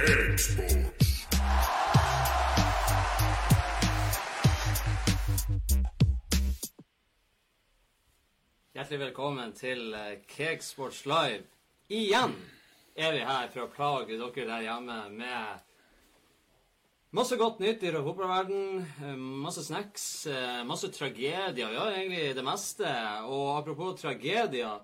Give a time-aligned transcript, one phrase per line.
[0.00, 0.86] Cakesports.
[8.74, 11.42] Hjertelig velkommen til eh, Cakesports Live.
[11.92, 12.32] Igjen
[12.96, 15.66] er vi her for å plage dere der hjemme med
[17.12, 21.74] masse godt nytt i fotballverden, eh, masse snacks, eh, masse tragedier.
[21.74, 22.88] Ja, egentlig det meste.
[23.28, 24.80] Og apropos tragedier,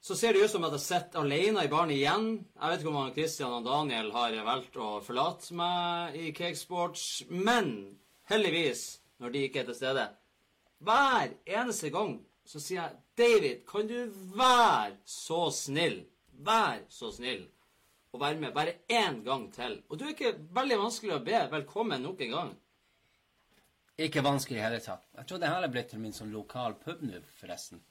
[0.00, 2.30] så ser det ut som at jeg sitter alene i baren igjen.
[2.56, 7.26] Jeg vet ikke om han Christian og Daniel har valgt å forlate meg i Cakesports,
[7.28, 7.98] men
[8.30, 10.08] heldigvis, når de ikke er til stede
[10.80, 12.14] hver eneste gang
[12.48, 13.98] så sier jeg David, kan du
[14.36, 16.00] være så snill,
[16.40, 17.44] vær så snill,
[18.10, 19.76] å være med bare én gang til?
[19.90, 22.54] Og du er ikke veldig vanskelig å be velkommen nok en gang.
[24.00, 25.04] Ikke vanskelig i hele tatt.
[25.18, 27.82] Jeg tror det her er blitt til min sånn lokal pub nå, forresten.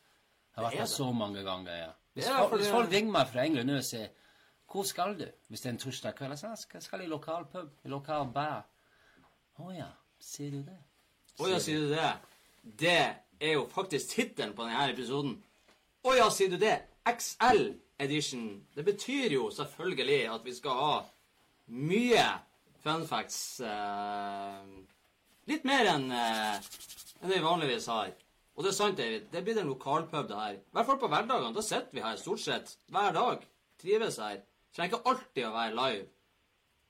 [0.59, 1.91] Har vært her der så mange ganger, ja.
[2.13, 4.07] Hvis, Ja, folk, for hvis folk ringer meg fra England og sier
[4.69, 7.45] 'Hvor skal du?' hvis det er en torsdag kveld, jeg sier jeg skal, i lokal
[7.45, 8.65] pub, i lokal bar.
[9.59, 9.87] Å ja,
[10.19, 10.77] sier du det?
[11.39, 12.11] Å ja, sier du det?
[12.79, 15.43] Det er jo faktisk tittelen på denne episoden.
[16.03, 16.75] Å ja, sier du det?
[17.07, 18.65] XL edition.
[18.75, 20.93] Det betyr jo selvfølgelig at vi skal ha
[21.67, 22.25] mye
[22.83, 23.59] fun facts.
[23.59, 24.63] Eh,
[25.51, 26.69] litt mer enn eh,
[27.19, 28.13] enn vi vanligvis har.
[28.59, 29.29] Og det er sant, David.
[29.31, 30.57] Det blir en lokalpub, det her.
[30.59, 31.55] I hvert fall på hverdagene.
[31.55, 33.45] Da sitter vi her stort sett hver dag.
[33.79, 34.41] Trives her.
[34.75, 36.01] Trenger ikke alltid å være live.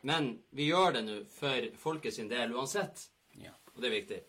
[0.10, 3.06] Men vi gjør det nå for folket sin del uansett.
[3.38, 3.54] Ja.
[3.76, 4.20] Og det er viktig.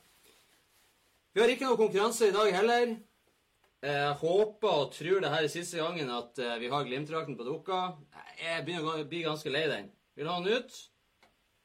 [1.33, 2.97] Vi har ikke noe konkurranse i dag heller.
[3.89, 7.47] Jeg håper og tror det her er siste gangen at eh, vi har Glimt-drakten på
[7.49, 7.83] dukka.
[8.37, 9.89] Jeg begynner å bli ganske lei den.
[10.19, 10.83] Vil ha den ut?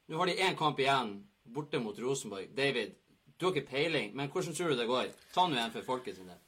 [0.07, 1.17] Nå har de én kamp igjen,
[1.51, 2.53] borte mot Rosenborg.
[2.55, 2.95] David,
[3.37, 5.09] du har ikke peiling, men hvordan tror du det går?
[5.33, 6.41] Ta nå en for folket sin del.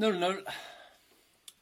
[0.00, 0.40] 0-0.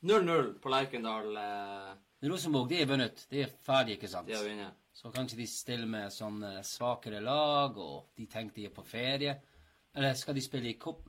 [0.00, 1.36] 0-0 på Lerkendal.
[1.36, 3.26] eh, Rosenborg, de er vunnet.
[3.30, 4.26] De er ferdige, ikke sant?
[4.26, 4.74] De har vunnet.
[4.94, 9.36] Så kanskje de stiller med sånn svakere lag, og de tenker de er på ferie.
[9.94, 11.04] Eller skal de spille i cup,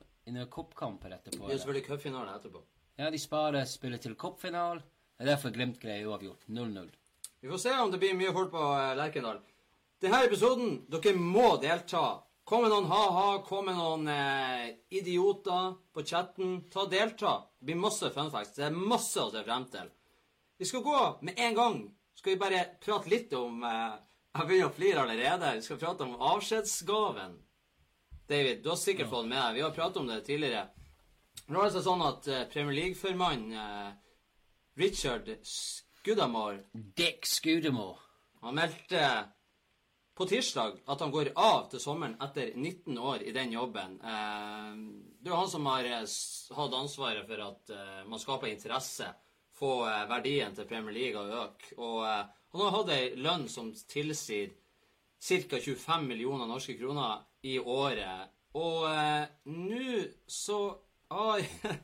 [0.50, 1.42] cupkamper etterpå?
[1.42, 1.58] Er eller?
[1.58, 2.62] selvfølgelig cupfinale etterpå.
[2.98, 4.82] Ja, de sparer spillet til cupfinalen.
[5.18, 6.46] Det er derfor Glimt greier uavgjort.
[6.48, 6.88] 0-0.
[7.40, 9.40] Vi får se om det blir mye folk på eh, Lerkendal.
[10.00, 12.22] Denne episoden, dere må delta.
[12.50, 16.56] Kom med noen ha-ha, kom med noen eh, idioter på chatten.
[16.66, 17.36] Ta og Delta.
[17.60, 18.56] Det blir masse fun facts.
[18.56, 19.92] Det er masse å se frem til.
[20.58, 20.96] Vi skal gå
[21.28, 21.78] med en gang.
[22.18, 23.94] Skal vi bare prate litt om eh,
[24.34, 25.54] Jeg begynner å flire allerede.
[25.60, 27.38] Vi skal prate om avskjedsgaven.
[28.34, 29.54] David, du har sikkert fått med deg.
[29.60, 30.66] Vi har pratet om det tidligere.
[31.46, 33.90] Nå er det altså sånn at eh, Premier League-formann eh,
[34.82, 38.02] Richard Scudamore Dick Scudamore.
[38.42, 39.06] han meldte
[40.20, 43.94] på tirsdag at han går av til sommeren etter 19 år i den jobben.
[44.04, 44.74] Eh,
[45.16, 46.16] det er jo han som har eh,
[46.58, 49.08] hatt ansvaret for at eh, man skaper interesse,
[49.56, 49.72] få
[50.08, 51.74] verdien til Premier League å øke.
[51.84, 54.54] Og han har hatt ei lønn som tilsier
[55.20, 55.58] ca.
[55.60, 58.32] 25 millioner norske kroner i året.
[58.56, 58.88] Og
[59.52, 60.62] nå så
[61.12, 61.44] har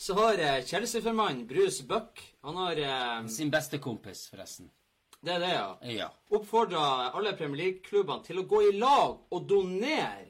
[0.00, 4.70] Så har eh, Chelsea-formann Bruce Buck Han har Sin beste kompis, forresten.
[5.20, 6.08] Det er det, ja Ja.
[6.30, 10.26] oppfordra alle Premier League-klubbene til å gå i lag og donere.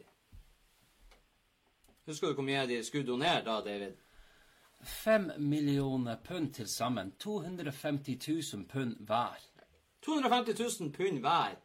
[2.07, 3.95] Husker du hvor mye de skulle donere da, David?
[4.83, 7.13] Fem millioner pund til sammen.
[7.21, 8.17] 250
[8.55, 9.39] 000 pund hver.
[10.03, 11.59] 250 000 pund hver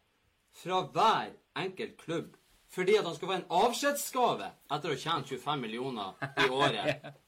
[0.55, 2.35] fra hver enkelt klubb.
[2.69, 7.05] Fordi at han skal få en avskjedsgave etter å tjene 25 millioner i året.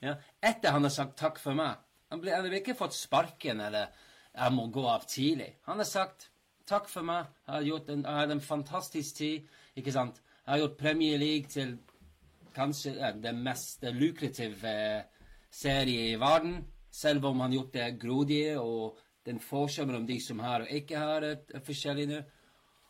[0.00, 0.14] Ja.
[0.40, 1.74] Etter han har sagt takk for meg.
[2.08, 3.90] Han har ikke fått sparken eller
[4.34, 5.54] 'jeg må gå av tidlig'.
[5.62, 6.30] Han har sagt
[6.66, 9.48] 'takk for meg', jeg har gjort en, har en fantastisk tid.
[9.76, 10.22] ikke sant?
[10.46, 11.78] Jeg har gjort Premier League til
[12.54, 15.04] kanskje eh, den mest lukrative
[15.50, 16.64] serien i verden.
[16.90, 20.70] Selv om han har gjort det grodige, og den forskjellen mellom de som har og
[20.70, 22.20] ikke har, er forskjellig nå.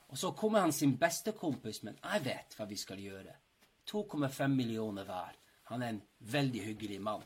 [0.08, 3.36] Og så kommer han sin beste kompis, men jeg vet hva vi skal gjøre.
[3.88, 5.38] 2,5 millioner hver.
[5.70, 6.02] Han er en
[6.32, 7.22] veldig hyggelig mann.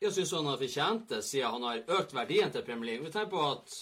[0.00, 3.04] Jeg syns han har fortjent det, siden han har økt verdien til Premier League.
[3.04, 3.74] Vi tenker på at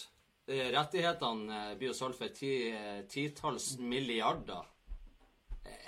[0.50, 4.66] eh, rettighetene eh, blir solgt for ti, eh, titalls milliarder.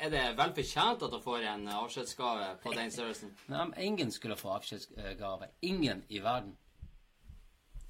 [0.01, 3.35] Er det vel fortjent at han får en avskjedsgave på den størrelsen?
[3.51, 5.51] Men ingen skulle få avskjedsgave.
[5.67, 6.55] Ingen i verden.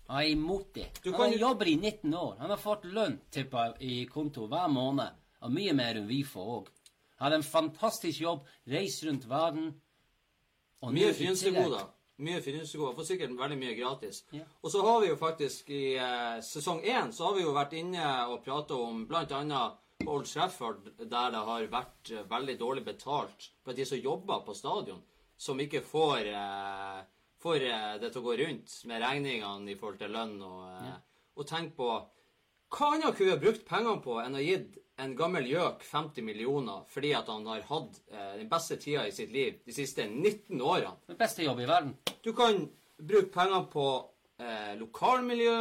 [0.08, 0.88] Han er imot det.
[1.04, 2.36] Du Han kan har jo- jobber i 19 år.
[2.40, 5.12] Han har fått lønn tippa i konto hver måned.
[5.42, 6.66] Og mye mer enn vi får òg.
[7.20, 9.74] Hadde en fantastisk jobb, reist rundt verden.
[10.82, 11.86] Og Mye frynsegoder.
[12.20, 12.96] Mye frynsegoder.
[12.98, 14.24] Får sikkert veldig mye gratis.
[14.36, 14.44] Ja.
[14.60, 17.76] Og så har vi jo faktisk i eh, sesong én så har vi jo vært
[17.78, 19.62] inne og prata om bl.a.
[20.08, 24.56] Old Trafford, der det har vært eh, veldig dårlig betalt for de som jobber på
[24.56, 25.02] stadion,
[25.36, 27.02] som ikke får, eh,
[27.40, 30.96] får eh, det til å gå rundt med regningene i forhold til lønn og, eh,
[31.36, 31.90] og tenk på
[32.70, 36.82] hva annet kunne vi brukt pengene på enn å gitt en gammel gjøk 50 millioner
[36.90, 40.60] fordi at han har hatt eh, den beste tida i sitt liv de siste 19
[40.60, 40.94] årene.
[41.08, 41.94] Den beste jobb i verden.
[42.24, 42.66] Du kan
[43.00, 43.86] bruke penger på
[44.40, 45.56] eh, lokalmiljø,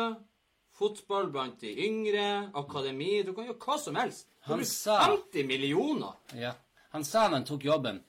[0.80, 4.28] fotball blant de yngre, akademi Du kan gjøre hva som helst.
[4.46, 6.14] Du Han sa- 50 millioner!
[6.36, 6.54] Ja.
[6.92, 8.00] Han sa han tok jobben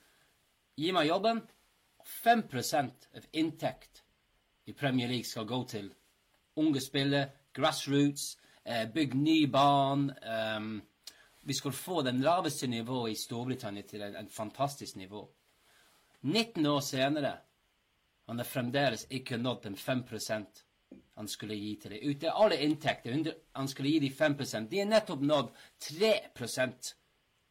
[0.79, 1.43] Gi meg jobben,
[2.01, 4.03] og 5% av inntekt
[4.67, 5.91] i Premier League skal gå til
[6.57, 10.81] unge spillere, grassroots, eh, bygg ny bane ehm,
[11.43, 15.29] Vi skulle få den laveste nivået i Storbritannia til en, en fantastisk nivå.
[16.21, 17.37] 19 år senere
[18.27, 20.05] han har fremdeles ikke nådd den 5
[21.17, 21.99] han skulle gi til det.
[22.03, 24.37] Ut av alle inntekter han skulle gi de 5
[24.71, 25.51] De har nettopp nådd
[25.81, 26.95] 3%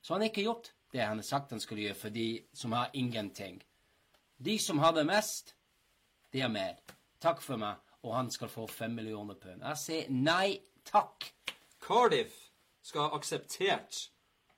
[0.01, 2.71] Så han har ikke gjort det han har sagt han skulle gjøre for de som
[2.71, 3.63] har ingenting.
[4.37, 5.55] De som hadde mest,
[6.31, 6.79] de har mer.
[7.19, 9.61] Takk for meg, og han skal få 5 millioner pund.
[9.61, 11.27] Jeg sier nei takk.
[11.83, 12.48] Cardiff
[12.85, 14.05] skal ha akseptert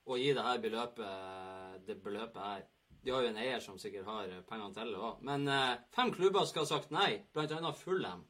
[0.06, 2.66] å gi det her beløpet, det beløpet her.
[3.02, 5.22] De har jo en eier som sikkert har eh, pengene til det òg.
[5.26, 8.22] Men eh, fem klubber skal ha sagt nei, blant annet Fulham.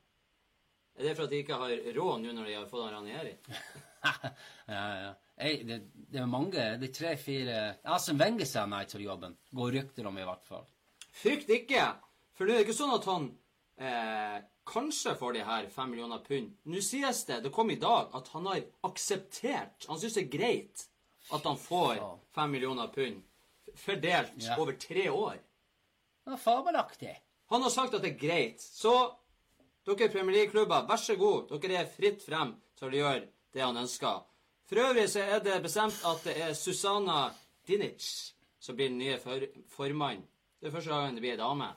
[0.97, 3.35] Er det for at de ikke har råd nå når de har fått han Ranieri?
[4.77, 5.13] ja, ja.
[5.43, 5.79] Ei, det,
[6.13, 7.59] det er mange, det er tre-fire
[7.95, 9.37] Asen Wenger sa nei til jobben.
[9.57, 10.67] Går rykter om, i hvert fall.
[11.23, 11.87] Frykt ikke!
[12.37, 13.29] For nå er det ikke sånn at han
[13.81, 14.37] eh,
[14.73, 16.55] kanskje får de her fem millioner pund.
[16.65, 20.33] Nå sies det, det kom i dag, at han har akseptert Han syns det er
[20.39, 20.87] greit
[21.33, 22.01] at han får
[22.35, 23.23] fem millioner pund
[23.79, 24.57] fordelt Ja.
[24.61, 25.39] over tre år.
[26.25, 27.15] Det var fabelaktig.
[27.51, 28.61] Han har sagt at det er greit.
[28.61, 28.93] Så
[29.87, 31.49] dere Premier League-klubber, vær så god.
[31.61, 34.21] Dere er fritt frem til å gjøre det han ønsker.
[34.69, 37.31] For øvrig så er det bestemt at det er Susanna
[37.67, 38.33] Dinic
[38.63, 40.23] som blir den nye for formann.
[40.61, 41.69] Det er første gangen det blir ei dame.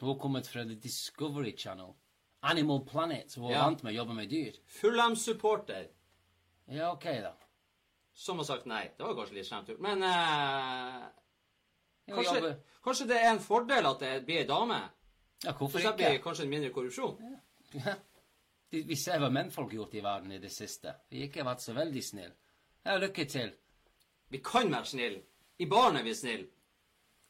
[0.00, 1.92] Hun kommet fra The Discovery Channel.
[2.40, 3.64] Animal Planet, som hun Ja.
[3.64, 4.52] vant med å jobbe med dyr.
[4.66, 5.88] Fulham-supporter
[6.68, 7.34] Ja, OK, da.
[8.14, 8.90] som har sagt nei.
[8.98, 9.80] Det var kanskje litt slemt gjort.
[9.80, 11.06] Men eh,
[12.14, 14.80] kanskje, kanskje det er en fordel at det blir ei dame?
[15.44, 16.22] ja For hvorfor så blir ikke?
[16.24, 17.18] kanskje en mindre korrupsjon.
[17.74, 17.94] Ja.
[18.70, 20.94] Vi ser hva mennfolk har gjort i verden i det siste.
[21.10, 22.34] Vi har ikke vært så veldig snille.
[22.84, 23.52] Ja, lykke til.
[24.30, 25.20] Vi kan være snille.
[25.58, 26.48] I baren er vi snille.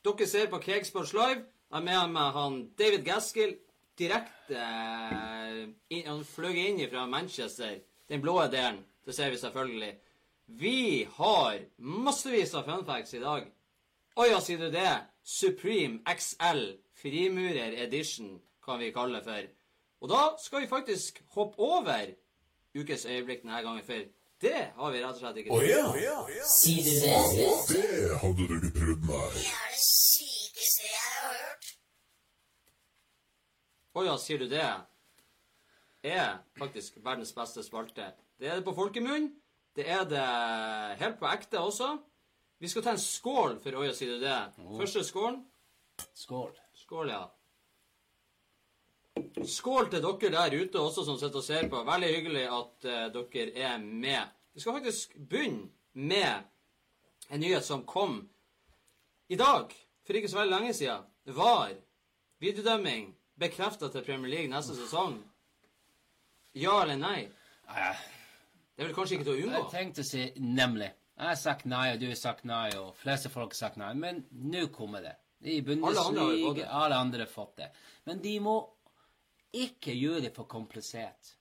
[0.05, 1.45] Dere ser på Kegsports Live.
[1.75, 3.57] Jeg er med meg han David Gaskill
[3.99, 5.57] direkte eh,
[5.91, 7.81] inn, Han fløy inn fra Manchester.
[8.07, 8.79] Den blå delen.
[9.03, 9.89] Det ser vi selvfølgelig.
[10.61, 13.51] Vi har massevis av funfacts i dag.
[14.15, 14.93] Å ja, sier du det?
[15.27, 16.63] Supreme XL
[17.03, 19.51] frimurer edition kan vi kalle det for.
[20.07, 22.15] Og da skal vi faktisk hoppe over
[22.79, 24.07] ukes øyeblikk denne gangen, for
[24.47, 26.17] det har vi rett og slett ikke Å ja.
[26.55, 27.53] Sier du det?
[27.75, 29.64] Det hadde du ikke prøvd meg.
[30.65, 31.71] Det er det jeg har hørt.
[33.95, 34.69] Å ja, sier du det?
[36.09, 38.07] Er faktisk verdens beste spalte.
[38.41, 39.29] Det er det på folkemunn.
[39.77, 40.25] Det er det
[41.03, 41.91] helt på ekte også.
[42.63, 44.41] Vi skal ta en skål for Å sier du det?
[44.81, 45.43] Første skålen.
[46.17, 46.57] Skål.
[46.81, 47.23] Skål, ja.
[49.45, 51.85] Skål til dere der ute også som sitter og ser på.
[51.85, 54.33] Veldig hyggelig at uh, dere er med.
[54.57, 58.23] Vi skal faktisk begynne med en nyhet som kom
[59.29, 59.69] i dag,
[60.05, 61.07] for ikke så veldig lenge siden.
[61.37, 61.77] Var
[62.45, 65.17] videodømming bekrefta til Premier League neste sesong?
[66.55, 67.25] Ja eller nei?
[67.67, 69.63] Det er vel kanskje ikke til å unngå?
[69.63, 70.91] Jeg tenkte å si nemlig.
[71.15, 73.93] Jeg har sagt nei, og du har sagt nei, og fleste folk har sagt nei.
[73.99, 75.15] Men nå kommer det.
[75.45, 77.69] I Bundesliga, alle andre har fått det.
[78.09, 78.57] Men de må
[79.55, 81.35] ikke gjøre det for komplisert.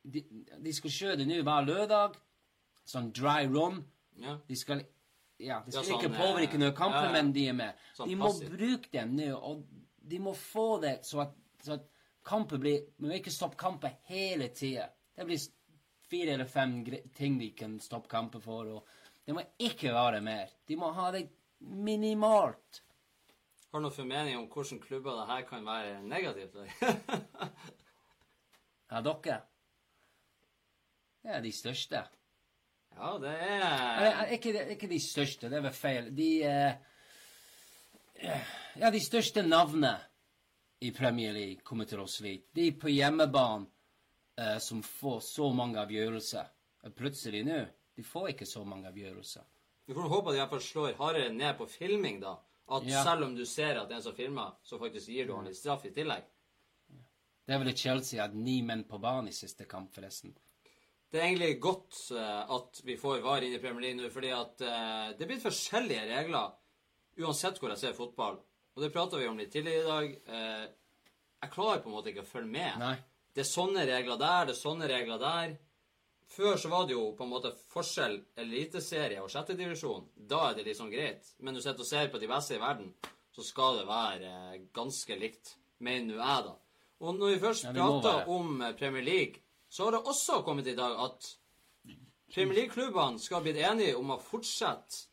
[0.00, 0.22] De,
[0.64, 2.16] de skal kjøre det nå hver lørdag.
[2.88, 3.82] Sånn dry run.
[4.20, 4.38] Ja.
[4.48, 4.84] De skal
[5.44, 7.14] ja, de skal Ja, sånn, ikke påvirke noen kampen, ja, ja.
[7.16, 7.82] men de er med.
[7.96, 8.52] Sånn de må passiv.
[8.56, 9.64] bruke dem nå, og
[10.14, 11.34] de må få det så at,
[11.64, 11.84] så at
[12.24, 14.88] kampen blir Vi må ikke stoppe kampen hele tida.
[15.16, 15.40] Det blir
[16.10, 16.78] fire eller fem
[17.16, 18.88] ting de kan stoppe kampen for, og
[19.24, 20.50] det må ikke være mer.
[20.68, 21.26] De må ha det
[21.64, 22.82] minimalt.
[23.72, 26.68] Har du noen formening om hvordan klubber det her kan være negativt for?
[28.94, 29.40] Ja, dere?
[31.24, 32.02] Det er de største.
[32.96, 36.10] Ja, det er er ikke, ikke de største, det er vel feil.
[36.14, 36.74] De eh,
[38.78, 39.96] Ja, de største navnene
[40.80, 42.48] i Premier League kommer til å slite.
[42.54, 43.66] De på hjemmebane
[44.38, 46.50] eh, som får så mange avgjørelser.
[46.94, 47.60] Plutselig nå
[47.94, 49.44] de får ikke så mange avgjørelser.
[49.86, 52.36] Vi får håpe at de iallfall slår hardere ned på filming, da.
[52.72, 53.02] At Ja.
[53.04, 55.44] selv om du ser at det er en som filmer, så faktisk gir du han
[55.44, 56.24] litt straff i tillegg.
[57.46, 60.32] Det er vel i Chelsea at ni menn på banen i siste kamp, forresten.
[61.14, 64.32] Det er egentlig godt eh, at vi får VAR inn i Premier League nå, fordi
[64.34, 66.56] at eh, det er blitt forskjellige regler
[67.22, 68.40] uansett hvor jeg ser fotball.
[68.74, 70.16] Og det prata vi om litt tidligere i dag.
[70.34, 70.64] Eh,
[71.44, 72.80] jeg klarer på en måte ikke å følge med.
[72.82, 72.96] Nei.
[73.30, 75.54] Det er sånne regler der, det er sånne regler der.
[76.34, 80.10] Før så var det jo på en måte forskjell eliteserie og sjettedivisjon.
[80.18, 81.30] Da er det liksom greit.
[81.38, 82.90] Men du sitter og ser på de beste i verden,
[83.30, 84.34] så skal det være
[84.74, 86.58] ganske likt, mener nå jeg, da.
[87.06, 89.43] Og når vi først Ja, prater om Premier League,
[89.74, 91.26] så har det også kommet i dag at
[92.34, 95.08] Premier League-klubbene skal ha blitt enige om å fortsette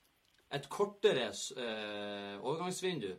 [0.54, 3.10] et kortere eh, overgangsvindu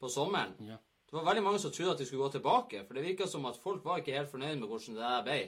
[0.00, 0.54] på sommeren.
[0.64, 0.78] Ja.
[1.04, 3.44] Det var veldig mange som trodde at de skulle gå tilbake, for det virka som
[3.50, 5.38] at folk var ikke helt fornøyd med hvordan det der ble.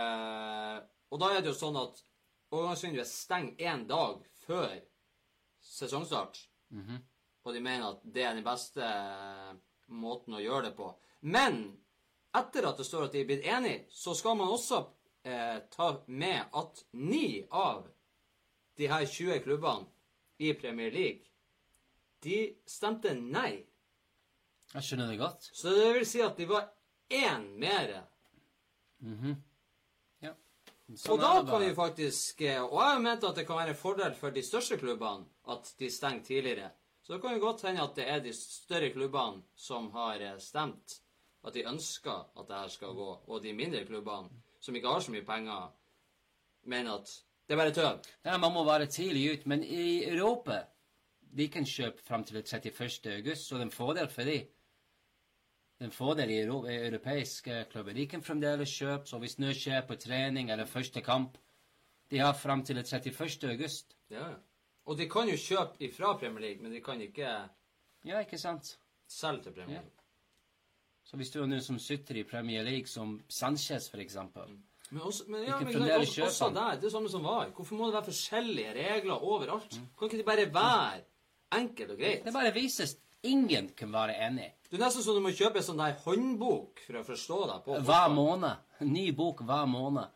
[0.00, 0.78] Eh,
[1.12, 2.00] og da er det jo sånn at
[2.54, 4.78] overgangsvinduet stenger én dag før
[5.60, 6.40] sesongstart.
[7.44, 9.52] Og de mener at det er den beste eh,
[9.92, 10.88] måten å gjøre det på.
[11.20, 11.66] Men
[12.38, 14.82] etter at det står at de er blitt enige, så skal man også
[15.26, 17.86] eh, ta med at ni av
[18.76, 19.86] de her 20 klubbene
[20.38, 21.24] i Premier League,
[22.22, 23.64] de stemte nei.
[24.74, 25.48] Jeg skjønner det godt.
[25.54, 26.68] Så det vil si at de var
[27.12, 27.94] én mer.
[30.24, 30.32] Ja.
[30.90, 33.58] Og Sånn da er kan vi faktisk eh, Og jeg har ment at det kan
[33.58, 36.70] være en fordel for de største klubbene at de stenger tidligere.
[37.02, 40.38] Så det kan jo godt hende at det er de større klubbene som har eh,
[40.42, 40.98] stemt
[41.46, 44.28] at de ønsker at det her skal gå, og de mindre klubbene
[44.60, 45.68] som ikke har så mye penger,
[46.66, 47.12] mener at
[47.46, 47.98] det er bare tøv.
[48.24, 50.64] Ja, man må være tidlig ut, men i Europa
[51.36, 53.12] de kan kjøpe fram til 31.
[53.16, 54.38] august, så det er en fordel for de.
[55.76, 57.92] Det er en fordel i euro europeiske klubber.
[57.92, 61.36] De kan fremdeles kjøpe, så hvis noe skjer på trening eller første kamp
[62.10, 63.50] De har fram til 31.
[63.50, 63.96] august.
[64.10, 64.28] Ja.
[64.86, 67.30] Og de kan jo kjøpe ifra Premier League, men de kan ikke
[68.04, 68.78] Ja, ikke sant?
[69.08, 69.82] selge til Premier Ja.
[71.06, 74.56] Så hvis du er noen som sitter i Premier League, som Sanchez eksempel
[74.90, 77.50] Men også, men, ja, men også, også der, det er samme som var.
[77.54, 79.78] Hvorfor må det være forskjellige regler overalt?
[79.78, 79.86] Mm.
[79.98, 81.00] Kan ikke det bare være
[81.60, 82.24] enkelt og greit?
[82.24, 84.52] Det bare vises ingen kan være enig.
[84.70, 87.64] Det er nesten som du må kjøpe en sånn der håndbok for å forstå deg
[87.66, 88.62] på Hver måned.
[88.86, 90.10] Ny bok hver måned.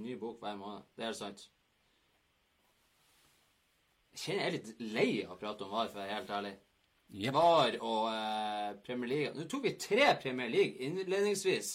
[0.00, 0.88] Ny bok hver måned.
[0.96, 1.44] Det er sant.
[4.14, 6.32] Jeg kjenner jeg er litt lei av å prate om VAR, for å være helt
[6.38, 6.54] ærlig.
[7.10, 7.34] Jep.
[7.34, 11.72] VAR og eh, Premier League Nå tok vi tre Premier League innledningsvis.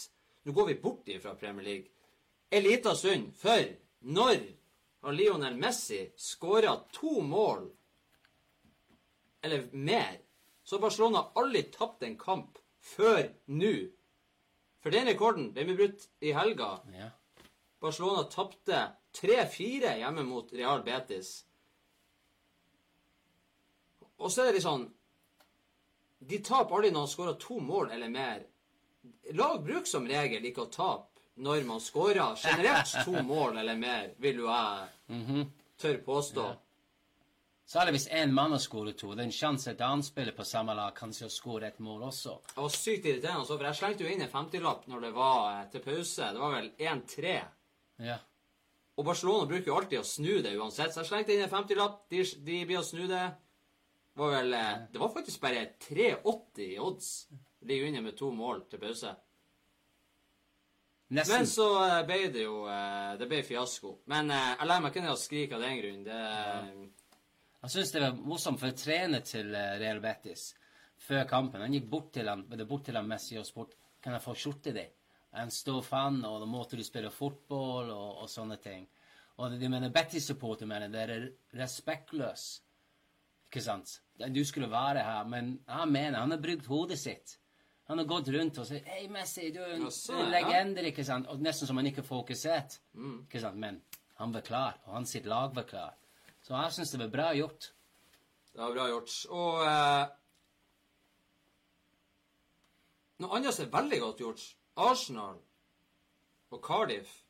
[0.47, 1.89] Nå går vi bort ifra Premier League.
[2.49, 3.65] En liten stund før,
[3.99, 4.37] når
[5.05, 7.67] har Lionel Messi skåra to mål
[9.45, 10.21] eller mer,
[10.63, 13.75] så har Barcelona aldri tapt en kamp før nå.
[14.81, 16.77] For den rekorden den ble brutt i helga.
[16.93, 17.11] Ja.
[17.81, 18.79] Barcelona tapte
[19.19, 21.35] 3-4 hjemme mot Real Betis.
[24.17, 24.87] Og så er det litt sånn
[26.25, 28.45] De taper aldri når han skårer to mål eller mer.
[29.37, 31.11] Lag bruker som regel ikke å tape
[31.45, 35.47] når man skårer generelt to mål eller mer, vil jo jeg
[35.81, 36.45] tørre påstå.
[36.45, 36.61] Ja.
[37.65, 39.15] Særlig hvis én mann har skåret to.
[39.15, 42.03] Det er en sjanse et annet spiller på samme lag kanskje har skåret et mål
[42.11, 42.35] også.
[42.51, 45.63] Det var sykt irriterende, for jeg slengte jo inn en 50-lapp når det var eh,
[45.73, 46.29] til pause.
[46.35, 47.33] Det var vel 1-3.
[48.05, 48.19] Ja.
[48.95, 51.97] Og Barcelona bruker jo alltid å snu det uansett, så jeg slengte inn en 50-lapp.
[52.13, 53.23] De, de blir å snu det.
[54.15, 57.27] Var vel eh, Det var faktisk bare 3,80 i odds.
[57.61, 59.15] Ligger under med to mål til pause.
[61.07, 61.35] Nesten.
[61.35, 63.97] Men så eh, ble det jo eh, Det ble fiasko.
[64.11, 66.05] Men jeg lar meg ikke ned og skrike av den grunn.
[66.07, 66.19] Det
[67.65, 70.53] Jeg syns det var morsomt for trener til Real Betis
[71.05, 71.61] før kampen.
[71.61, 74.71] Han gikk bort til det bort til han Messi og spurte kan jeg få skjorta
[74.71, 74.83] di.
[75.41, 78.85] En stor fan, og da måtte du spille fotball og, og sånne ting.
[79.41, 81.25] Og de mener Betis-supporter mener det er
[81.57, 82.45] respektløs.
[83.55, 84.01] Ikke sant?
[84.35, 87.37] Du skulle være her, men han mener han har brukt hodet sitt.
[87.87, 90.87] Han har gått rundt og sagt 'Hei, Messi, du er en, du er ja.
[90.89, 91.27] ikke sant?
[91.27, 92.81] Og nesten som han ikke fokusert.
[93.23, 93.55] Ikke sant?
[93.57, 93.81] Men
[94.19, 95.93] han var klar, og hans sitt lag var klar.
[96.41, 97.71] Så jeg syns det var bra gjort.
[98.51, 99.13] Det var bra gjort.
[99.29, 100.07] Og eh,
[103.23, 104.43] noe annet som er veldig godt gjort
[104.75, 105.39] Arsenal
[106.51, 107.21] og Cardiff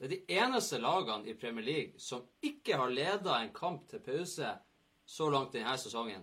[0.00, 4.00] det er de eneste lagene i Premier League som ikke har leda en kamp til
[4.00, 4.50] pause
[5.10, 6.22] så langt denne sesongen.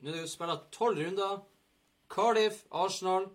[0.00, 1.40] Nå er det spilt tolv runder.
[2.10, 3.30] Cardiff, Arsenal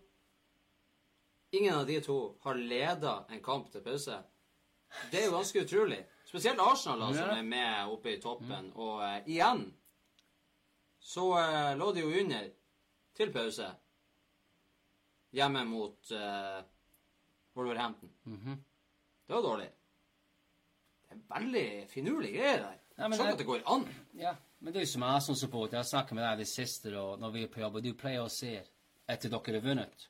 [1.55, 4.17] Ingen av de to har leda en kamp til pause.
[5.11, 6.01] Det er jo ganske utrolig.
[6.27, 8.71] Spesielt Arsenal, da, som er med oppe i toppen.
[8.75, 9.63] Og uh, igjen
[10.99, 12.49] så uh, lå de jo under
[13.15, 13.69] til pause
[15.35, 16.59] hjemme mot uh,
[17.55, 18.11] Wolverhampton.
[19.23, 19.69] Det var dårlig.
[21.05, 22.83] Det er veldig finurlige greier der.
[22.97, 23.87] Ja, Sjokk at det går an.
[24.19, 24.35] Ja,
[24.65, 27.43] men du som er Arsenal-supporter, jeg har snakket med deg det siste da, når vi
[27.45, 28.55] er på jobb, og du pleier å se
[29.05, 30.07] etter dere har vunnet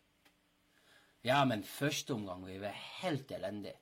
[1.27, 3.75] Ja, men første omgang vi var helt elendige.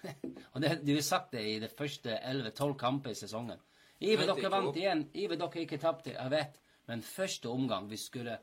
[0.54, 3.60] og det, du har sagt det i de første 11-12 kamper i sesongen.
[4.00, 5.04] Iver, dere vant igjen.
[5.12, 6.14] Iver, dere ikke tapte.
[6.14, 6.56] Jeg vet.
[6.88, 8.38] Men første omgang vi skulle,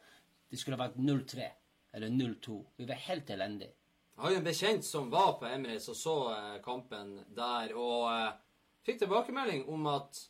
[0.52, 1.50] Det skulle vært 0-3
[1.98, 2.62] eller 0-2.
[2.78, 3.74] Vi var helt elendige.
[4.14, 6.16] Jeg har jo en bekjent som var på Emirates og så
[6.64, 8.38] kampen der, og eh,
[8.86, 10.22] fikk tilbakemelding om at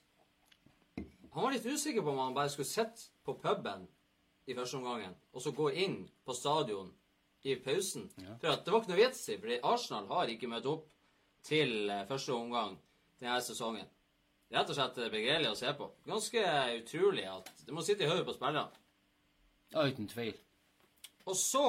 [1.33, 3.87] han var litt usikker på om han bare skulle sitte på puben
[4.47, 6.93] i første omgangen, og så gå inn på stadion
[7.47, 8.07] i pausen.
[8.41, 10.87] For at det var ikke noe vits i, fordi Arsenal har ikke møtt opp
[11.47, 12.75] til eh, første omgang
[13.19, 13.87] denne sesongen.
[14.53, 15.89] Rett og slett eh, begredelig å se på.
[16.07, 16.43] Ganske
[16.79, 18.83] utrolig at det må sitte i hodet på spillerne.
[19.73, 20.35] Ja, uten tvil.
[21.27, 21.67] Og så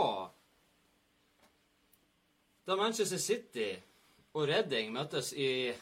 [2.69, 3.71] Da Manchester City
[4.37, 5.73] og Redding møttes i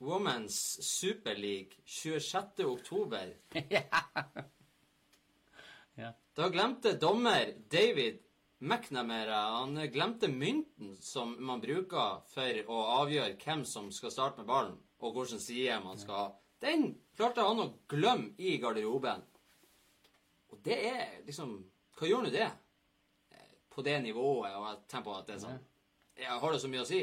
[0.00, 2.64] Women's Super League 26.
[2.64, 3.34] oktober,
[5.94, 6.12] Ja.
[6.34, 8.18] da glemte dommer David
[8.58, 14.46] McNamara Han glemte mynten som man bruker for å avgjøre hvem som skal starte med
[14.50, 16.28] ballen, og hvilken side man skal ha.
[16.62, 19.22] Den klarte han å glemme i garderoben.
[20.50, 21.58] Og det er liksom
[21.98, 22.46] Hva gjør nå det?
[23.34, 25.58] Eh, På det nivået, og tempoet at det er sånn
[26.18, 27.02] Jeg har det så mye å si.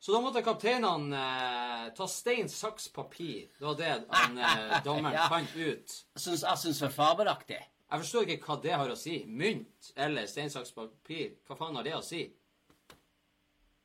[0.00, 3.50] Så da måtte kapteinene eh, ta stein, saks, papir.
[3.58, 5.26] Det var det han, eh, dommeren Ja.
[5.28, 5.96] fant ut.
[6.16, 7.58] Syns, jeg syns det var fabelaktig.
[7.90, 9.18] Jeg forstår ikke hva det har å si.
[9.26, 11.34] Mynt eller stein, saks, papir.
[11.48, 12.22] Hva faen har det å si?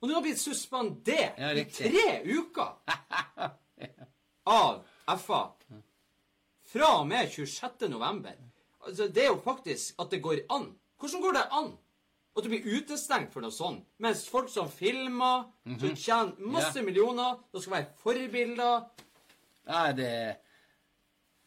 [0.02, 2.76] Og nå har blitt suspendert Ja, i tre uker
[4.56, 4.84] av
[5.20, 5.42] FA.
[6.72, 7.88] Fra og med 26.
[7.92, 8.36] november.
[8.86, 10.68] Altså, det er jo faktisk at det går an.
[11.02, 11.72] Hvordan går det an?
[12.36, 13.86] At du blir utestengt for noe sånt.
[14.04, 15.46] Mens folk som filmer,
[15.80, 16.86] som tjener masse yeah.
[16.86, 18.90] millioner, som skal være forbilder
[19.66, 20.10] Nei, det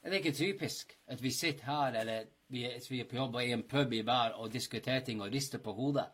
[0.02, 3.44] Er det ikke typisk at vi sitter her, eller vi, vi er på jobb og
[3.44, 6.06] i en pub i hver og diskuterer ting og rister på hodet?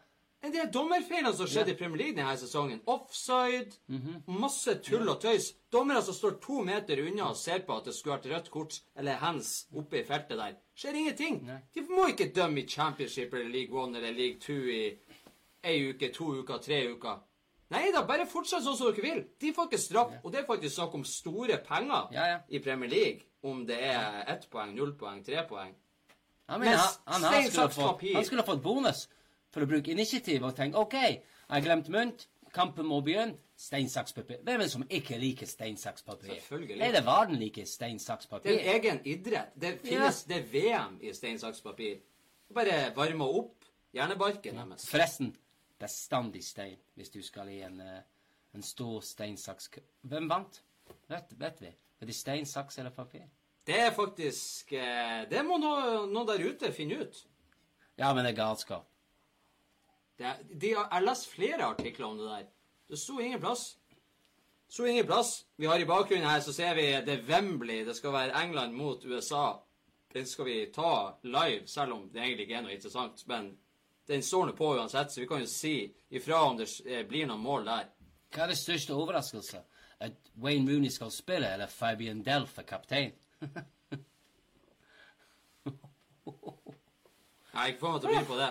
[0.45, 2.83] Men det er dommerfeilene som skjedde i Premier League denne sesongen.
[2.93, 3.79] Offside,
[4.29, 5.47] masse tull og tøys.
[5.73, 8.77] Dommere som står to meter unna og ser på at det skulle vært rødt kort
[8.93, 10.59] eller hands oppe i feltet der.
[10.77, 11.39] Skjer ingenting.
[11.73, 14.83] De må ikke dømme i Championship eller League One eller League Two i
[15.65, 17.25] ei uke, to uker, tre uker.
[17.73, 19.25] Nei da, bare fortsett sånn som dere vil.
[19.41, 20.15] De får ikke straff.
[20.21, 22.39] Og det er faktisk snakk om store penger Ja, ja.
[22.53, 23.25] i Premier League.
[23.49, 25.73] Om det er ett poeng, null poeng, tre poeng.
[26.53, 26.77] Jeg mener,
[27.09, 29.07] han, han, stein, skulle fått, han skulle ha fått bonus
[29.55, 33.39] for å bruke initiativ og tenke OK, jeg glemt mynt, kampen må begynne.
[33.57, 34.41] Stein, saks, papir.
[34.43, 36.41] Hvem er det som ikke liker stein, saks, papir?
[36.51, 39.53] Hele verden liker stein, saks, Det er en egen idrett.
[39.55, 42.01] Det finnes det er VM i stein, saks, papir.
[42.55, 43.65] Bare varme opp
[43.95, 44.89] hjernebarken deres.
[44.91, 45.31] Forresten,
[45.79, 48.03] bestandig stein hvis du skal i en, eh,
[48.55, 49.71] en stor stein, saks
[50.03, 50.63] Hvem vant?
[51.09, 51.71] Vet, vet vi?
[52.01, 53.29] Er det stein, saks eller papir?
[53.67, 57.25] Det er faktisk eh, Det må noen noen der ute finne ut.
[57.97, 58.91] Ja, men det er galskap.
[60.19, 62.47] Det er, de jeg har lest flere artikler om det der.
[62.89, 63.79] Det sto ingen plass.
[64.67, 65.47] Det sto ingen plass.
[65.57, 67.85] Vi har i bakgrunnen her, så ser vi det er Wembley.
[67.87, 69.47] Det skal være England mot USA.
[70.15, 73.27] Den skal vi ta live, selv om det egentlig ikke er noe interessant.
[73.27, 73.59] Men
[74.07, 77.27] den står nå på uansett, så vi kan jo si ifra om det eh, blir
[77.27, 77.89] noen mål der.
[78.35, 79.63] Hva er det største overraskelse?
[80.05, 83.13] At Wayne Rooney skal spille, eller Fabian Delf er kaptein?
[87.55, 88.51] Nei, ikke få meg til å begynne på det.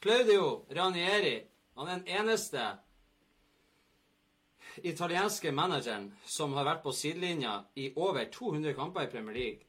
[0.00, 1.42] Claudio Ranieri,
[1.76, 2.62] han er den eneste
[4.82, 9.66] italienske manageren som har vært på sidelinja i over 200 kamper i Premier League.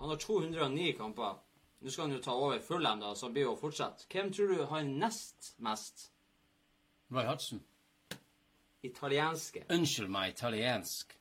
[0.00, 1.38] Han har 209 kamper.
[1.80, 4.06] Nå skal han jo ta over Fulham, da, så blir jo fortsatt.
[4.10, 6.10] Hvem tror du har nest mest
[7.12, 7.62] Roy Hudson.
[8.82, 9.64] italienske?
[9.70, 11.18] Unnskyld meg, italiensk.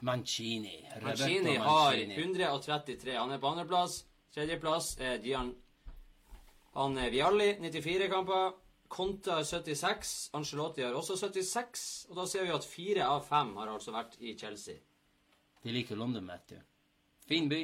[0.00, 0.84] Mancini.
[1.02, 3.16] Mancini, Mancini har 133.
[3.18, 4.04] Han er på andreplass.
[4.34, 5.52] Tredjeplass er Gian
[6.74, 8.56] Han Vialli, 94 kamper.
[8.90, 10.30] Conte har 76.
[10.34, 11.84] Angelotti har også 76.
[12.10, 14.80] Og da ser vi at fire av fem har altså vært i Chelsea.
[15.62, 16.56] De liker London, vet du.
[17.30, 17.60] Fin by.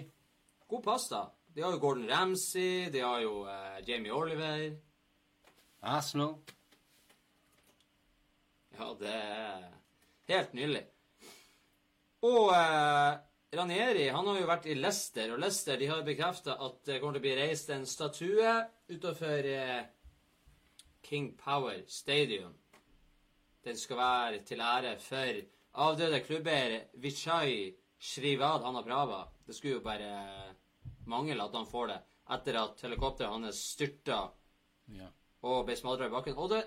[0.70, 1.24] God pass, da.
[1.50, 4.76] De har jo Gordon Ramsay, de har jo eh, Jamie Oliver.
[5.83, 6.37] Arsenal.
[8.78, 9.66] Ja, det er
[10.30, 10.85] helt nydelig.
[12.30, 13.18] Og eh,
[13.53, 17.17] Ranieri han har jo vært i Leicester, og Leicester de har bekrefta at det kommer
[17.17, 18.53] til å bli reist en statue
[18.93, 19.81] utenfor eh,
[21.03, 22.53] King Power Stadium.
[23.67, 25.41] Den skal være til ære for
[25.83, 29.25] avdøde klubber Vichai Shrivad Hanaprava.
[29.47, 30.55] Det skulle jo bare
[31.11, 31.99] mangle at han får det,
[32.37, 34.29] etter at helikopteret hans styrta
[34.95, 35.07] Ja.
[35.43, 36.39] og ble smadra i bakken.
[36.39, 36.63] Og det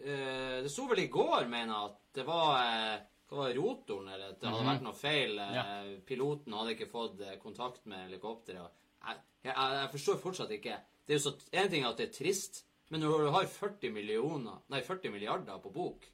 [0.00, 4.08] eh, Det sto vel i går, mener jeg, at det var eh, hva var rotoren,
[4.08, 5.38] eller at det hadde vært noe feil.
[5.38, 5.64] eh, Ja.
[6.08, 8.70] Piloten hadde ikke fått eh, kontakt med helikopteret.
[9.04, 10.78] Jeg, jeg, jeg forstår fortsatt ikke.
[11.06, 13.46] Det er jo så, En ting er at det er trist, men når du har
[13.46, 16.04] 40 millioner, nei 40 milliarder på bok,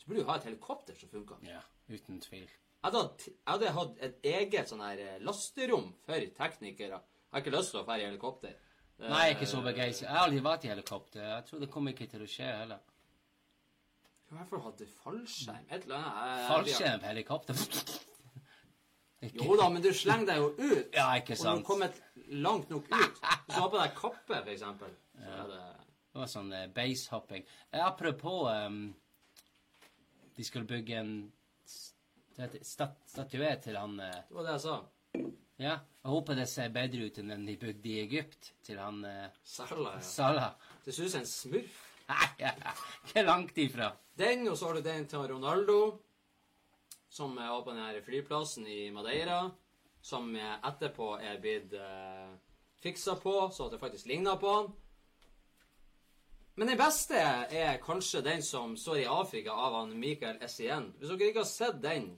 [0.00, 1.36] så burde du ha et helikopter som funker.
[1.44, 2.48] ja, uten tvil.
[2.84, 6.98] Jeg hadde, jeg hadde hatt et eget sånn her eh, lasterom for teknikere.
[7.00, 8.56] Jeg har ikke lyst til å dra i helikopter.
[8.98, 10.06] Nei, jeg er ikke så begeistra.
[10.06, 11.22] Jeg har aldri vært i helikopter.
[11.26, 12.82] Jeg tror det kommer ikke til å skje heller.
[14.34, 15.66] I hvert fall hadde fallskjerm.
[15.70, 16.48] Et eller annet.
[16.48, 17.60] Fallskjerm på helikopter
[19.22, 20.88] Ikke- Jo da, men du slenger deg jo ut.
[20.96, 21.46] Ja, ikke sant.
[21.46, 21.94] Og når du kommer
[22.44, 25.62] langt nok ut du har på deg kappe, for eksempel, så er det
[26.14, 27.46] Det var sånn uh, basehopping.
[27.70, 28.82] Eh, apropos um,
[30.36, 31.14] De skulle bygge en
[31.64, 34.76] st stat statue til han uh, Det var det jeg sa.
[35.62, 35.78] Ja.
[35.78, 39.28] Jeg håper det ser bedre ut enn den de bygde i Egypt til han uh,
[39.46, 40.06] Salah, ja.
[40.10, 40.54] Salah.
[40.84, 41.83] Det ser ut som en smurf.
[42.10, 42.52] Nei,
[43.06, 43.92] ikke langt ifra.
[44.18, 45.78] Den, og så har du den til Ronaldo,
[47.10, 49.46] som er på den her flyplassen i Madeira,
[50.04, 52.34] som etterpå er blitt eh,
[52.82, 54.72] fiksa på, så at det faktisk ligner på han.
[56.54, 60.92] Men den beste er kanskje den som står i Afrika av han Michael Essien.
[60.98, 62.12] Hvis dere ikke har sett den,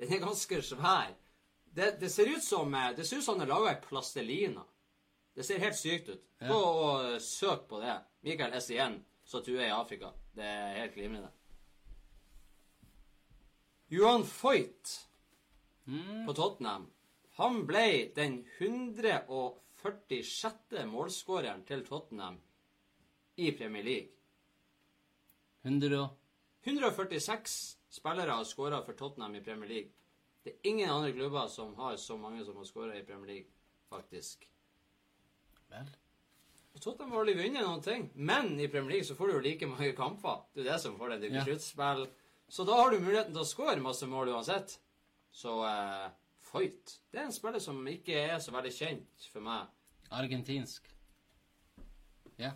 [0.00, 1.12] den er ganske svær.
[1.76, 4.64] Det, det ser ut som eh, det ser ut som han er laga i plastelina.
[5.36, 6.24] Det ser helt sykt ut.
[6.40, 7.98] Gå og eh, søk på det.
[8.26, 10.12] Michael Essien, statue i Afrika.
[10.36, 11.30] Det er helt glimrende.
[13.90, 15.08] Johan Foyt
[16.26, 16.90] på Tottenham.
[17.38, 20.86] Han ble den 146.
[20.90, 22.40] målskåreren til Tottenham
[23.36, 24.08] i Premier League.
[25.62, 26.08] 100 og
[26.66, 29.90] 146 spillere har skåra for Tottenham i Premier League.
[30.42, 33.50] Det er ingen andre klubber som har så mange som har skåra i Premier League,
[33.90, 34.48] faktisk.
[35.70, 35.96] Vel.
[36.76, 39.44] Og Tottenham har aldri vunnet noen ting, men i Premier League så får du jo
[39.46, 40.42] like mange kamper.
[40.52, 42.02] Det er det som får deg til sluttspill.
[42.52, 44.76] Så da har du muligheten til å skåre masse mål uansett.
[45.32, 46.04] Så eh,
[46.46, 49.72] Foyt Det er en spiller som ikke er så veldig kjent for meg.
[50.10, 50.92] argentinsk.
[52.36, 52.52] Ja.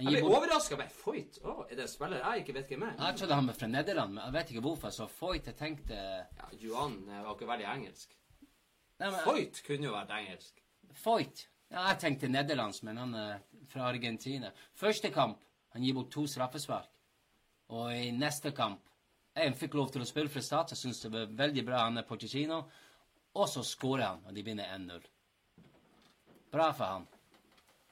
[0.00, 0.96] Jeg gir ble overraska overraska.
[1.04, 1.38] Foyt?
[1.44, 2.96] Å, er det en spiller jeg ikke vet hvem er?
[2.96, 4.96] Jeg trodde han var fra Nederland, men jeg vet ikke hvorfor.
[4.96, 8.16] Så Foyt, jeg tenkte Ja, Juan eh, var ikke veldig engelsk.
[8.40, 10.64] Nei, men, Foyt kunne jo vært engelsk.
[11.04, 11.46] Foyt.
[11.70, 14.50] Ja, jeg tenkte nederlandsk, men han er fra Argentina.
[14.76, 15.40] Første kamp,
[15.74, 16.90] han gir bort to straffespark.
[17.70, 18.86] Og i neste kamp
[19.38, 20.72] En fikk lov til å spille fra start.
[20.74, 22.56] Jeg syns det var veldig bra, han er Porticino.
[23.38, 25.04] Og så skårer han, og de vinner 1-0.
[26.50, 27.06] Bra for han.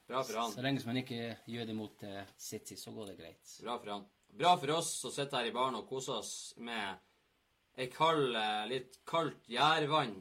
[0.08, 0.52] Bra for han.
[0.52, 3.54] Så lenge som han ikke gjør det mot eh, City, så går det greit.
[3.62, 4.06] Bra for han.
[4.42, 8.64] Bra for oss som sitter her i baren og koser oss med ei kald, eh,
[8.72, 10.16] litt kaldt gjærvann.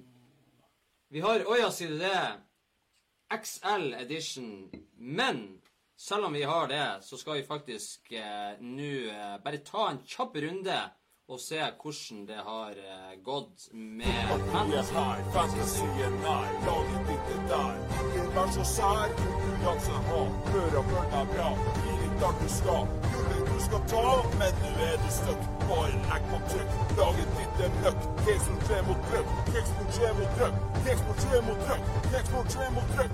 [1.10, 2.22] Vi har Å ja, sier du det?
[3.34, 4.70] XL edition.
[4.98, 5.62] Men
[5.98, 10.00] selv om vi har det, så skal vi faktisk eh, nå eh, bare ta en
[10.06, 10.78] kjapp runde
[11.28, 14.94] og se hvordan det har eh, gått med fantasy.
[23.68, 23.82] Skal.
[23.92, 24.04] Ta,
[24.40, 25.42] men nå er du stuck.
[25.68, 28.02] Bare legg på trykk, laget ditt er møkk.
[28.68, 29.28] 3 mot trykk.
[29.98, 30.58] 3 mot trykk.
[30.84, 31.84] 3 mot trykk.
[32.56, 33.12] 3 mot trykk.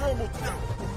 [0.00, 0.93] 3 mot trøkk.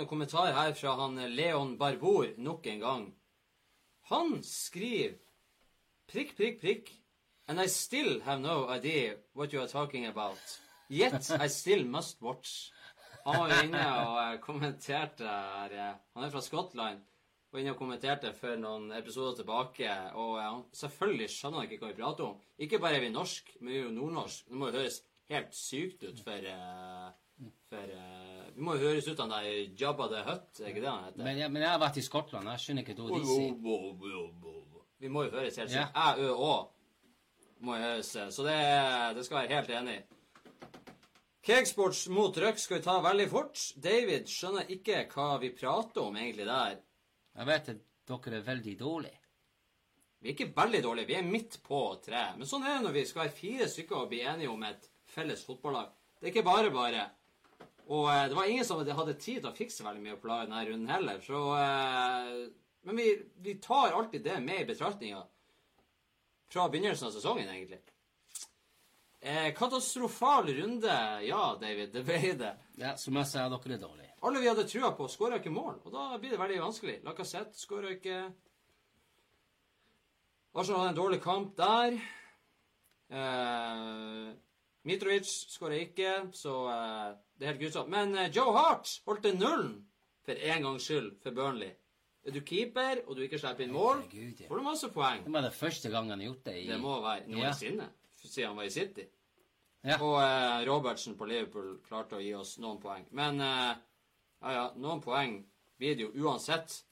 [0.00, 3.04] En kommentar her fra han Leon Barbour nok en gang.
[4.10, 5.18] Han skriver
[6.10, 6.90] prikk, prikk, prikk.
[7.48, 10.38] And I still have no idea what you are talking about.
[10.88, 12.70] Yet I still must watch.
[13.24, 15.72] Han var inne og eh, kommenterte her.
[15.74, 17.00] eh, Han er fra Skottland.
[17.50, 19.90] Var inne og kommenterte for noen episoder tilbake.
[20.14, 22.38] Og eh, selvfølgelig skjønner han ikke hva vi prater om.
[22.58, 24.46] Ikke bare er vi norsk, men vi er jo nordnorsk.
[24.48, 26.50] Det må jo høres helt sykt ut for
[27.70, 27.92] For
[28.60, 31.04] Vi må jo høres ut som han der Jabba the Hutt, er ikke det han
[31.06, 31.22] heter?
[31.24, 34.74] Men, jeg- men jeg har vært i Skottland, jeg skjønner ikke hva de sier.
[35.00, 35.86] Vi må jo høres helt Ja.
[35.86, 35.94] sykt.
[35.96, 36.68] Æ, ø, å.
[37.62, 38.58] Må jo høres Så det,
[39.16, 40.02] det skal jeg være helt enig i.
[41.42, 43.62] Cakesports mot Røk skal vi ta veldig fort.
[43.80, 46.76] David skjønner ikke hva vi prater om egentlig der.
[47.38, 49.16] Jeg vet at dere er veldig dårlige.
[50.20, 52.36] Vi er ikke veldig dårlige, vi er midt på treet.
[52.36, 54.90] Men sånn er det når vi skal være fire stykker og bli enige om et
[55.06, 55.88] felles fotballag.
[56.20, 57.06] Det er ikke bare bare.
[57.90, 60.64] Og eh, det var ingen som hadde tid til å fikse veldig mye på denne
[60.68, 62.34] runden heller, så eh,
[62.86, 63.08] Men vi,
[63.44, 65.24] vi tar alltid det med i betraktninga
[66.50, 67.80] fra begynnelsen av sesongen, egentlig.
[69.20, 72.54] Eh, katastrofal runde, ja, David, det ble det.
[72.80, 74.14] Ja, som jeg sa, dere er dårlige.
[74.24, 76.96] Alle vi hadde trua på, skåra ikke mål, og da blir det veldig vanskelig.
[77.04, 78.22] Lacassette skåra ikke.
[80.56, 82.00] Arsenal hadde en dårlig kamp der.
[83.12, 84.30] Eh,
[84.88, 87.88] Mitrovic skåra ikke, så eh, det er helt grusomt.
[87.92, 89.78] Men eh, Joe Hart holdt til nullen
[90.26, 91.70] for en gangs skyld for Burnley.
[92.28, 94.48] Er du keeper, og du ikke slipper inn mål, Herregud, ja.
[94.50, 95.22] får du masse poeng.
[95.24, 97.30] Det var det første gang han gjort det i Det må være Ja.
[97.32, 97.86] noensinne,
[98.20, 99.06] siden han var i City.
[99.88, 99.96] Ja.
[100.04, 103.06] Og eh, Robertsen på Liverpool klarte å gi oss noen poeng.
[103.16, 103.72] Men eh,
[104.42, 105.38] ja, ja, noen poeng
[105.80, 106.82] blir det jo uansett.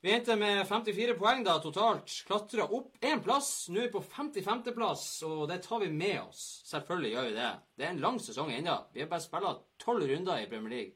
[0.00, 2.12] Vi endte med 54 poeng da totalt.
[2.26, 3.66] Klatra opp én plass.
[3.72, 6.44] Nå er vi på 55.-plass, og det tar vi med oss.
[6.70, 7.50] Selvfølgelig gjør vi det.
[7.74, 8.76] Det er en lang sesong ennå.
[8.94, 10.94] Vi har bare spilt tolv runder i Premier League.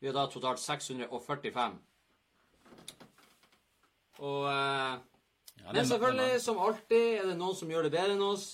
[0.00, 1.80] Vi har da totalt 645.
[4.20, 5.00] Og eh,
[5.64, 8.48] Ja, men selvfølgelig, som alltid, er det noen som gjør det bedre enn oss.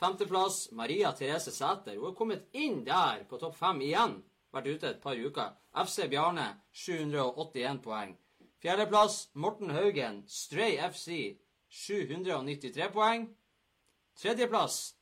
[0.00, 1.96] Femteplass, Maria Therese Sæter.
[1.96, 4.20] Hun har kommet inn der på topp fem igjen.
[4.52, 5.54] Vært ute et par uker.
[5.72, 8.12] FC Bjarne, 781 poeng.
[8.60, 11.36] Fjerdeplass, Morten Haugen, Stray FC,
[11.68, 13.28] 793 poeng.
[14.20, 14.94] Tredjeplass,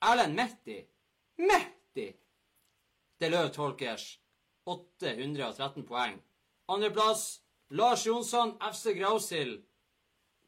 [0.00, 0.76] Erlend Mehti.
[1.36, 2.06] Mehti!
[3.20, 4.20] Deløv Tolkers,
[4.64, 6.20] 813 poeng.
[6.70, 9.64] Andreplass, Lars Jonsson, FC Grausild,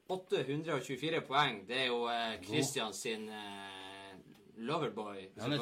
[0.09, 1.66] 824 poeng.
[1.66, 4.14] Det er jo eh, Christian sin eh,
[4.62, 5.27] loverboy.
[5.40, 5.59] Han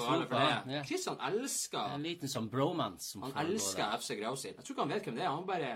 [0.68, 0.84] ja.
[0.84, 3.88] Christian elsker En liten sånn bromance Han elsker.
[3.96, 4.60] FC Grausild.
[4.60, 5.32] Jeg tror ikke han vet hvem det er.
[5.32, 5.74] Han bare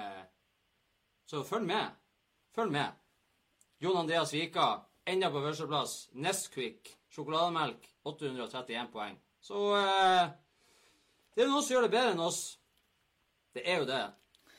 [1.27, 1.95] Så følg med.
[2.55, 2.93] Følg med.
[3.83, 4.67] Jon Andreas Vika,
[5.07, 5.95] enda på førsteplass.
[6.13, 9.17] Nesquik, sjokolademelk, 831 poeng.
[9.45, 10.29] Så eh,
[11.35, 12.43] Det er noen som gjør det bedre enn oss.
[13.55, 14.05] Det er jo det.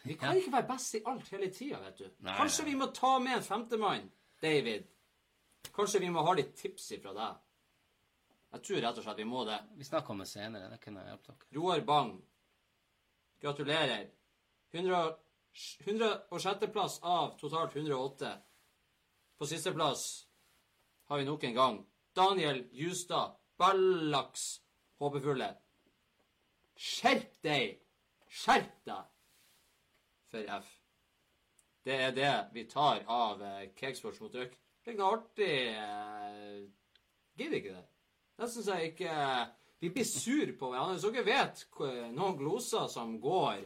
[0.06, 2.06] Vi kan ikke være best i alt hele tida, vet du.
[2.26, 4.06] Nei, Kanskje vi må ta med en femtemann,
[4.42, 4.86] David.
[5.74, 7.42] Kanskje vi må ha litt tips ifra deg.
[8.56, 9.58] Jeg tror rett og slett vi må det.
[9.76, 10.70] Vi snakker om det senere.
[10.72, 11.50] Det kunne jeg hjulpet dere.
[11.58, 12.14] Roar Bang.
[13.42, 14.06] Gratulerer.
[14.72, 15.02] 100
[15.56, 16.68] 106.
[16.74, 18.38] plass av totalt 108.
[19.38, 20.28] På sisteplass
[21.06, 23.36] har vi nok en gang Daniel Justad.
[23.58, 24.62] Ballaks
[25.00, 25.54] håpefulle.
[26.76, 27.78] Skjerp deg!
[28.28, 29.12] Skjerp deg!
[30.32, 30.72] For F.
[31.86, 34.58] Det er det vi tar av eh, Cakesports mot Røk.
[34.84, 36.66] Det er ikke noe artig eh,
[37.36, 37.86] Gidder ikke det.
[38.36, 39.14] Det syns jeg ikke
[39.80, 41.00] Vi blir sur på hverandre.
[41.00, 41.64] Så dere vet
[42.16, 43.64] noen gloser som går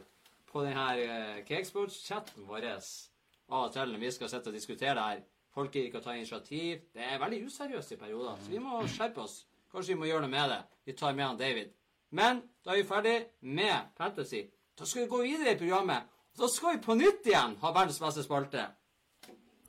[0.50, 5.22] på denne Cakesports-chatten vår av og til når vi skal sitte og diskutere det her.
[5.54, 6.84] Folk gir ikke å ta initiativ.
[6.94, 9.40] Det er veldig useriøst i perioder, så vi må skjerpe oss.
[9.70, 10.60] Kanskje vi må gjøre noe med det.
[10.86, 11.72] Vi tar med han David.
[12.14, 13.16] Men da er vi ferdig
[13.58, 14.44] med Fantasy.
[14.78, 16.06] Da skal vi gå videre i programmet.
[16.38, 18.66] Da skal vi på nytt igjen ha verdens beste spalte.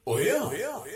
[0.06, 0.40] Å ja?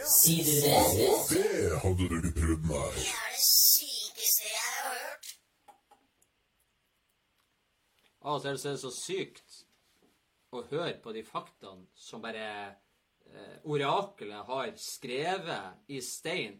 [0.10, 1.10] Sier du det?
[1.30, 2.95] Det hadde du ikke prøvd meg.
[2.98, 5.34] Det er det sykeste jeg har hørt.
[8.26, 9.44] Av og til så er det så sykt
[10.59, 16.59] å høre på de faktaene som bare eh, orakelet har skrevet i stein.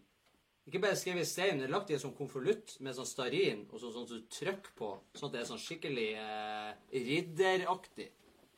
[0.66, 3.78] Ikke bare skrevet i stein, men lagt i en sånn konvolutt med sånn starin og
[3.78, 6.70] sånn, sånn du trykker på, sånn at det er sånn skikkelig eh,
[7.06, 8.08] ridderaktig.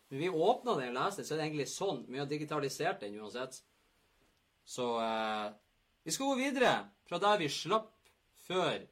[0.09, 2.05] Men vi åpna den og leste så er det egentlig sånn.
[2.09, 3.61] Vi har digitalisert den uansett.
[4.65, 5.49] Så eh,
[6.05, 6.73] vi skal gå videre
[7.09, 7.93] fra der vi slapp
[8.47, 8.87] før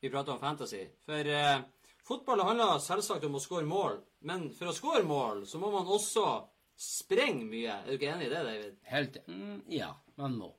[0.00, 0.84] vi prata om fantasy.
[1.04, 1.64] For eh,
[2.10, 5.88] fotball handler selvsagt om å skåre mål, men for å skåre mål så må man
[5.90, 6.26] også
[6.80, 7.76] sprenge mye.
[7.82, 8.76] Er du ikke enig i det, David?
[8.90, 10.50] Helt mm, Ja, man må.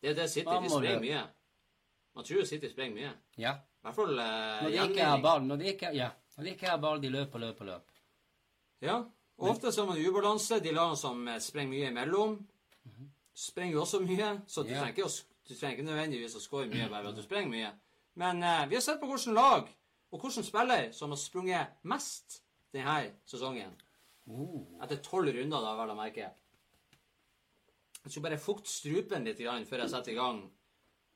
[0.00, 0.46] Det er det City.
[0.48, 1.22] De sprenger mye.
[2.14, 3.12] Man tror City sprenger mye.
[3.40, 3.54] Ja.
[3.58, 6.08] I hvert fall eh, Når de ikke har ball, når de ikke, ja.
[6.36, 8.00] når de ikke har ball, de løper, løper, løper.
[8.84, 8.98] Ja.
[9.40, 10.60] Og ofte så har man ubalanse.
[10.62, 12.36] De lagene som eh, sprenger mye imellom,
[13.34, 14.30] sprenger jo også mye.
[14.46, 14.84] Så du, Ja.
[14.84, 15.10] trenger ikke
[15.44, 17.72] du trenger ikke nødvendigvis å skåre mye bare ved at du sprenger mye.
[18.22, 19.66] Men eh, vi har sett på hvilket lag
[20.14, 22.38] og hvilken spiller som har sprunget mest
[22.74, 23.74] denne sesongen.
[24.30, 24.62] Oh.
[24.82, 26.28] Etter tolv runder, da, vel å merke.
[28.04, 30.44] Jeg skal bare fukte strupen litt før jeg setter i gang.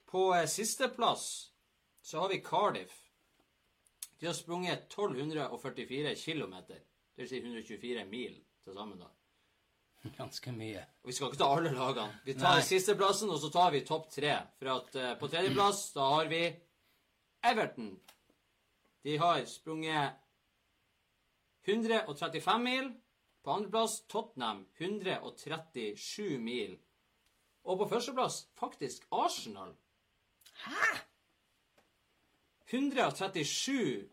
[0.08, 1.28] På eh, sisteplass
[2.02, 2.96] så har vi Cardiff.
[4.18, 6.56] De har sprunget 1244 km.
[6.66, 8.34] Det vil si 124 mil
[8.64, 9.12] til sammen, da.
[10.16, 10.82] Ganske mye.
[11.02, 12.20] Og vi skal ikke ta alle lagene.
[12.24, 14.34] Vi tar sisteplassen, og så tar vi topp tre.
[14.58, 16.42] For at uh, på tredjeplass, da har vi
[17.46, 17.92] Everton.
[19.08, 20.12] De har sprunget
[21.64, 22.90] 135 mil.
[23.42, 26.74] På andreplass Tottenham 137 mil.
[27.64, 29.72] Og på førsteplass faktisk Arsenal.
[30.52, 30.98] Hæ?!
[32.68, 34.08] 137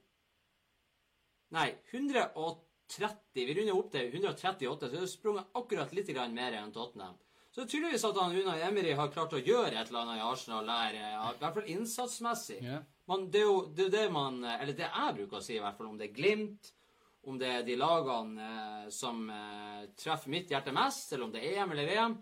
[1.52, 3.20] Nei, 130.
[3.34, 7.20] Vi runder opp til 138, så det er sprunget akkurat litt mer enn Tottenham.
[7.52, 10.24] Så det er tydeligvis at han Unai Emery har klart å gjøre et eller annet
[10.24, 12.64] i Arsenal der, eh, i hvert fall innsatsmessig.
[12.64, 12.82] Ja.
[13.06, 15.62] Man, det er jo det, er det man Eller det jeg bruker å si, i
[15.62, 16.72] hvert fall, om det er Glimt,
[17.30, 21.44] om det er de lagene eh, som eh, treffer mitt hjerte mest, eller om det
[21.44, 22.16] er EM eller VM.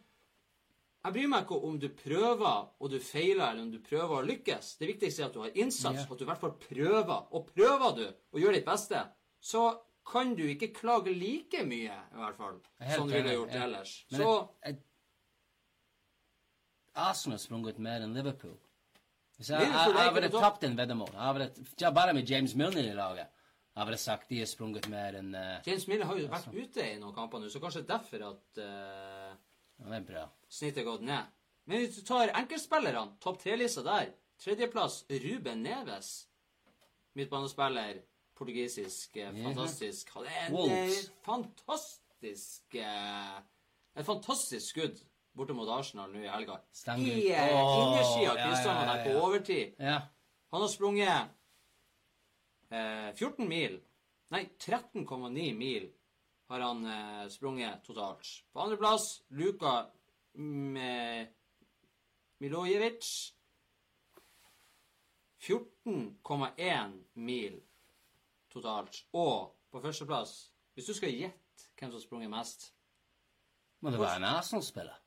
[1.04, 4.28] Jeg bryr meg ikke om du prøver og du feiler, eller om du prøver å
[4.28, 4.70] lykkes.
[4.80, 7.26] Det viktigste er at du har innsats, og at du i hvert fall prøver.
[7.36, 9.02] Og prøver du å gjøre ditt beste,
[9.44, 9.66] så
[10.08, 12.56] kan du ikke klage like mye, i hvert fall,
[12.96, 13.98] som du ville gjort ellers.
[14.12, 14.32] Men Så
[16.94, 18.56] Arsenal har sprunget mer enn Liverpool.
[19.44, 21.16] Hvis jeg, jeg, jeg, ville tapt en veddemål.
[21.96, 23.28] Bare med James Milner i laget.
[23.76, 26.62] Jeg ville sagt de har sprunget mer enn uh, James Miller har jo vært Altså.
[26.64, 29.34] ute i noen kamper nå, så kanskje derfor at uh,
[29.82, 30.24] Det bra.
[30.48, 31.32] snittet har gått ned.
[31.68, 36.14] Men hvis du tar enkeltspillerne, topp tre-lista der Tredjeplass Ruben Neves.
[37.20, 38.00] Midtbanespiller.
[38.38, 39.18] Portugisisk.
[39.20, 39.34] Ja.
[39.44, 40.10] Fantastisk.
[40.16, 45.04] Han er en eh, fantastisk Et fantastisk skudd
[45.34, 46.60] borte mot Arsenal nå i helga.
[46.72, 49.68] Stenger I eh, innersida av ja, krysstallene ja, på overtid.
[50.54, 51.22] Han har sprunget
[52.70, 53.82] eh, 14 mil
[54.34, 55.84] Nei, 13,9 mil
[56.50, 58.30] har han eh, sprunget totalt.
[58.54, 59.74] På andreplass Luka
[62.42, 63.12] Milojevic.
[65.44, 67.62] 14,1 mil
[68.50, 69.04] totalt.
[69.12, 72.70] Og på førsteplass, hvis du skal gjette hvem som har sprunget mest
[73.84, 75.03] Må det være en Arsenal-spiller?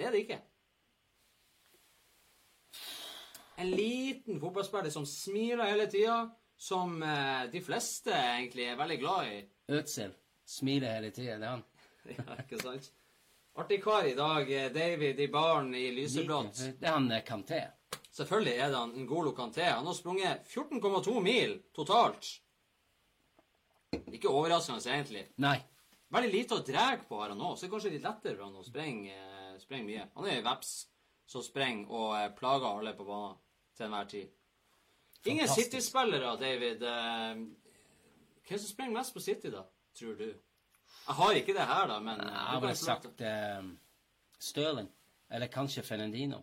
[0.00, 0.38] Det er det ikke.
[3.60, 6.22] En liten fotballspiller som smiler hele tida,
[6.56, 9.42] som eh, de fleste egentlig er veldig glad i.
[9.76, 10.14] Ødsel.
[10.48, 11.36] Smiler hele tida.
[11.36, 11.66] Det er han.
[12.16, 12.86] Ja, ikke sant?
[13.60, 14.48] Artig kar i dag.
[14.56, 16.62] eh, David i baren i lyseblått.
[16.80, 17.60] Det er han eh, Kanté.
[18.16, 19.66] Selvfølgelig er det han Ngolo Kanté.
[19.68, 22.30] Han har sprunget 14,2 mil totalt.
[24.16, 25.26] Ikke overraskende, egentlig.
[25.44, 25.58] Nei.
[26.10, 28.48] Veldig lite å dra på her og nå, så det er kanskje litt lettere for
[28.48, 29.18] han å sprenge,
[29.62, 30.08] sprenge mye.
[30.16, 30.72] Han er jo veps
[31.30, 33.36] som sprenger og eh, plager alle på banen
[33.76, 34.28] til enhver tid.
[35.30, 36.82] Ingen City-spillere, David.
[36.82, 37.42] Eh,
[38.50, 39.60] Hvem som sprenger mest på City, da,
[39.94, 40.24] tror du?
[40.30, 43.68] Jeg har ikke det her, da, men eh, Jeg ville sagt eh,
[44.42, 44.88] Stirling.
[45.30, 46.40] Eller kanskje Fernandino.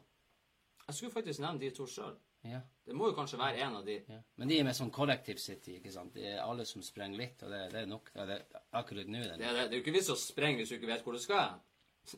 [0.88, 2.16] Jeg skulle faktisk nevne de to sjøl.
[2.48, 2.62] Ja.
[2.86, 3.98] Det må jo kanskje være en av de.
[4.08, 4.22] ja.
[4.40, 6.14] Men de er med sånn kollektiv City, ikke sant.
[6.16, 8.12] Det er alle som sprenger litt, og det, det er nok.
[8.14, 8.46] Det er,
[8.80, 10.94] akkurat nå er Det det er, det jo ikke vits å sprenge hvis du ikke
[10.94, 11.58] vet hvor du skal.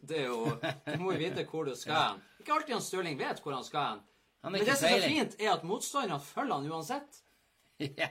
[0.01, 0.43] Det er jo,
[0.85, 2.21] Du må jo vite hvor du skal hen.
[2.39, 4.03] Ikke alltid han Stirling vet hvor han skal hen.
[4.53, 7.17] Men det som er så fint, er at motstanderne følger han uansett.
[7.79, 8.07] ja.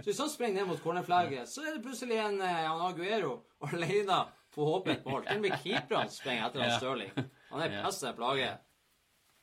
[0.00, 3.34] Så hvis han springer ned mot cornerflagget, så er det plutselig en eh, han Aguero
[3.68, 4.18] alene
[4.54, 5.24] på håpet mål.
[5.28, 6.78] Til og med keeperne springer etter han Ja.
[6.80, 7.14] Stirling.
[7.52, 7.82] Han er Ja.
[7.86, 8.50] pest en plage.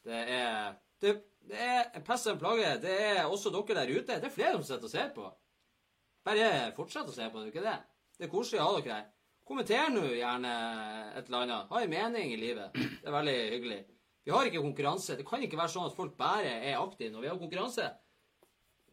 [0.08, 1.14] Det er det,
[1.50, 2.72] det er pest en plage.
[2.82, 4.20] Det er også dere der ute.
[4.22, 5.28] Det er flere som sitter og ser på.
[6.28, 7.78] Bare fortsett å se på, det er ikke det?
[8.18, 9.06] Det er koselig å ha dere her.
[9.48, 10.50] Kommenter nå gjerne
[11.16, 11.70] et eller annet.
[11.70, 12.74] Ha en mening i livet.
[12.76, 13.78] Det er veldig hyggelig.
[14.28, 15.16] Vi har ikke konkurranse.
[15.16, 17.86] Det kan ikke være sånn at folk bare er aktive når vi har konkurranse.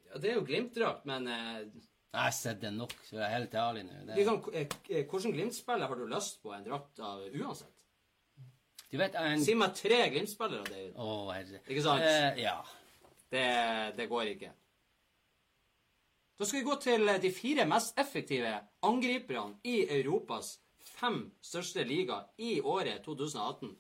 [0.07, 1.64] Ja, det er jo Glimt-drakt, men eh,
[2.14, 3.97] Jeg har sett det nok, så jeg er helt ærlig nå.
[4.07, 7.73] Det, liksom, eh, eh, Glimt-spiller har du lyst på en drakt av uansett?
[8.95, 10.95] du vet en Si meg tre Glimt-spillere, David.
[11.03, 11.64] Å, herre.
[11.67, 12.07] Ikke sant?
[12.07, 12.61] Uh, ja.
[13.35, 13.49] Det,
[13.99, 14.53] det går ikke.
[16.38, 21.85] Da skal vi gå til eh, de fire mest effektive angriperne i Europas fem største
[21.85, 23.77] liga i året 2018.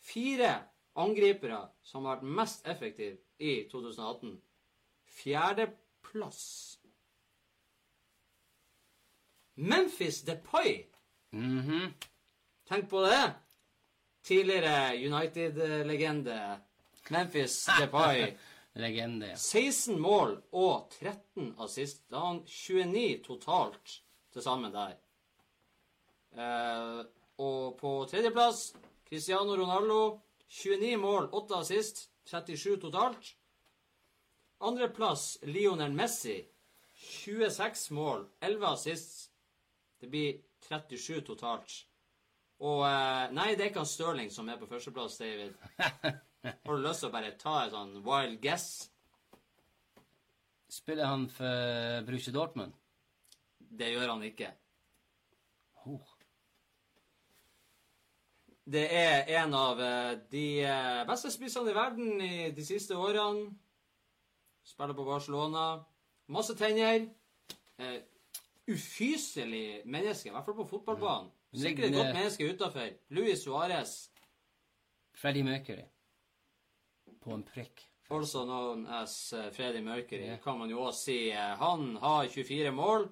[0.00, 0.52] Fire
[0.98, 4.38] angripere som har vært mest effektive i 2018.
[5.18, 6.78] Fjerdeplass
[9.58, 10.86] Memphis Depay.
[11.32, 11.92] -hmm.
[12.68, 13.34] Tenk på det.
[14.22, 16.60] Tidligere United-legende
[17.10, 18.36] Memphis Depay.
[18.78, 19.32] Legende.
[19.36, 22.04] 16 mål og 13 assist.
[22.10, 23.94] Da har han 29 totalt
[24.32, 24.94] til sammen der.
[26.38, 27.00] Eh,
[27.42, 28.76] og på tredjeplass
[29.08, 30.20] Cristiano Ronaldo.
[30.48, 33.34] 29 mål, 8 assist, 37 totalt.
[34.60, 36.38] Andreplass Lionel Messi.
[36.98, 39.30] 26 mål, 11 assist.
[40.00, 41.84] Det blir 37 totalt.
[42.58, 45.54] Og eh, Nei, det er ikke han Stirling som er på førsteplass, David.
[46.66, 48.68] Har du lyst til å bare ta et sånn wild guess?
[50.68, 52.76] Spiller han for Bruce Dortmund?
[53.58, 54.52] Det gjør han ikke.
[55.88, 56.14] Oh.
[58.68, 63.48] Det er en av eh, de eh, beste spissene i verden i de siste årene.
[64.68, 65.70] Spiller på Barcelona.
[66.28, 67.06] Masse tenner.
[67.78, 68.00] Uh,
[68.68, 71.30] ufyselig menneske, i hvert fall på fotballbanen.
[71.54, 72.88] Sikkert et godt menneske utafor.
[73.14, 73.92] Luis Suárez,
[75.14, 75.86] Freddy Mercury.
[77.28, 77.84] På en prikk.
[78.08, 80.38] also known as eh, Freddie Mercury, yeah.
[80.40, 81.30] kan man jo også si.
[81.30, 83.08] Eh, han har 24 mål,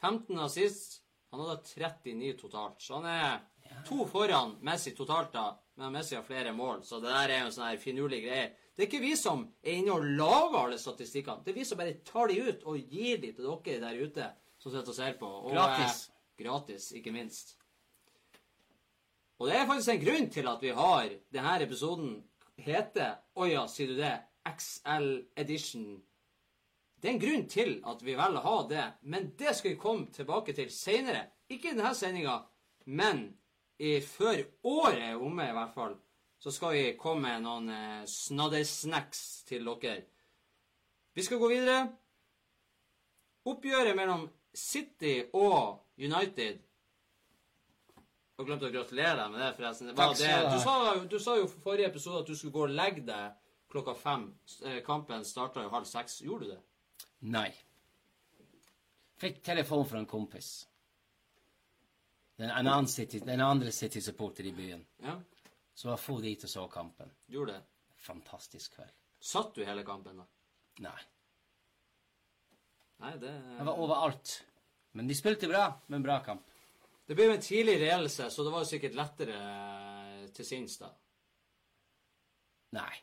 [0.00, 1.00] 15 assist.
[1.30, 2.82] Han hadde 39 totalt.
[2.82, 3.40] Så han er
[3.88, 5.48] to foran Messi totalt, da.
[5.74, 8.46] Men Messi har flere mål, så det der er jo en sånn her finurlig greie.
[8.76, 11.42] Det er ikke vi som er inne og lager alle statistikkene.
[11.44, 14.30] Det er vi som bare tar de ut og gir de til dere der ute
[14.62, 15.28] som sitter og ser på.
[15.28, 16.06] Og, Gratis.
[16.06, 17.56] Eh, gratis, ikke minst.
[19.40, 22.16] Og det er faktisk en grunn til at vi har denne episoden
[22.64, 24.14] heter Å ja, sier du det?
[24.46, 25.86] XL Edition
[26.96, 29.80] Det er en grunn til at vi velger å ha det, men det skal vi
[29.80, 31.26] komme tilbake til seinere.
[31.52, 32.38] Ikke i denne sendinga,
[32.86, 33.28] men
[33.78, 35.96] i, før året er omme, i hvert fall,
[36.40, 40.06] så skal vi komme med noen eh, snaddersnacks til dere.
[41.16, 41.84] Vi skal gå videre.
[43.46, 44.24] Oppgjøret mellom
[44.56, 46.65] City og United
[48.36, 49.86] Jeg glemte å gratulere deg med det, forresten.
[49.88, 50.52] Det Takk skal det.
[50.52, 53.36] du sa, du sa jo for forrige episode at du skulle gå og legge deg
[53.72, 54.26] klokka fem.
[54.68, 56.18] Eh, Kampen starta jo halv seks.
[56.26, 56.58] Gjorde du det?
[57.32, 57.48] Nei.
[59.16, 60.50] Fikk telefon fra en kompis.
[62.36, 64.82] Den, en annen City, den andre City-supporter i byen.
[65.00, 65.14] Ja,
[65.76, 67.10] Så jeg for dit og så kampen.
[67.32, 67.62] gjorde det.
[68.04, 68.92] Fantastisk kveld.
[69.20, 70.26] Satt du hele kampen, da?
[70.84, 70.98] Nei.
[73.00, 74.42] Nei, det Jeg var overalt.
[74.92, 76.44] Men de spilte bra, men bra kamp.
[77.06, 80.78] Det ble jo en tidlig ledelse, så det var jo sikkert lettere eh, til sinns,
[80.80, 80.90] da.
[82.76, 82.94] Nei.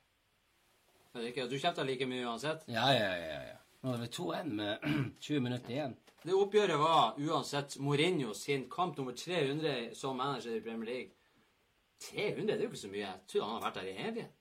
[1.14, 1.46] Er det ikke?
[1.48, 2.66] Du kjefta like mye uansett?
[2.68, 3.42] Ja, ja, ja.
[3.54, 3.60] ja.
[3.84, 4.86] Nå er det 2-1 med
[5.28, 5.96] 20 minutter igjen.
[6.24, 11.12] Det oppgjøret var uansett Mourinho sin kamp nummer 300 som manager i Premier League.
[12.12, 13.06] 300 det er jo ikke så mye.
[13.06, 14.38] Jeg tror han har vært der i evighet.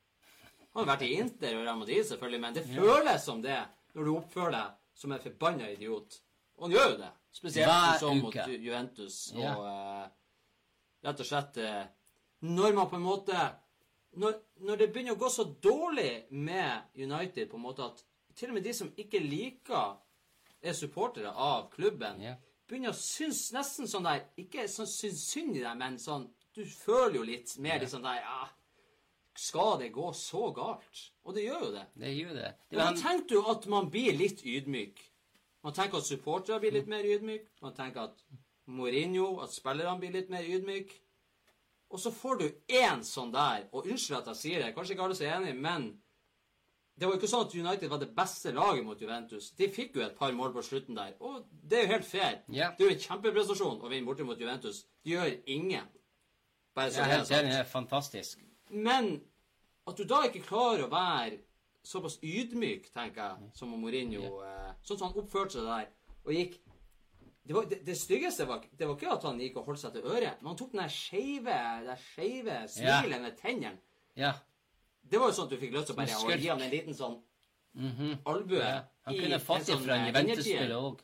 [0.73, 3.59] Han har vært i Inter og Real Madrid, selvfølgelig, men det føles som det
[3.93, 6.21] når du oppfører deg som en forbanna idiot.
[6.63, 7.11] Og han gjør jo det.
[7.35, 9.17] Spesielt Hver sånn mot Juventus.
[9.35, 10.05] Og uh,
[11.03, 11.83] rett og slett uh,
[12.47, 13.49] Når man på en måte
[14.23, 18.03] når, når det begynner å gå så dårlig med United på en måte at
[18.37, 19.95] til og med de som ikke liker
[20.63, 22.37] er supportere av klubben, yeah.
[22.69, 27.19] begynner å synes nesten sånn der Ikke sånn synd i deg, men sånn Du føler
[27.19, 28.45] jo litt mer litt sånn der Ja,
[29.35, 31.07] skal det gå så galt?
[31.25, 31.87] Og det gjør jo det.
[31.97, 32.53] Det gjør det.
[32.69, 35.01] det da han, du at man blir litt ydmyk.
[35.63, 37.49] Man tenker at supportere blir litt mer ydmyk.
[37.63, 38.23] Man tenker at
[38.67, 40.95] Mourinho, at spillerne blir litt mer ydmyk.
[41.93, 45.05] Og så får du én sånn der, og unnskyld at jeg sier det, kanskje ikke
[45.05, 45.91] alle er enig, men
[46.97, 49.51] det var jo ikke sånn at United var det beste laget mot Juventus.
[49.59, 52.39] De fikk jo et par mål på slutten der, og det er jo helt fair.
[52.49, 52.73] Yeah.
[52.79, 54.83] Det er jo en kjempeprestasjon å vinne borte mot Juventus.
[55.05, 55.89] De gjør ingen.
[56.77, 57.53] Bare så er helt enig.
[57.53, 58.45] Det er fantastisk.
[58.73, 59.13] Men
[59.89, 61.43] at du da ikke klarer å være
[61.85, 65.91] såpass ydmyk, tenker jeg, som Mourinho eh, Sånn som han oppførte seg der
[66.23, 66.61] og gikk
[67.43, 69.97] Det, var, det, det styggeste var, det var ikke at han gikk og holdt seg
[69.97, 71.57] til øret, men han tok den skeive
[72.71, 73.81] smilet med tennene.
[74.15, 74.37] Ja.
[75.03, 76.71] Det var jo sånn at du fikk lyst til å bare å gi han en
[76.71, 77.17] liten sånn
[78.25, 78.61] albue.
[78.63, 78.85] ja.
[79.05, 81.01] Han kunne fått det sånn, fra en eh, òg.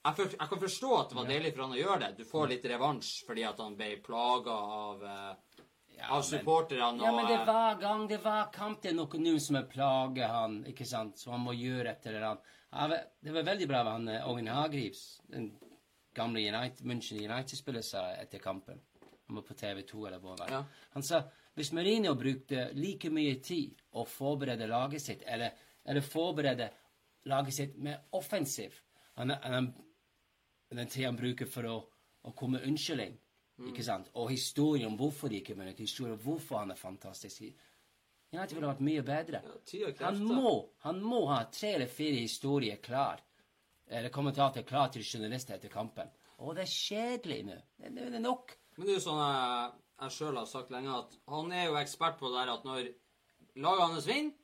[0.00, 2.10] Jeg, for, jeg kan forstå at det var deilig for han å gjøre det.
[2.18, 5.66] Du får litt revansj fordi at han ble plaga av, eh,
[6.08, 7.04] av supporterne.
[7.04, 9.68] Ja, men det og, eh, gang det var kamp, det er noe nå som er
[9.70, 12.56] plager han, ikke sant, som han må gjøre et eller annet.
[12.70, 15.50] Det var veldig bra hva han eh, Ågen Hagrivs, den
[16.14, 18.78] gamle United, München United-spiller, sa etter kampen.
[19.26, 20.42] Han var på TV2 eller hvor.
[20.50, 20.64] Ja.
[20.94, 21.22] Han sa
[21.54, 25.50] hvis Mourinho brukte like mye tid å forberede laget sitt, eller,
[25.84, 26.70] eller forberede
[27.30, 28.78] laget sitt med offensiv
[30.70, 31.76] den tida han bruker for å,
[32.22, 33.18] å komme unnskyldning,
[33.68, 37.42] ikke sant, og historien om hvorfor de ikke vunnet, historien om hvorfor han er fantastisk
[38.32, 39.40] United ville vært mye bedre.
[39.74, 40.52] Ja, Han må,
[40.84, 43.22] han må ha tre eller fire historier klar,
[43.90, 46.10] eller kommentater klar til journalister etter kampen.
[46.40, 47.56] Og det er kjedelig nå.
[47.76, 48.54] Det, det er nok.
[48.76, 49.72] Men det er jo sånn jeg,
[50.04, 52.92] jeg sjøl har sagt lenge, at han er jo ekspert på det der at når
[53.60, 54.36] laget hans vinner,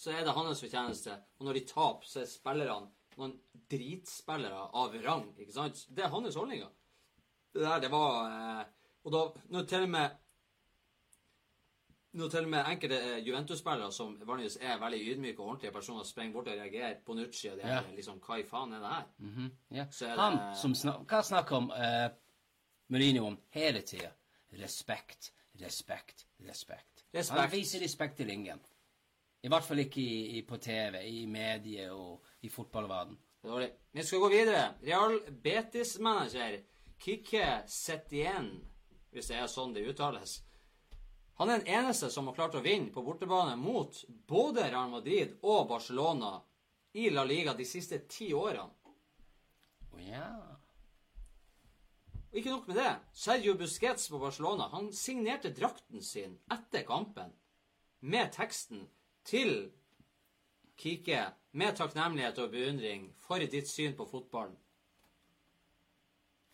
[0.00, 1.16] så er det hans fortjeneste.
[1.40, 3.32] Og når de taper, så er spillerne noen
[3.72, 5.26] dritspillere av rang.
[5.36, 5.82] ikke sant?
[5.90, 6.70] Det er hans holdninger.
[7.50, 8.66] Det der, det var eh,
[9.04, 9.20] Og da
[9.50, 10.18] når til og med
[12.12, 16.04] når til og med enkelte eh, Juventus-spillere som vanligvis er veldig ydmyke og ordentlige personer,
[16.04, 17.80] sprenger bort og reagerer på Nucci og det Ja.
[17.94, 19.04] liksom, hva i faen er det her?
[19.18, 19.84] Mhm, ja.
[19.90, 22.10] Så er Han det- som snak, Hva snakker om uh,
[22.88, 24.10] Mourinho om hele tida?
[24.52, 27.04] Respekt, respekt, respekt.
[27.14, 27.40] Respekt.
[27.40, 28.60] Han viser respekt til ingen.
[29.42, 33.16] I hvert fall ikke i, i, på TV, i medier og i fotballverden.
[33.44, 33.70] Dårlig.
[33.92, 34.74] Vi skal gå videre.
[34.84, 36.58] Real Betis-manager
[37.00, 38.50] Kike Setien,
[39.12, 40.42] hvis det er sånn det uttales.
[41.40, 43.96] Han er den eneste som har klart å vinne på bortebane mot
[44.28, 46.34] både Real Madrid og Barcelona
[46.92, 48.68] i La Liga de siste ti årene.
[49.88, 50.50] Oh, yeah.
[52.28, 52.92] Og ikke nok med det.
[53.16, 57.32] Sergio Busquets på Barcelona han signerte drakten sin etter kampen
[58.04, 58.84] med teksten
[59.24, 59.70] til
[60.76, 61.22] Kike
[61.56, 64.60] med takknemlighet og beundring for ditt syn på fotballen.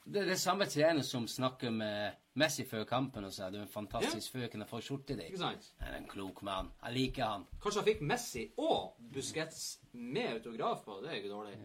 [0.06, 3.64] Det er det samme trener som snakker med Messi før kampen og sier du er
[3.64, 5.24] en fantastisk fyr, kan jeg få skjorte di?
[5.32, 5.66] Ikke sant?
[5.80, 6.68] Han er en klok mann.
[6.84, 7.46] Jeg liker han.
[7.62, 9.64] Kanskje han fikk Messi og Busquets
[9.96, 11.00] med autograf på.
[11.02, 11.56] Det er ikke dårlig.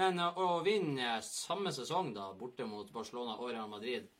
[0.00, 4.10] Men uh, å vinne samme sesong da, borte mot Barcelona og Real Madrid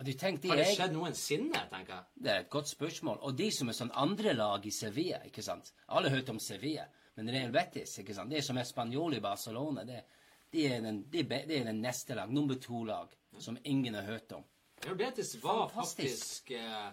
[0.00, 2.10] Har det skjedd noensinne, tenker jeg.
[2.24, 3.20] Det er et godt spørsmål.
[3.20, 5.74] Og de som er sånn andre lag i Sevilla, ikke sant?
[5.92, 6.88] Alle har hørt om Sevilla.
[7.14, 8.32] Men Real Betis, ikke sant?
[8.32, 9.84] det er som Español i Barcelona.
[9.86, 10.23] Det, er
[10.54, 14.44] det, er be- det er den neste lag, nummer to-lag, som ingen har hørt om.
[14.84, 16.50] Real Betis var Fantastisk.
[16.50, 16.90] faktisk eh,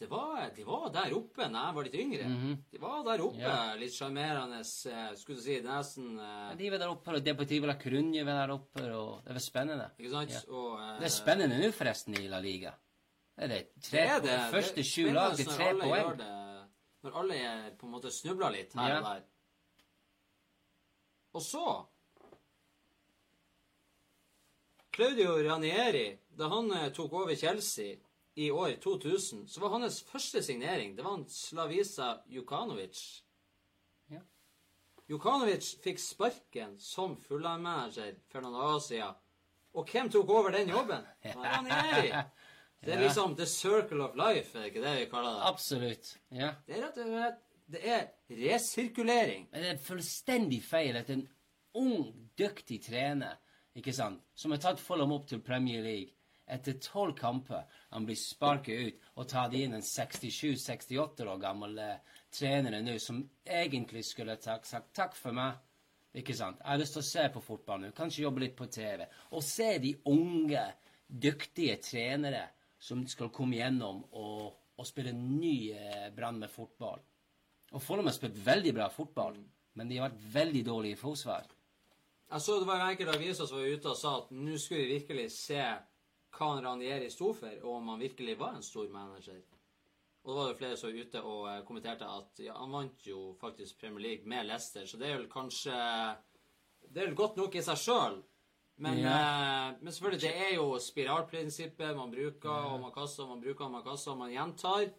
[0.00, 2.28] det var, De var der oppe da jeg var litt yngre.
[2.72, 3.38] De var der oppe.
[3.40, 3.74] Ja.
[3.78, 4.58] litt sjarmerende.
[4.60, 8.24] eh, Skulle du si nesten eh, Ja, de var der oppe, og Deportivo la Crunje
[8.26, 9.90] var der oppe, og det var spennende.
[9.98, 10.30] Ikke sant?
[10.34, 10.40] Ja.
[10.50, 12.74] Og, uh, Det er spennende nå, forresten, i La Liga.
[13.36, 14.34] Det er det tre det er det.
[14.40, 16.20] på, første Det sju lag til tre poeng.
[17.04, 17.38] Når alle
[17.78, 18.98] på en måte snubler litt her Ja.
[18.98, 19.22] og der.
[21.34, 21.64] Og så
[24.94, 27.96] Claudio Ranieri, da han eh, tok over Chelsea
[28.34, 33.00] i år 2000, så var hans første signering det var en Slavisa Jukanovic.
[34.06, 34.20] Ja.
[35.10, 39.18] Jukanovic fikk sparken som Fulham-manager for noen år siden.
[39.74, 41.02] Og hvem tok over den jobben?
[41.26, 42.12] Det var Ranieri.
[42.84, 45.48] Det er liksom the circle of life, er det ikke det vi kaller det?
[45.48, 46.16] Absolutt.
[46.30, 46.52] Ja.
[46.66, 48.02] Det er rett og slett Det er
[48.44, 49.48] resirkulering.
[49.50, 51.26] Men det er fullstendig feil at en
[51.74, 53.40] ung, dyktig trener
[53.74, 56.12] ikke sant, som har tatt Fulham opp til Premier League
[56.46, 62.18] etter tolv kamper, han blir sparket ut og tatt inn en 67-68 år gammel eh,
[62.34, 65.56] trener nå som egentlig skulle tak- sagt takk for meg.
[66.14, 66.60] Ikke sant?
[66.60, 69.06] Jeg har lyst til å se på fotball nå, kanskje jobbe litt på TV.
[69.34, 70.66] Og se de unge,
[71.08, 72.44] dyktige trenere
[72.78, 77.00] som skal komme gjennom og, og spille ny eh, brann med fotball.
[77.74, 79.40] Og Fulham har spilt veldig bra fotball,
[79.74, 81.48] men de har vært veldig dårlige i forsvar.
[82.34, 84.82] Jeg så det var en enkelte aviser som var ute og sa at nå skulle
[84.82, 85.60] vi virkelig se
[86.34, 89.36] hva han Ranieri sto for, og om han virkelig var en stor manager.
[90.24, 93.06] Og da var det flere som var ute og eh, kommenterte at ja, han vant
[93.06, 95.78] jo faktisk Premier League med Leicester, så det er vel kanskje
[96.82, 98.18] Det er vel godt nok i seg sjøl.
[98.82, 103.46] Men, eh, men selvfølgelig, det er jo spiralprinsippet man bruker, og man kaster og man
[103.46, 104.90] bruker og man kaster og man gjentar.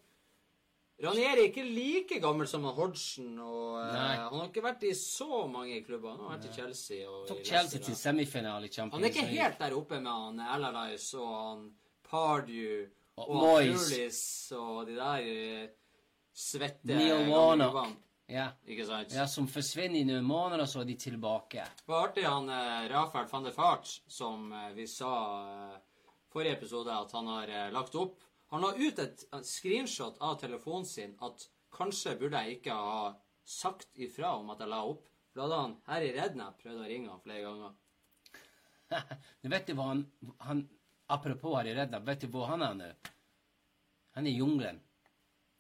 [1.04, 5.41] Ranieri er ikke like gammel som Hodgson, og eh, han har ikke vært i så
[5.52, 6.14] mange klubber.
[6.16, 9.12] Han har vært i Chelsea og Tok i Chelsea til semifinale i Champions Han er
[9.12, 11.66] ikke helt der oppe med han Allardyce og han
[12.08, 12.86] Pardew
[13.18, 13.89] Og og, Moyes.
[13.91, 14.22] Pulis
[14.56, 15.66] og de der eh,
[16.36, 17.98] svette Neil gamle Warnock.
[18.32, 18.48] Ja.
[18.66, 19.12] Ikke sant?
[19.14, 21.66] ja, som forsvinner i noen måneder, og så er de tilbake.
[21.84, 25.12] Det var artig han eh, Rafael van der Fart, som eh, vi sa
[26.32, 28.24] forrige episode at han har lagt opp.
[28.56, 31.41] Han la ut et, screenshot av telefonen sin at
[31.76, 33.10] kanskje burde jeg ikke ha
[33.43, 35.10] sagt ifra om at jeg la opp.
[35.28, 37.76] For da hadde han her i Rednap prøvd å ringe han flere ganger.
[39.43, 40.06] Du vet du hva han,
[40.45, 40.64] han
[41.12, 42.88] Apropos i Rednap, vet du hvor han er nå?
[44.16, 44.80] Han er i jungelen.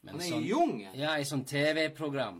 [0.07, 0.95] Han er sånn- i jungelen.
[0.97, 2.39] Ja, i sånn TV-program.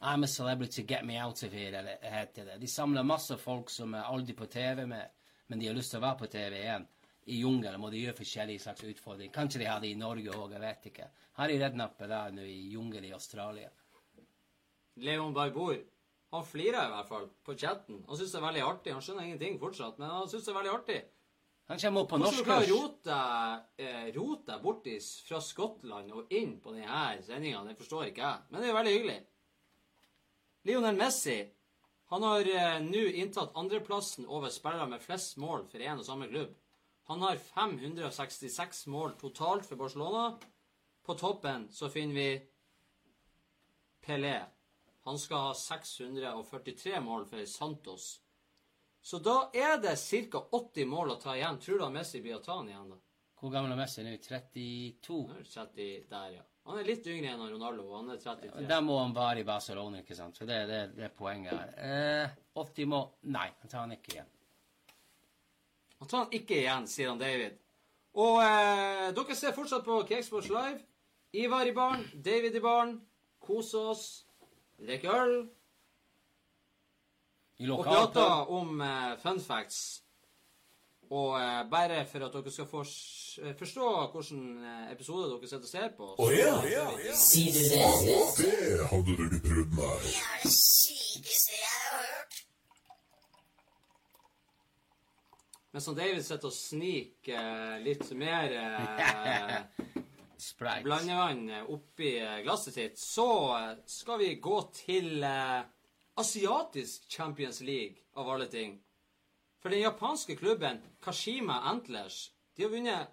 [0.00, 2.58] I'm a celebrity, get me out of here, eller heter det.
[2.60, 5.10] De samler masse folk som er aldri på TV med,
[5.46, 6.86] men de har lyst til å være på TV igjen.
[7.24, 9.32] I jungelen må de gjøre forskjellige slags utfordringer.
[9.32, 11.08] Kanskje de har det i Norge òg, jeg vet ikke.
[11.38, 13.70] Harry Redknapp er der nå i jungelen i Australia.
[15.00, 15.78] Leon Barbour.
[16.34, 18.02] Han flirer i hvert fall på chatten.
[18.08, 18.94] Han syns det er veldig artig.
[18.94, 21.00] Han skjønner ingenting fortsatt, men han syns det er veldig artig.
[21.70, 22.80] Han kommer opp på Hvordan du klarer å
[24.18, 24.88] rote deg bort
[25.28, 28.42] fra Skottland og inn på denne sendinga, det forstår ikke jeg.
[28.50, 29.20] Men det er jo veldig hyggelig.
[30.68, 31.38] Lionel Messi
[32.12, 36.28] han har eh, nå inntatt andreplassen over spillere med flest mål for én og samme
[36.28, 36.52] klubb.
[37.10, 40.38] Han har 566 mål totalt for Barcelona.
[41.04, 42.28] På toppen så finner vi
[44.06, 44.38] Pelé.
[45.04, 48.20] Han skal ha 643 mål for Santos.
[49.04, 49.98] Så da er det
[50.32, 50.40] ca.
[50.50, 51.58] 80 mål å ta igjen.
[51.60, 52.96] Tror du han Messi blir å ta han igjen, da?
[53.36, 54.14] Hvor gammel er Messi nå?
[54.16, 55.18] 32?
[55.28, 56.44] Nå er 30 der, ja.
[56.64, 57.90] Han er litt yngre enn Ronaldo.
[57.98, 58.64] Han er 33.
[58.70, 60.40] Der må han være i Barcelona, ikke sant?
[60.40, 61.74] For det, det, det er poenget her.
[61.84, 64.30] Eh, 80 mål Nei, han tar han ikke igjen.
[66.02, 67.58] Han tar han ikke igjen, sier han David.
[68.14, 70.80] Og eh, dere ser fortsatt på Cakesports Live.
[71.34, 72.96] Ivar i baren, David i baren.
[73.42, 74.04] Kose oss.
[74.78, 75.36] Drikke øl.
[77.58, 79.80] I Og prate om eh, fun facts.
[81.10, 82.86] Og eh, bare for at dere skal for,
[83.58, 86.08] forstå hvilken eh, episode dere sitter og ser på.
[86.18, 86.86] Å ja,
[87.18, 87.84] Sier du det?
[88.40, 89.92] det hadde du ikke trodd, nei.
[90.06, 92.40] Det er det sykeste jeg har hørt.
[95.74, 100.04] Mens som David sitter og sniker eh, litt mer eh,
[100.84, 105.64] blandevann oppi eh, glasset sitt, så eh, skal vi gå til eh,
[106.22, 108.76] asiatisk Champions League, av alle ting.
[109.58, 113.10] For den japanske klubben Kashima Antlers de har vunnet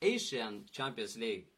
[0.00, 1.50] Asian Champions League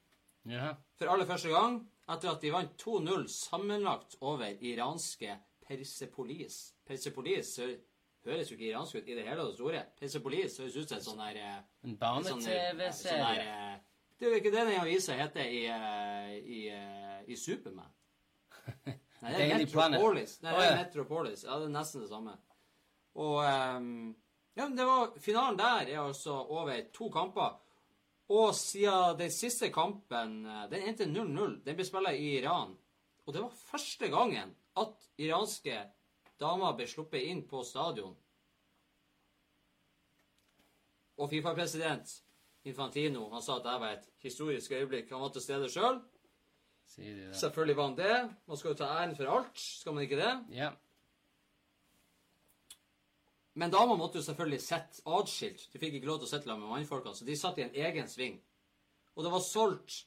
[0.42, 0.74] yeah.
[0.98, 1.78] for aller første gang
[2.10, 6.72] etter at de vant 2-0 sammenlagt over iranske Persepolis.
[6.82, 7.54] Persepolis
[8.26, 9.84] høres jo ikke iransk ut i det hele og store.
[10.00, 13.46] Persepolis høres ut som en sånn der eh, En sånn, eh, sånn barne-TV-serie.
[13.74, 13.78] eh,
[14.18, 15.62] Det er jo ikke det den avisa heter i,
[16.58, 16.60] i,
[17.32, 17.88] i Supermann.
[19.22, 20.34] Nei, det er Metropolis.
[20.44, 20.76] Nei, det er.
[20.82, 21.44] Metropolis.
[21.44, 22.36] Ja, det er nesten det samme.
[23.20, 24.14] Og um,
[24.56, 27.56] Ja, men det var Finalen der er altså over to kamper.
[28.30, 31.56] Og siden den siste kampen Den endte 0-0.
[31.64, 32.76] Den ble spilt i Iran.
[33.26, 35.80] Og det var første gangen at iranske
[36.40, 38.16] damer ble sluppet inn på stadion.
[41.20, 42.12] Og Fifa-president
[42.68, 45.10] Infantino han sa at det var et historisk øyeblikk.
[45.12, 46.00] Han var til stede sjøl.
[46.90, 47.34] Selv.
[47.38, 48.36] Selvfølgelig var han det.
[48.48, 50.32] Man skal jo ta æren for alt, skal man ikke det?
[50.50, 50.70] Ja.
[53.54, 55.68] Men dama måtte jo selvfølgelig sitte atskilt.
[55.72, 57.74] De fikk ikke lov til å sitte sammen med mannfolka, så de satt i en
[57.74, 58.40] egen sving.
[59.14, 60.04] Og det var solgt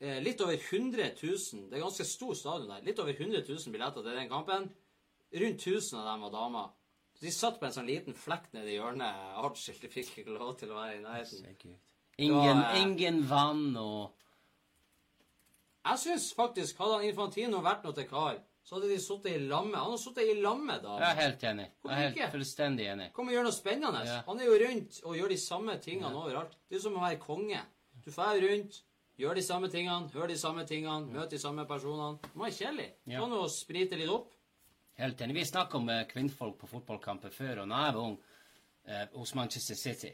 [0.00, 2.82] litt over 100 000 Det er ganske stor stadion der.
[2.84, 4.66] Litt over 100 000 billetter til den kampen.
[5.34, 6.72] Rundt 1000 av dem var damer.
[7.14, 9.80] Så de satt på en sånn liten flekk nede i hjørnet atskilt.
[9.82, 11.76] De fikk ikke lov til å være i nærheten.
[12.18, 14.12] Ingen, Da, eh, ingen vann og
[15.84, 19.38] Jeg syns faktisk, hadde han Infantino vært noe til kar, så hadde de sittet i
[19.44, 19.76] lamme.
[19.76, 20.94] Han har sittet i lamme, da.
[20.96, 21.66] Jeg er helt enig.
[21.84, 23.12] Jeg er helt fullstendig enig.
[23.12, 24.00] Kom og gjør noe spennende.
[24.06, 24.22] Ja.
[24.26, 26.56] Han er jo rundt og gjør de samme tingene overalt.
[26.70, 27.60] Det er som å være konge.
[28.00, 28.80] Du drar rundt,
[29.18, 32.18] gjør de samme tingene, hør de samme tingene, møt de samme personene.
[32.22, 32.88] Det må være kjedelig.
[33.06, 33.20] Ja.
[33.22, 34.32] Kan jo sprite litt opp.
[34.98, 35.34] Helt enig.
[35.40, 38.18] Vi snakka om eh, kvinnfolk på fotballkamper før, og da jeg var ung
[38.86, 40.12] eh, hos Manchester City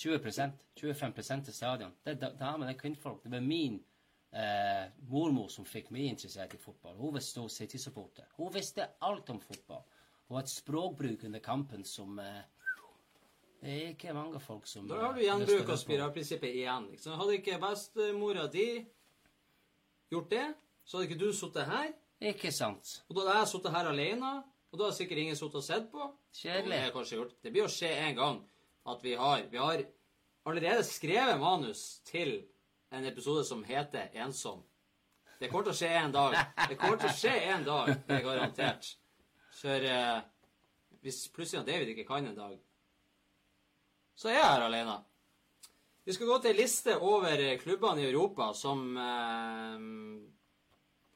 [0.00, 1.92] 20% 25% til stadion.
[2.04, 3.22] Det er da- damer, det er kvinnfolk.
[3.24, 3.80] Det var min
[4.32, 6.96] eh, mormor som fikk meg interessert i fotball.
[6.96, 8.24] Hun var stor City-supporter.
[8.38, 9.82] Hun visste alt om fotball.
[10.28, 12.40] Hun hadde et språkbruk under kampen som eh,
[13.60, 16.86] Det er ikke mange folk som Da har du eh, gjenbruk å av spiralprinsippet igjen.
[16.94, 17.16] Liksom.
[17.20, 18.68] Hadde ikke bestemora di
[20.10, 20.46] gjort det,
[20.84, 21.90] så hadde ikke du sittet her.
[22.30, 22.94] Ikke sant?
[23.08, 24.32] Og da hadde jeg sittet her alene,
[24.70, 26.08] og da hadde sikkert ingen sittet og sett på.
[26.40, 27.28] Kjedelig.
[27.44, 28.40] Det blir å skje en gang
[28.88, 29.84] at vi har Vi har
[30.48, 32.40] allerede skrevet manus til
[32.90, 34.64] en episode som heter Ensom.
[35.40, 36.36] Det kommer til å skje en dag.
[36.68, 38.88] Det kommer til å skje en dag, det er garantert.
[39.60, 40.18] For eh,
[41.04, 42.58] hvis plutselig David ikke kan en dag,
[44.20, 44.98] så er jeg her alene.
[46.04, 49.84] Vi skal gå til en liste over klubbene i Europa som eh,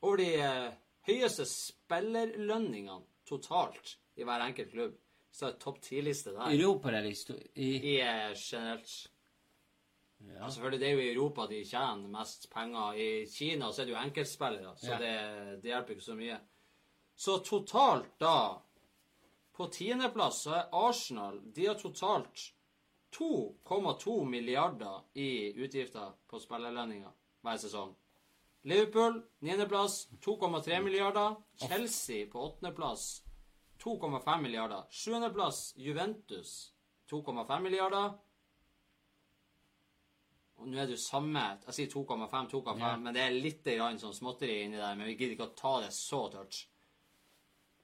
[0.04, 0.74] Over de eh,
[1.08, 4.94] høyeste spillerlønningene totalt i hver enkelt klubb.
[5.34, 6.52] Så er det topp ti-liste der.
[6.54, 8.92] Europa eller i, sto- i I eh, generelt.
[10.20, 10.38] ja.
[10.44, 12.92] Altså, selvfølgelig, det er jo i Europa de tjener mest penger.
[12.94, 14.98] I Kina så er det jo enkeltspillere, så Ja.
[14.98, 16.38] det, det hjelper ikke så mye.
[17.16, 18.36] Så totalt da
[19.54, 22.40] På tiendeplass så er Arsenal De har totalt
[23.18, 27.12] 2,2 milliarder i utgifter på spillerlønninger
[27.44, 27.92] hver sesong.
[28.64, 31.36] Liverpool niendeplass 2,3 milliarder.
[31.60, 33.22] Chelsea på åttendeplass
[33.84, 34.86] 2,5 milliarder.
[34.90, 36.72] Sjuendeplass Juventus
[37.10, 38.14] 2,5 milliarder.
[40.62, 42.96] Og nå er det jo samme Jeg sier 2,5, 2,5, Ja.
[42.96, 44.94] men det er litt grann sånn småtteri inni der.
[44.96, 46.66] Men vi gidder ikke å ta det så tørt.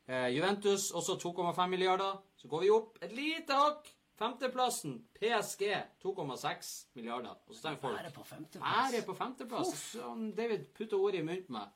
[0.09, 2.19] Eh, Juventus også 2,5 milliarder.
[2.37, 3.91] Så går vi opp et lite hakk.
[4.21, 5.63] Femteplassen PSG
[6.03, 7.39] 2,6 milliarder.
[7.49, 8.95] Og så tenker folk Bare på femteplass.
[8.95, 9.71] Ære på femteplass.
[9.95, 11.71] Sånn, David putter ordet i munnen på meg.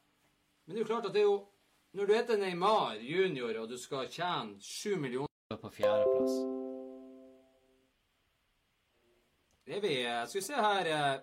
[0.65, 1.39] Men det er jo klart at det er jo
[1.95, 6.35] Når du heter Neymar junior, og du skal tjene 7 millioner På fjerdeplass.
[9.65, 11.23] Det vi Skal vi se her eh,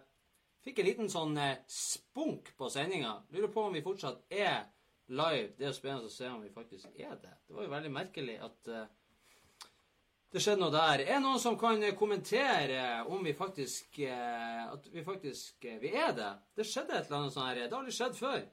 [0.65, 3.15] Fikk en liten sånn eh, spunk på sendinga.
[3.33, 4.63] Lurer på om vi fortsatt er
[5.09, 5.53] live.
[5.57, 7.33] Det er spennende å se om vi faktisk er det.
[7.47, 8.89] Det var jo veldig merkelig at eh,
[10.31, 11.01] det skjedde noe der.
[11.03, 15.79] Er det noen som kan eh, kommentere om vi faktisk eh, At vi faktisk eh,
[15.81, 16.31] Vi er det?
[16.55, 18.45] Det skjedde et eller annet sånt her Det har aldri skjedd før.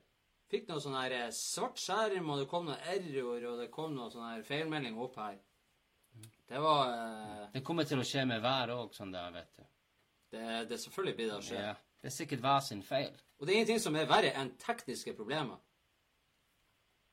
[0.49, 4.09] Fikk noe sånn her svart skjerm, og det kom noe error, og det kom noe
[4.11, 5.37] sånn her feilmelding opp her.
[6.49, 6.95] Det var
[7.53, 9.67] Det kommer til å skje med været òg, sånn der, vet du.
[10.33, 11.61] det, det selvfølgelig blir det å skje.
[11.67, 11.75] Ja.
[12.01, 13.13] Det er sikkert hver sin feil.
[13.37, 15.61] Og det er ingenting som er verre enn tekniske problemer.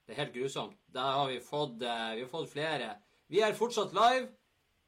[0.07, 0.79] Det er helt grusomt.
[0.95, 2.93] Der har vi fått, vi har fått flere.
[3.27, 4.31] Vi er fortsatt live.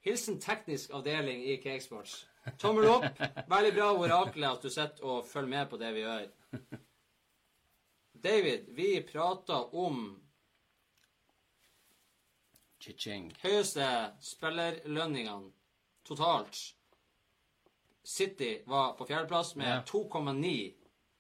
[0.07, 2.21] Hilsen teknisk avdeling i Cakesports.
[2.61, 3.05] Tommel opp.
[3.51, 6.29] Veldig bra, oraklet, at du sitter og følger med på det vi gjør.
[8.23, 9.99] David, vi prater om
[13.43, 13.85] høyeste
[14.23, 15.51] spillerlønningene
[16.07, 16.55] totalt.
[18.07, 19.81] City var på fjerdeplass med Ja.
[19.83, 20.73] 2,9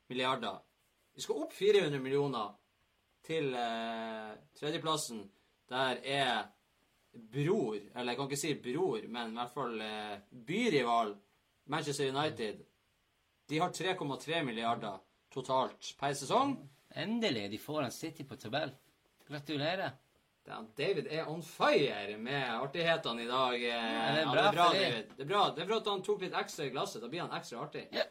[0.07, 0.61] milliarder.
[1.13, 2.53] Vi skal opp 400 millioner
[3.27, 5.25] til eh, tredjeplassen.
[5.67, 6.47] Der er
[7.31, 11.15] bror, eller jeg kan ikke si bror, men i hvert fall eh, byrival
[11.67, 12.63] Manchester United.
[13.47, 14.99] De har 3,3 milliarder
[15.33, 16.57] totalt per sesong.
[16.95, 18.71] Endelig de får en City på tabell.
[19.27, 19.91] Gratulerer.
[20.47, 23.55] Det er- David er on fire med artighetene i dag.
[23.55, 23.69] eh.
[23.69, 25.09] Ja, det er Ja, bra er bra, David.
[25.17, 25.49] Det er bra.
[25.55, 27.01] Det er for at han tok litt ekstra i glasset.
[27.01, 27.87] Da blir han ekstra artig.
[27.93, 28.07] Yeah.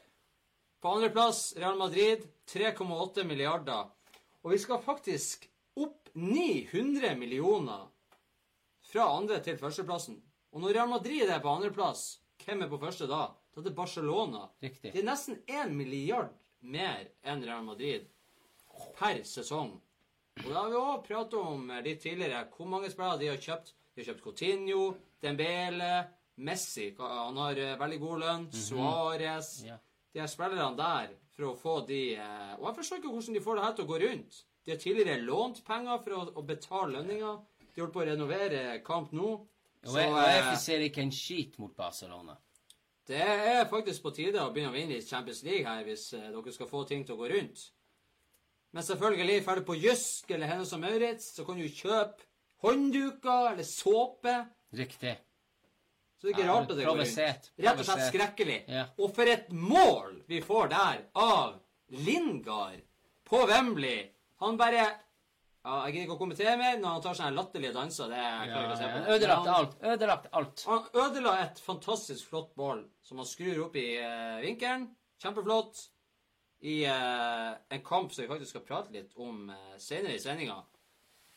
[0.83, 3.89] På andreplass Real Madrid 3,8 milliarder.
[4.45, 7.89] Og vi skal faktisk opp 900 millioner
[8.87, 10.19] fra andre til førsteplassen.
[10.55, 13.27] Og når Real Madrid er på andreplass, hvem er på første da?
[13.53, 14.47] Da er det Barcelona.
[14.63, 14.93] Riktig.
[14.93, 18.07] Det er nesten 1 milliard mer enn Real Madrid
[18.99, 19.75] per sesong.
[20.45, 23.41] Og da har vi òg pratet om eh, litt tidligere hvor mange spillere de har
[23.41, 23.73] kjøpt.
[23.95, 24.83] De har kjøpt Coutinho,
[25.25, 25.93] Dembele,
[26.45, 28.49] Messi Han har eh, veldig god lønn.
[28.53, 29.79] Suárez Ja.
[30.13, 33.45] De her spillerne der for å få de eh, Og jeg forstår ikke hvordan de
[33.45, 34.43] får det her til å gå rundt.
[34.67, 37.37] De har tidligere lånt penger for å, å betale lønninger.
[37.77, 39.45] De holdt på å renovere Camp Nou.
[39.87, 42.35] Og jeg, og eh, ser ikke en skit mot Barcelona.
[43.07, 46.31] det er faktisk på tide å begynne å vinne i Champions League her hvis eh,
[46.33, 47.69] dere skal få ting til å gå rundt.
[48.75, 52.27] Men selvfølgelig, drar du på Jysk eller Hennes og Maurits, så kan du kjøpe
[52.65, 54.35] håndduker eller såpe.
[54.77, 55.15] Riktig.
[56.17, 57.49] Så det er ikke rart at det går rundt.
[57.69, 58.59] Rett og slett skrekkelig.
[58.73, 58.89] Ja.
[58.99, 61.59] Og for et mål vi får der av
[61.93, 62.81] Lingard
[63.29, 64.07] på Wembley.
[64.43, 64.89] Han bare
[65.67, 68.13] ja, Jeg gidder ikke å kommentere mer når han tar sånne latterlige danser.
[68.13, 69.17] Det klarer jeg ikke å se på.
[69.17, 69.75] Ødelagt alt.
[69.95, 70.63] Ødelagt alt.
[70.71, 74.87] Han ødela et fantastisk flott bål som han skrur opp i eh, vinkelen.
[75.23, 75.83] Kjempeflott.
[76.71, 80.57] I eh, en kamp som vi faktisk skal prate litt om uh, senere i sendinga.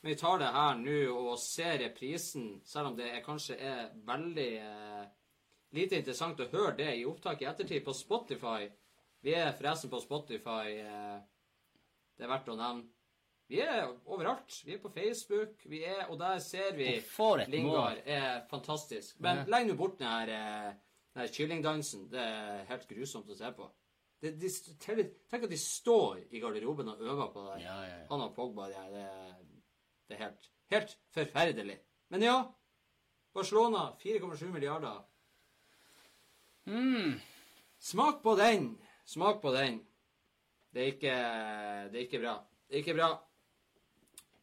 [0.02, 3.90] Men vi tar det her nå og ser reprisen, selv om det er, kanskje er
[4.08, 5.10] veldig eh,
[5.76, 8.70] lite interessant å høre det i opptak i ettertid på Spotify.
[9.26, 10.78] Vi er forresten på Spotify.
[10.86, 11.18] Eh,
[12.16, 12.88] det er verdt å nevne.
[13.50, 14.60] Vi er overalt.
[14.66, 17.00] Vi er på Facebook, vi er, og der ser vi
[17.50, 19.20] Lingard er fantastisk.
[19.20, 19.43] Men Ja.
[19.47, 20.74] legg nå bort den her, eh,
[21.14, 22.10] den her kyllingdansen.
[22.12, 23.70] Det er helt grusomt å se på.
[24.22, 24.50] Det, de,
[25.30, 27.64] tenk at de står i garderoben og øver på det.
[27.64, 28.00] Ja, ja.
[28.12, 29.36] Han og Pogba det, er-
[30.10, 31.80] det er helt, helt forferdelig.
[32.10, 32.43] Men ja,
[33.34, 35.04] Barcelona 4,7 milliarder.
[36.68, 37.20] Mm.
[37.80, 38.78] Smak på den.
[39.06, 39.80] Smak på den.
[40.74, 41.16] Det er ikke,
[41.91, 42.36] det er ikke bra.
[42.70, 43.10] Det er ikke bra.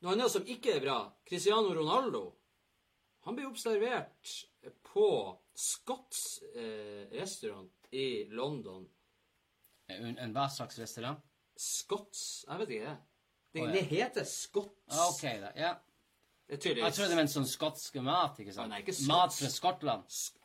[0.05, 2.25] Noe annet som ikke er bra, Cristiano Ronaldo.
[3.27, 4.35] Han ble observert
[4.87, 5.07] på
[5.57, 8.85] Scotts eh, restaurant i London.
[9.89, 11.19] En, en hva slags restaurant?
[11.57, 12.97] Scotts Jeg vet ikke det.
[13.57, 13.73] Det, Å, ja.
[13.73, 14.93] det heter Scotts.
[14.93, 15.53] Ah, OK, da.
[15.57, 15.73] Ja.
[16.47, 18.37] Det Jeg trodde det var en sånn skotsk mat.
[18.39, 18.71] ikke sant?
[18.71, 19.09] Nei, ikke skotsk.
[19.11, 20.03] mat fra Skottland.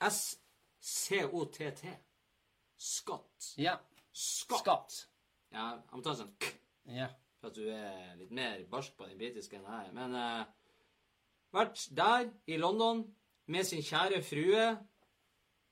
[0.07, 1.91] S-C-O-T-T.
[2.81, 3.51] Scott.
[3.61, 3.75] Ja.
[4.11, 4.63] Scott.
[4.63, 4.95] Skott.
[5.53, 6.15] Ja, jeg må ta
[7.41, 9.95] for at du er litt mer barsk på den britiske enn jeg er.
[9.97, 10.43] Men eh,
[11.57, 13.03] vært der i London
[13.51, 14.67] med sin kjære frue,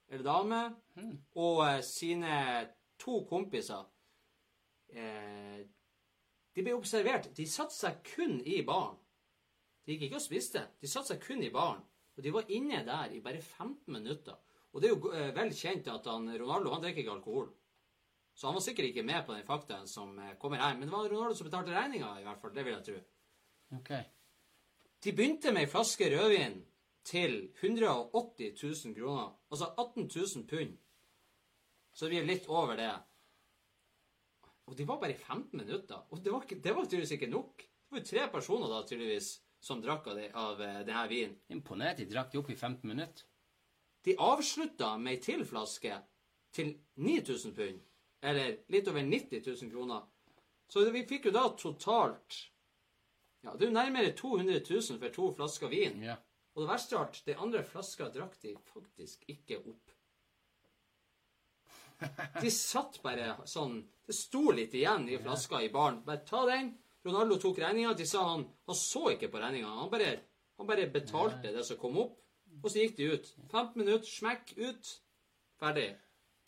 [0.09, 0.61] eller dame,
[1.38, 2.39] og eh, sine
[2.99, 3.86] to kompiser.
[4.89, 5.61] Eh,
[6.55, 7.30] de ble observert.
[7.38, 8.97] De satte seg kun i baren.
[9.86, 10.65] De gikk ikke og spiste.
[10.82, 11.86] De satte seg kun i baren.
[12.17, 14.36] Og de var inne der i bare 15 minutter.
[14.74, 17.47] Og det er jo eh, vel kjent at han, Ronaldo han drikker ikke alkohol.
[18.39, 20.77] Så han var sikkert ikke med på den faktaen som eh, kommer her.
[20.77, 22.53] Men det var Ronaldo som betalte regninga, i hvert fall.
[22.55, 22.99] Det vil jeg tro.
[23.75, 23.89] OK.
[25.03, 26.55] De begynte med ei flaske rødvin
[27.09, 29.33] til 180 000 kroner.
[29.51, 30.77] Altså 18 000 pund.
[31.91, 32.93] Så vi er litt over det.
[34.71, 35.99] Og de var bare i 15 minutter.
[36.07, 37.67] Og det var, ikke, det var tydeligvis ikke nok.
[37.67, 41.35] Det var jo tre personer da tydeligvis som drakk av, det, av eh, denne vinen.
[41.51, 41.99] Imponert.
[41.99, 43.27] De drakk det opp i 15 minutter.
[44.07, 45.99] De avslutta med ei til flaske
[46.55, 47.85] til 9000 pund.
[48.22, 50.07] Eller litt over 90 000 kroner.
[50.70, 52.39] Så vi fikk jo da totalt
[53.41, 56.01] Ja, det er jo nærmere 200 000 for to flasker vin.
[56.03, 56.17] Ja.
[56.55, 59.93] Og det verste av alt, de andre flaska drakk de faktisk ikke opp.
[62.41, 66.01] De satt bare sånn Det sto litt igjen i flaska i baren.
[66.05, 66.74] Bare ta den.
[67.05, 67.93] Ronaldo tok regninga.
[67.95, 69.72] De sa han Han så ikke på regninga.
[69.82, 69.91] Han
[70.59, 72.17] han bare betalte det som kom opp.
[72.59, 73.28] Og så gikk de ut.
[73.51, 74.89] 15 minutter, smekk, ut.
[75.61, 75.93] Ferdig.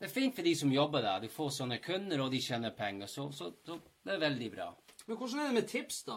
[0.02, 1.20] Det er fint for de som jobber der.
[1.22, 3.06] De får sånne kunder, og de tjener penger.
[3.06, 4.72] Så, så, så det er veldig bra.
[5.06, 6.16] Men hvordan er det med tips, da?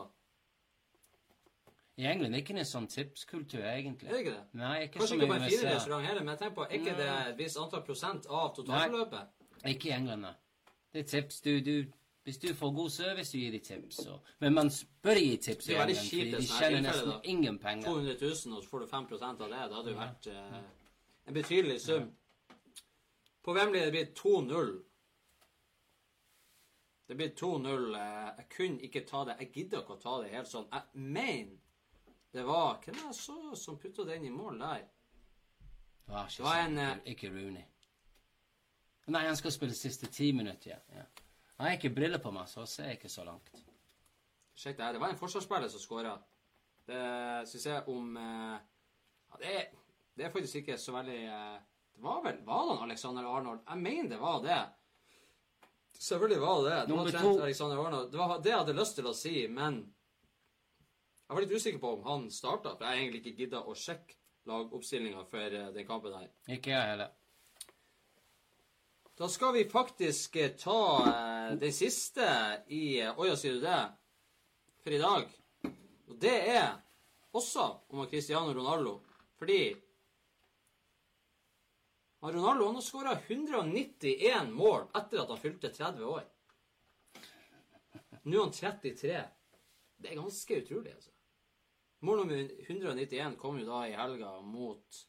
[2.01, 4.09] I England er det ikke en sånn tipskultur, egentlig.
[4.09, 4.47] Er det ikke det?
[4.63, 6.97] Nei, ikke Kanskje ikke på en finere restaurant heller, men jeg tenker på, er ikke
[7.03, 9.45] det et visst antall prosent av totalbeløpet?
[9.75, 10.33] Ikke i England, nei.
[10.95, 11.45] Det er tips.
[11.45, 11.77] Du, du,
[12.25, 14.01] hvis du får god service, så gir de tips.
[14.09, 14.73] Og, men man
[15.05, 17.21] bør gi tips i England, fordi de tjener nesten da.
[17.37, 17.93] ingen penger.
[17.93, 19.65] 200 000, og så får du 5% av det.
[19.69, 20.61] Det hadde jo vært eh,
[21.29, 22.13] en betydelig sum.
[23.45, 24.71] På Wembley det blir 2-0.
[27.07, 27.95] Det blir 2-0.
[27.95, 29.37] eh, Jeg kunne ikke ta det.
[29.41, 30.69] Jeg gidder ikke å ta det helt sånn.
[30.73, 31.61] Jeg mener
[32.35, 34.87] det var Hvem jeg så som putta den i mål der?
[36.05, 37.03] Det var ikke, Det var en, sånn.
[37.13, 37.65] ikke Rooney.
[39.07, 40.83] Nei, han skal spille siste ti minutter, igjen.
[40.97, 41.05] ja.
[41.55, 43.51] Jeg har ikke briller på meg, så ser jeg ikke så langt.
[44.59, 44.93] Sjekk det her.
[44.97, 46.15] Det var en forsvarsspiller som skåra.
[46.87, 46.99] Det
[47.49, 48.59] skal vi se om eh,
[49.31, 49.69] ja, det, er,
[50.17, 51.61] det er faktisk ikke så veldig eh,
[51.95, 53.61] Det var vel Var det han Alexander Arnold?
[53.69, 54.61] Jeg mener det var det.
[55.99, 56.81] Selvfølgelig var det det.
[56.87, 57.35] Det var trent to.
[57.43, 58.13] Alexander Arnold.
[58.13, 59.81] Det var det jeg hadde lyst til å si, men
[61.25, 63.77] jeg var litt usikker på om han starta, for jeg har egentlig ikke gidda å
[63.79, 64.19] sjekke
[64.51, 66.27] lagoppstillinga for eh, den kampen her.
[66.53, 67.15] Ikke jeg heller.
[69.17, 72.27] Da skal vi faktisk eh, ta eh, det siste
[72.67, 73.83] i eh, Å ja, sier du det?
[74.83, 75.29] For i dag.
[76.11, 76.73] Og det er
[77.35, 78.97] også om Cristiano Ronaldo.
[79.39, 79.61] Fordi
[82.33, 86.23] Ronaldo han har skåra 191 mål etter at han fylte 30 år.
[88.25, 89.19] Nå er han 33.
[89.97, 91.11] Det er ganske utrolig, altså.
[92.05, 95.03] Mål nummer 191 kom jo da i helga mot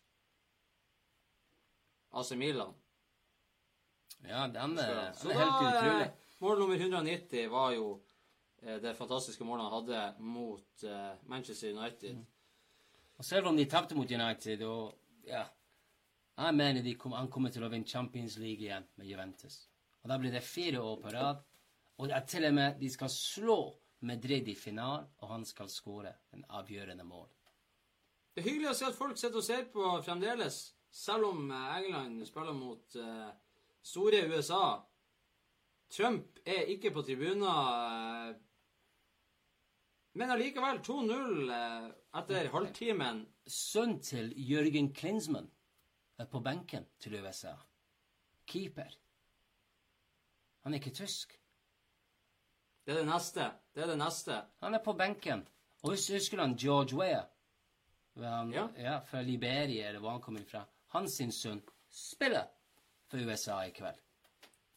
[2.16, 2.74] AC Milan.
[4.24, 6.06] Ja, den er, Så den er helt da, utrolig.
[6.06, 7.90] eh, Mål nummer 190 var jo
[8.62, 12.24] eh, det fantastiske målet han hadde mot eh, Manchester United.
[13.18, 14.96] Og selv om de tapte mot United, og
[15.28, 15.44] ja
[16.36, 19.70] Jeg mener de kom, han kommer til å vinne Champions League igjen med Juventus.
[20.04, 21.40] Og da blir det fire år på rad.
[21.96, 23.60] Og det er til og med de skal slå
[24.06, 27.30] Madrid i finalen, og han skal skåre en avgjørende mål.
[28.36, 30.60] Det er hyggelig å se at folk sitter og ser på fremdeles,
[30.92, 33.32] selv om eh, England spiller mot uh,
[33.84, 34.66] store USA.
[35.96, 38.36] Trump er ikke på tribuner.
[38.36, 38.36] eh,
[40.20, 43.26] Men allikevel 2-0 eh, etter halvtimen.
[43.48, 45.52] Sønnen til Jørgen Klinsmann
[46.24, 47.56] på benken til USA.
[48.48, 48.92] Keeper.
[50.64, 51.36] Han er ikke tysk.
[52.86, 53.52] Det er det neste.
[53.74, 54.42] Det er det neste.
[54.62, 55.48] Han er på benken.
[55.84, 57.26] Og husker han George Weah?
[58.16, 58.68] Ja.
[58.78, 59.00] ja.
[59.00, 60.64] Fra Liberia, eller hvor han kommer fra.
[60.88, 62.48] Hans sin sønn spiller
[63.10, 64.00] for USA i kveld.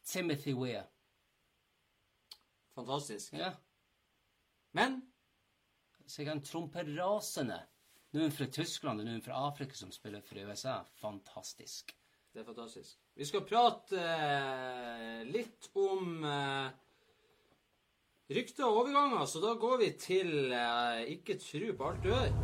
[0.04, 0.84] Timothy Weah.
[2.74, 3.32] Fantastisk.
[3.32, 3.52] Ja.
[4.72, 5.02] Men
[6.06, 7.62] Så jeg kan trompe rasende.
[8.18, 10.80] Noen fra Tyskland og noen fra Afrika som spiller for USA.
[10.98, 11.92] Fantastisk.
[12.34, 12.96] Det er fantastisk.
[13.14, 16.66] Vi skal prate eh, litt om eh,
[18.34, 22.34] rykter og overganger, så da går vi til eh, Ikke tru på alt du hører.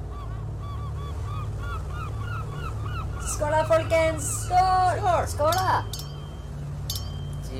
[3.33, 4.29] Skål da, folkens!
[4.45, 5.27] Skål!
[5.33, 5.81] Skål da!
[7.49, 7.59] Du,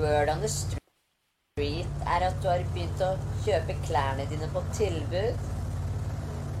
[0.00, 3.14] word on the street er at du har begynt å
[3.46, 5.48] kjøpe klærne dine på tilbud.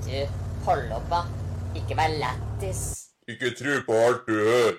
[0.08, 0.28] Du,
[0.64, 1.18] hold opp da.
[1.76, 2.78] Ikke vær lættis.
[3.28, 4.78] Ikke tro på alt du hører.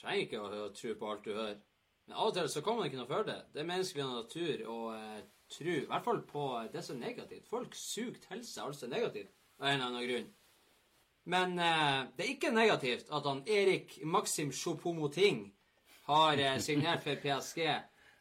[0.00, 1.58] Trenger ikke å tro på alt du hører.
[2.06, 3.36] Men av og til så kan man ikke noe for det.
[3.52, 5.20] Det er menneskelig natur å eh,
[5.52, 7.52] tro, i hvert fall på det som er negativt.
[7.52, 10.32] Folk suger til seg alt som er negativt, av en eller annen grunn.
[11.36, 15.44] Men eh, det er ikke negativt at han Erik Maxim Chopomoting
[16.08, 17.68] har eh, signert for PSG.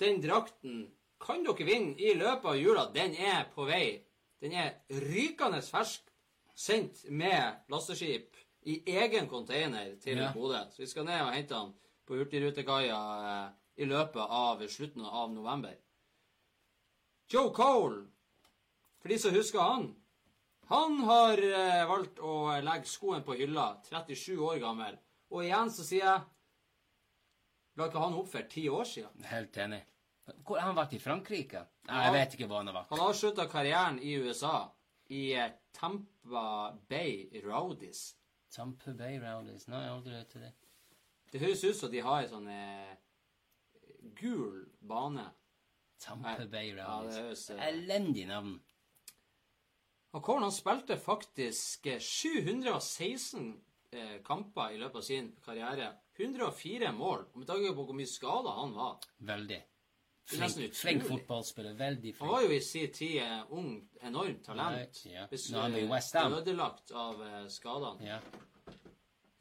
[0.03, 0.89] Den drakten
[1.23, 2.89] kan dere vinne i løpet av jula.
[2.91, 3.85] Den er på vei.
[4.41, 6.07] Den er rykende fersk,
[6.57, 8.35] sendt med lasteskip
[8.69, 10.31] i egen container til Ja.
[10.33, 10.59] Bodø.
[10.71, 11.73] Så vi skal ned og hente den
[12.05, 12.99] på Hurtigrutekaia
[13.45, 13.49] eh,
[13.81, 15.77] i løpet av slutten av november.
[17.31, 18.05] Joe Cole,
[18.99, 19.95] for de som husker han,
[20.71, 24.97] han har eh, valgt å legge skoen på hylla, 37 år gammel.
[25.31, 26.21] Og igjen så sier jeg
[27.79, 29.23] La ikke han for ti år siden?
[29.29, 29.79] Helt enig.
[30.45, 31.63] Hvor har han vært i Frankrike?
[31.89, 32.91] Nei, jeg vet ikke hvor han har vært.
[32.93, 34.55] Han avslutta karrieren i USA,
[35.11, 36.43] i eh, Tampa
[36.89, 38.03] Bay Rowdies.
[38.53, 39.67] Tampa Bay Rowdies.
[39.67, 40.51] Nei, jeg har aldri hørt det.
[41.31, 42.91] Det høres ut som de har en sånn eh,
[44.21, 45.29] gul bane.
[46.01, 46.35] Tampa.
[46.49, 47.17] Bay Ja, Rowdies.
[47.21, 48.55] høres eh, Elendig navn.
[50.11, 53.51] Og Korn han spilte faktisk eh, 716
[53.95, 55.91] eh, kamper i løpet av sin karriere.
[56.19, 57.27] 104 mål.
[57.39, 58.97] Med tanke på hvor mye skada han var.
[59.29, 59.61] Veldig.
[60.31, 61.73] Flink, flink fotballspiller.
[61.79, 62.21] Veldig flink.
[62.23, 65.01] Han var jo i sin tid eh, ung, enormt talent.
[65.05, 65.25] Nei, ja.
[65.27, 66.37] Nå er han i.
[66.39, 68.07] Ødelagt av eh, skadene.
[68.07, 68.21] Ja.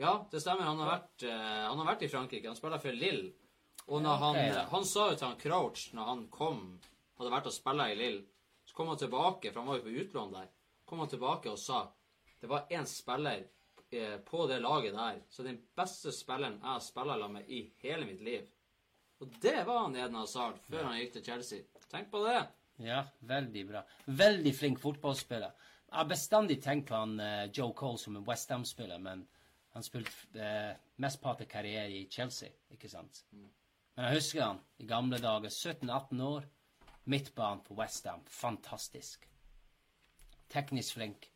[0.01, 0.65] Ja, det stemmer.
[0.65, 2.49] Han har vært, eh, han har vært i Frankrike.
[2.49, 3.31] Han spiller for Lille.
[3.91, 6.61] Og når han, okay, han sa jo til han Crouch når han kom,
[7.19, 8.23] hadde vært og spilla i Lille,
[8.65, 10.53] så kom han tilbake, for han var jo på utlån der,
[10.87, 11.81] kom han tilbake og sa
[12.41, 13.43] det var én spiller
[13.91, 18.07] eh, på det laget der, så den beste spilleren jeg har spilla med i hele
[18.09, 18.47] mitt liv.
[19.21, 21.85] Og det var han Eden Hazard før han gikk til Chelsea.
[21.93, 22.41] Tenk på det.
[22.87, 23.83] ja, veldig bra.
[24.07, 25.53] Veldig flink fotballspiller.
[25.91, 29.27] Jeg har bestandig tenkt på han uh, Joe Cole som en West Ham-spiller, men
[29.75, 33.25] han spilte uh, mesteparten av karriere i Chelsea, ikke sant?
[33.33, 35.51] Men jeg husker han i gamle dager.
[35.51, 36.47] 17-18 år.
[37.11, 38.23] Midtbanen på West Ham.
[38.31, 39.27] Fantastisk.
[40.49, 41.27] Teknisk flink.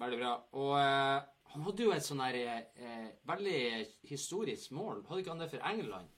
[0.00, 0.32] Veldig bra.
[0.60, 1.22] Og eh,
[1.52, 3.60] han hadde jo et sånn her eh, veldig
[4.10, 5.04] historisk mål.
[5.08, 6.15] Hadde ikke han det for England?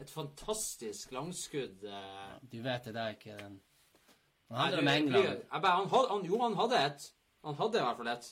[0.00, 1.84] Et fantastisk langskudd.
[1.84, 3.60] Eh, Du vet det, der er ikke den
[4.50, 5.42] Han handler om England.
[5.50, 7.08] Han, han, jo, han hadde et.
[7.44, 8.28] Han hadde i hvert fall et.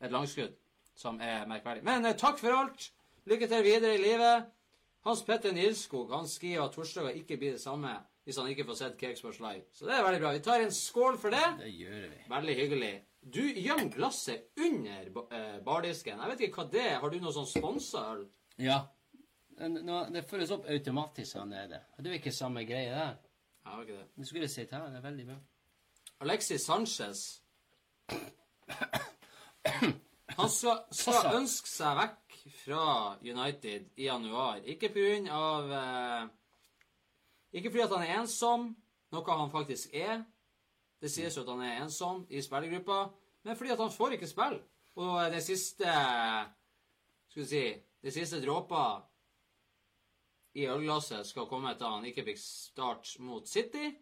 [0.00, 0.52] Et langskudd
[0.98, 1.82] som er merkverdig.
[1.86, 2.90] Men eh, takk for alt.
[3.26, 4.46] Lykke til videre i livet.
[5.06, 7.96] Hans Petter Nilskog han skriver at torsdager ikke blir det samme
[8.28, 9.62] hvis han ikke får sett Cakesports live.
[9.72, 10.32] Så det er veldig bra.
[10.36, 11.44] Vi tar en skål for det.
[11.62, 12.18] Det gjør vi.
[12.28, 12.90] Veldig hyggelig.
[13.24, 16.20] Du gjemmer glasset under eh, bardisken.
[16.20, 16.98] Jeg vet ikke hva det er.
[17.00, 18.26] Har du noe sånn sponsa øl?
[18.60, 18.82] Ja.
[19.58, 21.80] Det føles opp automatisk sånn er det.
[21.98, 23.16] Det er ikke samme greie der.
[23.64, 24.08] Jeg har ikke det.
[24.16, 25.38] Det skulle sett her, det er veldig bra.
[26.20, 27.42] Alexis Sanchez
[30.38, 32.84] Han skal, skal ønske seg vekk fra
[33.22, 34.62] United i januar.
[34.70, 35.04] Ikke på
[35.34, 36.28] av eh,
[37.58, 38.68] Ikke fordi at han er ensom,
[39.12, 40.22] noe han faktisk er.
[41.02, 43.08] Det sies jo at han er ensom i spillergruppa,
[43.44, 44.62] men fordi at han får ikke spille.
[44.98, 45.86] Og det siste
[47.28, 47.64] Skal vi si
[48.02, 49.02] Det siste dråpa
[50.58, 53.92] i ølglasset skal komme etter han ikke fikk start mot City.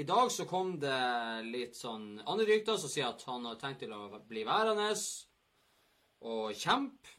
[0.00, 1.00] I dag så kom det
[1.48, 4.88] litt sånn andre rykter som sier at han har tenkt til å bli værende
[6.22, 7.18] og kjempe.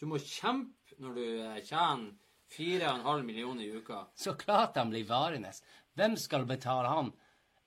[0.00, 2.12] Du må kjempe når du eh, tjener
[2.50, 4.06] 4,5 millioner i uka.
[4.16, 5.52] Så klart han blir værende.
[5.94, 7.12] Hvem skal betale han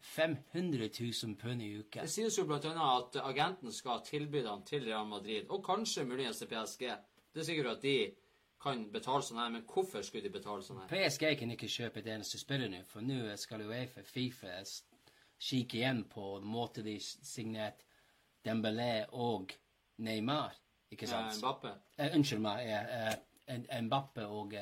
[0.04, 2.04] 500 000 pund i uka?
[2.04, 6.08] Det sies jo blant annet at agenten skal tilby han til Real Madrid, og kanskje
[6.10, 6.89] muligens til PSG.
[7.34, 7.95] Det er sikkert at de
[8.64, 10.89] kan betale sånn her, men hvorfor skulle de betale sånn her?
[10.91, 14.61] PSG kan ikke kjøpe et eneste spiller nå, for nå skal Uefa Fifa
[15.43, 17.84] kikke igjen på måten de signerte
[18.43, 19.53] Dembélé og
[20.03, 20.55] Neymar.
[20.91, 21.32] Ikke sant?
[21.32, 21.41] sant?
[21.43, 21.70] Mbappe.
[21.97, 22.66] Eh, unnskyld meg.
[22.68, 23.14] Eh,
[23.55, 24.55] eh, Mbappe og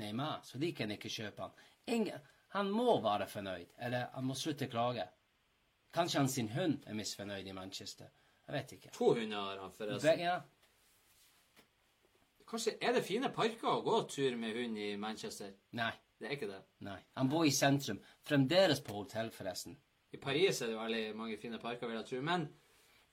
[0.00, 0.40] Neymar.
[0.44, 1.52] Så de kan ikke kjøpe han.
[1.92, 5.04] Ingen, han må være fornøyd, eller han må slutte å klage.
[5.94, 8.08] Kanskje han sin hund er misfornøyd i Manchester.
[8.46, 8.90] Jeg vet ikke.
[8.96, 10.20] To hunder har han, forresten.
[10.20, 10.40] ja.
[12.48, 15.54] Kanskje er det fine parker å gå tur med hund i Manchester?
[15.78, 15.92] Nei.
[16.20, 16.60] Det er ikke det.
[16.86, 16.98] Nei.
[17.18, 17.98] Han bor i sentrum.
[18.24, 19.74] Fremdeles på hotell, forresten.
[20.14, 22.20] I Paris er det veldig mange fine parker, vil jeg tro.
[22.24, 22.46] Men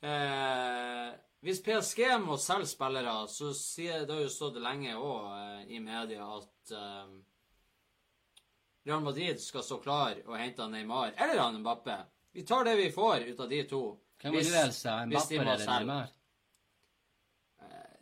[0.05, 1.09] eh,
[1.41, 5.81] hvis PSG må selge spillere, så sier det har jo stått lenge òg eh, i
[5.81, 7.15] media at eh,
[8.85, 11.97] Real Madrid skal stå klar og hente Neymar eller han Mbappe.
[12.37, 13.83] Vi tar det vi får ut av de to.
[14.21, 15.01] Hvem vil du helst ha?
[15.09, 15.65] Mbappe eller.
[15.65, 16.13] Neymar?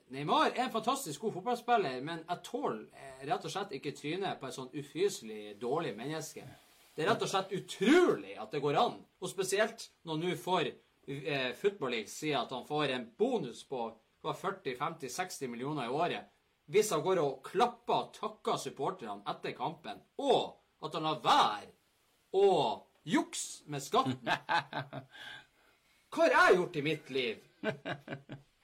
[0.10, 4.40] Neymar er en fantastisk god fotballspiller, men jeg tåler eh, rett og slett ikke trynet
[4.40, 6.46] på et sånn ufyselig dårlig menneske.
[6.96, 10.72] Det er rett og slett utrolig at det går an, og spesielt når nå får
[10.72, 13.86] eh, Football League si at han får en bonus på
[14.26, 16.34] 40-50-60 millioner i året
[16.70, 21.72] hvis han går og klapper og takker supporterne etter kampen, og at han lar være
[22.38, 22.50] å
[23.10, 24.30] jukse med skatten.
[26.14, 27.42] Hva har jeg gjort i mitt liv?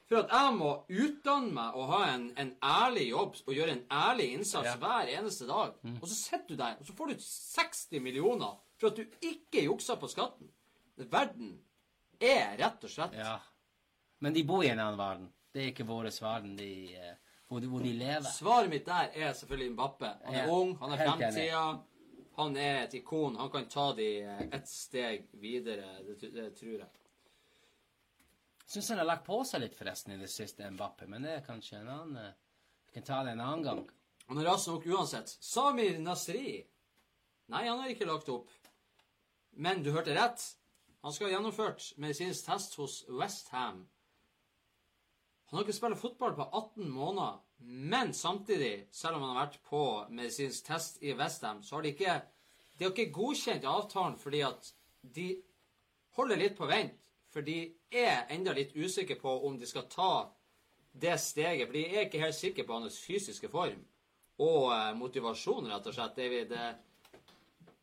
[0.06, 3.86] For at jeg må utdanne meg og ha en, en ærlig jobb og gjøre en
[3.92, 4.76] ærlig innsats Ja.
[4.78, 5.72] hver eneste dag.
[5.82, 5.96] Mm.
[6.02, 9.64] Og så sitter du der, og så får du 60 millioner for at du ikke
[9.66, 10.52] juksa på skatten.
[10.98, 11.56] Verden
[12.22, 13.40] er rett og slett Ja.
[14.20, 15.32] Men de bor i en annen verden.
[15.54, 17.16] Det er ikke vår verden de, eh,
[17.48, 18.30] hvor, de, hvor de lever.
[18.30, 20.12] Svaret mitt der er selvfølgelig Mbappe.
[20.26, 21.66] Han er Ja, ung, han er fremtida.
[22.38, 23.36] Han er et ikon.
[23.40, 24.08] Han kan ta de
[24.54, 25.98] et steg videre.
[26.22, 26.88] Det, det tror jeg.
[28.66, 31.46] Syns han har lagt på seg litt, forresten, i det siste, Mbappé, Men det er
[31.46, 32.34] kanskje en annen eh,
[32.88, 33.84] Vi kan ta det en annen gang.
[34.28, 35.30] Han er rask nok uansett.
[35.40, 36.64] Samir Nasri
[37.54, 38.50] Nei, han har ikke lagt opp.
[39.54, 40.42] Men du hørte rett.
[41.06, 43.84] Han skal ha gjennomført medisinsk test hos Westham.
[45.46, 49.60] Han har ikke spilt fotball på 18 måneder, men samtidig, selv om han har vært
[49.70, 52.22] på medisinsk test i Westham, så har de ikke
[52.76, 54.74] De har ikke godkjent avtalen fordi at
[55.16, 55.30] de
[56.18, 57.05] holder litt på vent.
[57.36, 57.58] For de
[57.92, 60.12] er enda litt usikre på om de skal ta
[60.96, 61.68] det steget.
[61.68, 63.82] For de er ikke helt sikre på hans fysiske form
[64.40, 66.16] og eh, motivasjon, rett og slett.
[66.16, 67.74] David, eh,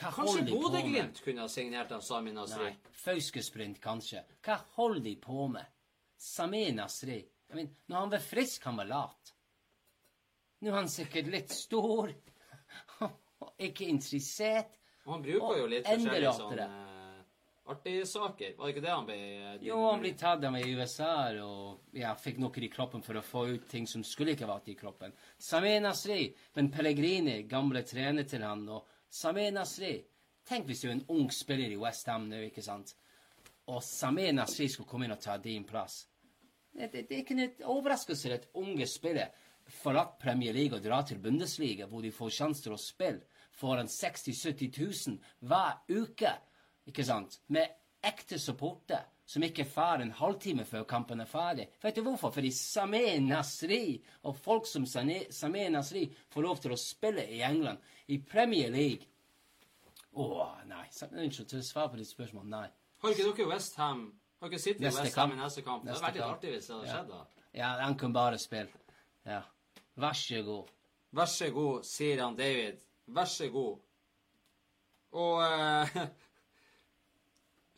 [0.00, 0.46] Hva kanskje?
[0.48, 2.70] Bodø-Glimt kunne ha signert han Sami Nasri?
[2.70, 2.96] Nei.
[3.02, 4.24] Fauskesprint, kanskje.
[4.40, 5.68] Hva holder de på med?
[6.16, 7.18] Samir Nasri.
[7.20, 9.34] Jeg mener, når han var frisk, han var lat.
[10.62, 12.12] Nå er han sikkert litt stor.
[13.04, 14.80] og ikke interessert.
[15.04, 16.70] Og han bruker jo litt forskjellig enda forskjellige ratere.
[16.70, 17.02] sånne eh,
[17.72, 18.54] artige saker.
[18.58, 19.66] Var det ikke det han ble din...
[19.66, 21.12] Jo, han ble tatt av i USA
[21.42, 24.70] og ja, fikk noe i kroppen for å få ut ting som skulle ikke vært
[24.72, 25.12] i kroppen.
[25.40, 29.96] Samir Nasri, men Pellegrini, gamle trener til han, og Samir Nasri
[30.48, 32.96] Tenk hvis du er en ung spiller i West Ham nå, ikke sant,
[33.70, 36.02] og Samir Nasri skulle komme inn og ta din plass.
[36.72, 39.30] Det, det, det er ikke en overraskelse at unge spillere
[39.70, 43.22] forlater Premier League og drar til Bundesliga, hvor de får sjanse til å spille
[43.54, 44.80] foran 60 000-70
[45.12, 46.32] 000 hver uke,
[46.88, 47.38] ikke sant?
[47.48, 47.68] Med
[48.02, 51.68] ekte supporter som ikke får en halvtime før kampen er ferdig.
[51.82, 52.32] Vet du hvorfor?
[52.34, 57.78] Fordi Samir Nasri og folk som Sane- Nasri får lov til å spille i England,
[58.08, 59.06] i Premier League.
[60.14, 60.86] Å, nei.
[60.90, 62.68] Så- Unnskyld, til å svare på ditt spørsmål, nei.
[63.02, 65.42] Har ikke dere Westham Har ikke i Neste Westham i kamp.
[65.42, 65.84] neste kamp?
[65.84, 66.92] Det Neste hadde vært litt artig hvis det hadde Ja.
[66.94, 67.26] skjedd, da.
[67.54, 68.68] Ja, han kunne bare spille.
[69.26, 69.42] Ja.
[69.96, 70.68] Vær så god.
[71.14, 72.80] Vær så god, sier han David.
[73.08, 73.78] Vær så god.
[75.12, 76.06] Og eh,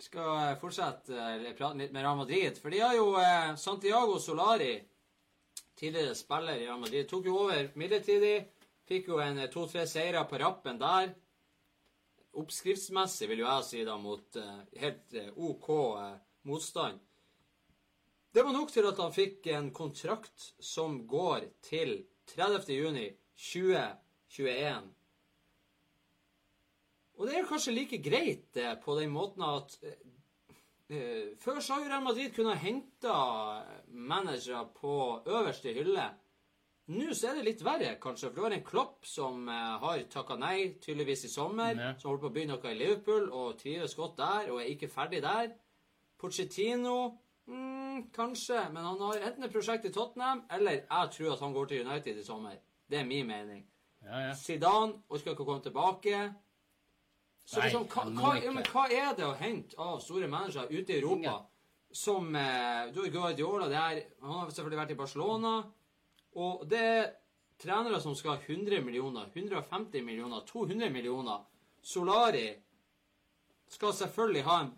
[0.05, 2.59] skal fortsette praten prate litt med Real Madrid.
[2.61, 4.75] For de har jo eh, Santiago Solari,
[5.79, 8.37] tidligere spiller i Real Madrid, tok jo over midlertidig.
[8.85, 11.15] Fikk jo en eh, to-tre seire på rappen der.
[12.35, 15.69] Oppskriftsmessig vil jo jeg si da mot eh, helt eh, OK
[16.03, 16.15] eh,
[16.51, 17.01] motstand.
[18.35, 22.01] Det var nok til at han fikk en kontrakt som går til
[22.35, 23.15] 30.
[27.25, 27.29] juni 2021.
[27.29, 29.97] Og det er kanskje like greit det, på den måten at eh,
[30.91, 33.17] eh, Før så har jo Real Madrid kunnet hente
[33.89, 36.11] managere på øverste hylle.
[36.93, 40.03] Nå så er det litt verre, kanskje, for du har en Klopp som uh, har
[40.13, 41.73] takka nei tydeligvis i sommer.
[41.81, 41.95] Ja.
[41.97, 44.91] Som holder på å begynne noe i Liverpool og trives godt der og er ikke
[44.93, 45.55] ferdig der.
[46.21, 46.99] Pochettino
[47.49, 51.57] mm, kanskje, men han har enten et prosjekt i Tottenham, eller jeg tror at han
[51.57, 52.61] går til United i sommer.
[52.85, 53.65] Det er min mening.
[54.05, 54.35] Ja, ja.
[54.37, 56.21] Zidane orker ikke å komme tilbake.
[57.45, 60.71] Så Nei, liksom, hva, hva, ja, men hva er det å hente av store managere
[60.73, 61.43] ute i Europa Ingen.
[61.93, 64.01] som eh, Du har Guardiola der.
[64.23, 65.53] Han har selvfølgelig vært i Barcelona.
[66.41, 67.11] Og det er
[67.61, 71.45] trenere som skal ha 100 millioner, 150 millioner, 200 millioner.
[71.85, 72.49] Solari
[73.69, 74.73] skal selvfølgelig ha en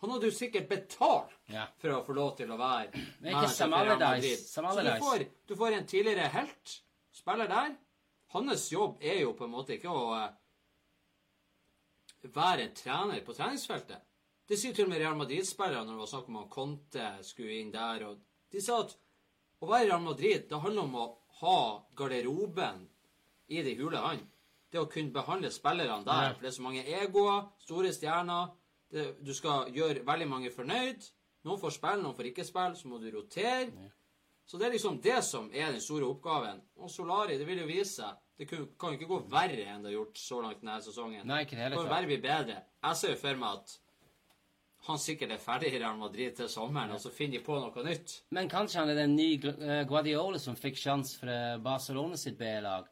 [0.00, 1.66] Han hadde jo sikkert betalt Ja.
[1.78, 2.88] for å få lov til å være
[3.20, 4.62] Men ikke manager Sam for Real Allardyce.
[4.62, 4.74] Madrid.
[4.74, 6.76] Så du får, du får en tidligere helt,
[7.12, 7.74] spiller der.
[8.32, 10.30] Hans jobb er jo på en måte ikke å eh,
[12.28, 14.02] være en trener på treningsfeltet.
[14.48, 17.60] Det sier til og med Real Madrid-spillere når det var snakk om at Conte skulle
[17.60, 18.02] inn der.
[18.08, 18.18] og
[18.52, 18.96] De sa at
[19.60, 21.06] å være i Real Madrid det handler om å
[21.40, 21.60] ha
[21.96, 22.82] garderoben
[23.48, 24.24] i det hule han.
[24.70, 26.34] Det å kunne behandle spillerne der.
[26.34, 28.50] For det er så mange egoer, store stjerner.
[28.90, 31.06] Det, du skal gjøre veldig mange fornøyd.
[31.46, 32.76] Noen får spille, noen får ikke spille.
[32.78, 33.70] Så må du rotere.
[34.46, 36.60] Så det er liksom det som er den store oppgaven.
[36.82, 38.18] Og Solari, det vil jo vise seg.
[38.40, 41.26] Det kan jo ikke gå verre enn det har gjort så langt denne sesongen.
[41.28, 42.54] Nei, ikke det hele Det kan jo bare bli bedre.
[42.86, 43.74] Jeg ser jo for meg at
[44.86, 47.84] han sikkert er ferdig i Real Madrid til sommeren, og så finner de på noe
[47.84, 48.14] nytt.
[48.32, 52.88] Men kanskje han er den nye eh, Guardiola som fikk sjanse fra Barcelona sitt B-lag.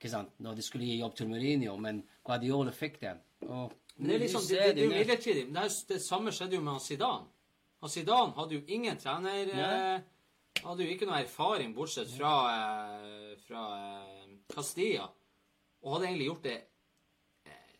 [0.00, 0.34] Ikke sant?
[0.42, 3.22] Når de skulle gi jobb til Mourinho, men Guardiola fikk den.
[3.46, 5.46] Og Men det er liksom, det, det, det er jo midlertidig.
[5.46, 7.34] Men det, er, det samme skjedde jo med han Zidane.
[7.86, 9.42] Han Zidane hadde jo ingen trener...
[9.54, 9.72] ja.
[9.94, 10.14] Eh,
[10.64, 15.08] hadde jo ikke noe erfaring, bortsett fra, eh, fra eh, Castilla.
[15.84, 16.56] Og hadde egentlig gjort det
[17.46, 17.78] eh,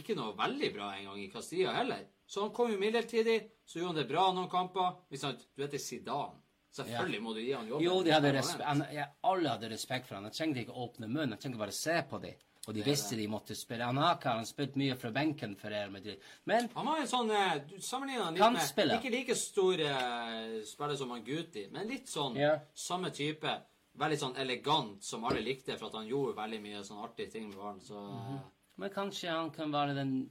[0.00, 2.06] ikke noe veldig bra en gang i Castilla heller.
[2.26, 4.96] Så han kom jo midlertidig, så gjorde han det bra noen kamper.
[5.10, 6.40] Du vet det er Zidane.
[6.74, 7.84] Selvfølgelig må du gi han jobben.
[7.86, 8.32] Jo, de hadde
[8.66, 10.24] han, ja, alle hadde respekt for han.
[10.26, 12.40] Jeg trengte ikke åpne munnen, jeg trengte bare se på dem.
[12.64, 13.84] Og de Det visste de måtte spille.
[13.84, 16.16] Han har ikke spilt mye fra benken for Real Madrid.
[16.48, 18.96] Men Han var en sånn eh, Du sammenligner han litt med spille.
[18.98, 22.56] Ikke like stor uh, spiller som han Guti, men litt sånn Ja.
[22.74, 23.52] samme type.
[23.94, 27.48] Veldig sånn elegant, som alle likte, for at han gjorde veldig mye sånn artige ting
[27.48, 27.80] med barn.
[27.80, 28.40] Så mm -hmm.
[28.76, 30.30] Men kanskje han kan være den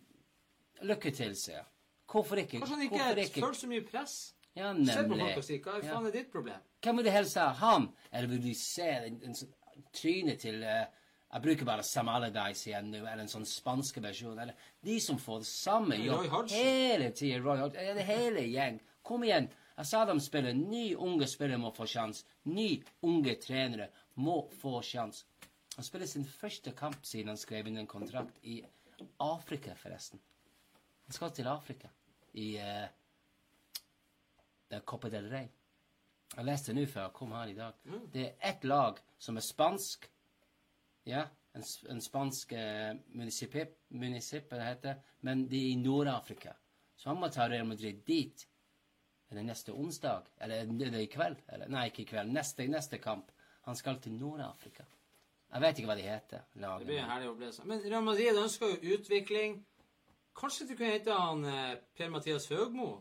[0.81, 1.65] Lykke til, sier jeg.
[2.11, 2.59] Hvorfor ikke?
[2.59, 3.41] kanskje han ikke, ikke?
[3.41, 4.33] føler så mye press.
[4.55, 5.19] Ja, Se på nemlig.
[5.19, 5.93] folk og si hva Ja.
[5.93, 6.59] faen er ditt problem?
[6.81, 7.47] Hvem vil du helst ha?
[7.47, 7.87] Han?
[8.11, 9.53] Eller vil du se en, en sånn
[9.93, 10.85] trynet til uh,
[11.33, 14.37] Jeg bruker bare Sam Allardyce igjen nå, eller en sånn spanske versjon.
[14.39, 14.53] Eller
[14.85, 17.39] de som får det samme jobb hele tida.
[17.41, 17.85] Roy Hodgson.
[17.85, 18.79] Ja, det hele gjeng.
[19.01, 19.49] Kom igjen.
[19.77, 20.53] Jeg sa de spiller.
[20.53, 22.25] Ny unge spillere må få sjanse.
[22.45, 23.89] Ny unge trenere
[24.21, 25.25] må få sjanse.
[25.75, 28.59] Han spiller sin første kamp siden han skrev inn en kontrakt i
[29.25, 30.21] Afrika, forresten.
[31.07, 31.89] Han skal til Afrika.
[32.33, 32.87] I uh,
[34.85, 35.49] Copa del Rey.
[36.33, 37.73] Jeg leste nå før jeg kom her i dag.
[38.13, 40.07] Det er ett lag som er spansk.
[41.05, 45.01] Ja, en, en spansk eh, municipip, municip, det heter.
[45.21, 46.55] Men de er i Nord-Afrika.
[46.97, 48.47] Så han må ta Real Madrid dit.
[49.33, 50.27] Er det neste onsdag?
[50.45, 51.39] Eller er det i kveld?
[51.49, 52.29] Eller, nei, ikke i kveld.
[52.29, 53.31] Neste, neste kamp.
[53.65, 54.83] Han skal til Nord-Afrika.
[55.53, 56.43] Jeg vet ikke hva de heter.
[56.53, 57.65] Det blir en herlig opplevelse.
[57.65, 59.55] Men Real Madrid ønsker jo utvikling.
[60.37, 62.91] Kanskje du kunne hete han eh, Per-Mathias Høgmo,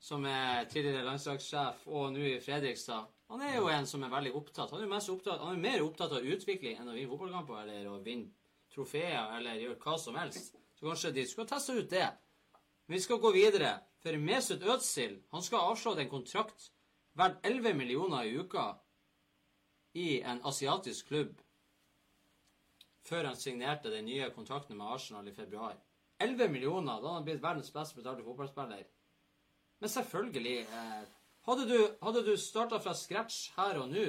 [0.00, 3.08] som er tidligere landslagssjef og nå i Fredrikstad.
[3.32, 4.76] Han er jo en som er veldig opptatt.
[4.76, 7.88] Han er, mest opptatt, han er mer opptatt av utvikling enn å vinne fotballkamper eller
[7.94, 8.28] å vinne
[8.76, 10.52] trofeer eller gjøre hva som helst.
[10.76, 12.08] Så kanskje de skal teste ut det.
[12.86, 13.78] Men vi skal gå videre.
[14.06, 16.68] For Mesut Özil han skal avslå en kontrakt
[17.18, 18.66] verdt 11 millioner i uka
[19.98, 21.40] i en asiatisk klubb
[23.08, 25.74] før han signerte den nye kontrakten med Arsenal i februar.
[26.22, 28.86] 11 millioner, da hadde han blitt verdens best betalte fotballspiller.
[29.82, 31.02] Men selvfølgelig eh,
[31.46, 34.06] Hadde du, hadde du starta fra scratch her og nå?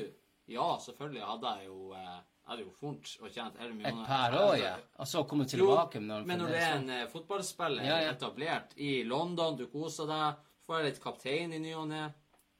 [0.50, 4.04] Ja, selvfølgelig hadde jeg jo eh, jeg hadde jo fort og tjent 11 millioner.
[4.04, 4.76] Et par år, ja.
[5.04, 6.00] Og så komme tilbake.
[6.00, 8.14] når han men når du det er en eh, fotballspiller Ja, ja.
[8.14, 12.06] etablert i London, du koser deg, får være litt kaptein i ny og ne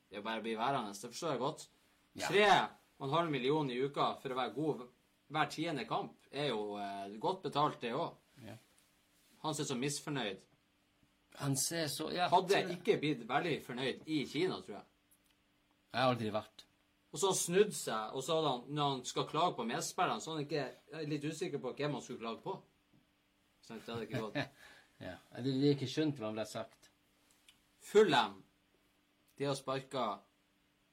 [0.10, 0.92] Det er bare å bli værende.
[0.92, 1.64] Det forstår jeg godt.
[2.20, 2.28] Ja.
[2.28, 2.50] Tre
[3.00, 4.84] og en halv million i uka for å være god
[5.32, 8.12] hver tiende kamp, er jo eh, godt betalt, det òg.
[8.44, 8.60] Ja.
[9.44, 10.44] Han ser så misfornøyd.
[11.40, 14.88] Han ser så ja, Hadde ikke blitt veldig fornøyd i Kina, tror jeg.
[15.94, 16.67] Jeg har aldri vært.
[17.18, 19.64] Og så har han snudd seg, og så hadde han, når han skal klage på
[19.66, 20.66] medspillerne, så er han ikke
[21.00, 22.52] er litt usikker på hvem han skulle klage på.
[23.66, 24.38] Så det hadde ikke gått.
[24.98, 25.14] Ja.
[25.30, 26.88] Det blir ikke skjønt hva han ble sagt.
[27.86, 28.40] Fulham,
[29.38, 30.06] de har sparka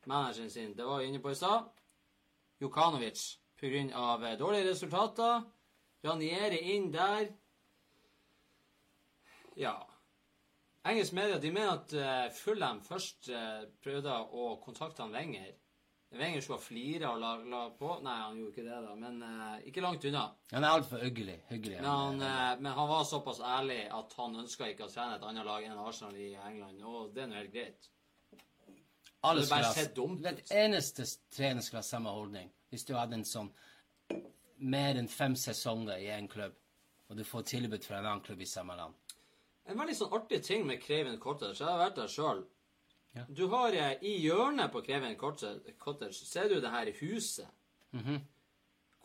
[0.04, 0.74] manageren sin.
[0.76, 1.70] Det var vi inne på i stad.
[2.60, 3.22] Jukanovic,
[3.96, 5.42] av eh, dårlige resultater.
[6.04, 7.30] Ranieri inn der.
[9.56, 9.76] Ja.
[10.84, 15.52] Engelsk media de mener at eh, Fulham først eh, prøvde å kontakte han Wenger.
[16.18, 17.90] Wenger skulle ha flira og la, la på.
[18.04, 18.94] Nei, han gjorde ikke det, da.
[19.00, 20.24] Men uh, ikke langt unna.
[20.52, 21.36] Han er altfor hyggelig.
[21.50, 25.18] hyggelig Men han, uh, men han var såpass ærlig at han ønska ikke å trene
[25.18, 26.82] et annet lag enn Arsenal i England.
[26.84, 27.90] Og det er nå helt greit.
[29.24, 30.26] Alle det bare ser dumt ut.
[30.26, 32.50] Den eneste trener skulle ha samme holdning.
[32.70, 33.50] Hvis du hadde en sånn
[34.58, 36.56] mer enn fem sesonger i en klubb,
[37.08, 38.94] og du får tilbud fra en annen klubb i samme land.
[39.64, 42.42] En veldig sånn artig ting med Craven Cottage, jeg har vært der sjøl.
[43.14, 43.24] Ja.
[43.28, 47.46] Du har eh, I hjørnet på Kreven Cottage ser du det her huset.
[47.94, 48.20] Mhm.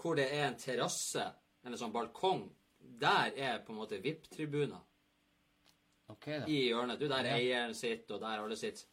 [0.01, 1.25] Hvor det er en terrasse,
[1.63, 2.47] eller sånn balkong.
[2.79, 4.79] Der er på en måte VIP-tribuner
[6.09, 6.45] Okay, da.
[6.47, 6.99] i hjørnet.
[6.99, 7.35] Du, der Ja.
[7.35, 8.85] eieren sitter, og der alle sitter.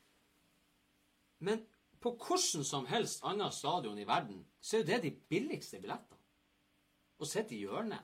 [1.38, 1.64] Men
[2.00, 6.18] på hvordan som helst annet stadion i verden, så er jo det de billigste billettene.
[7.20, 8.02] Å sitte i hjørnet.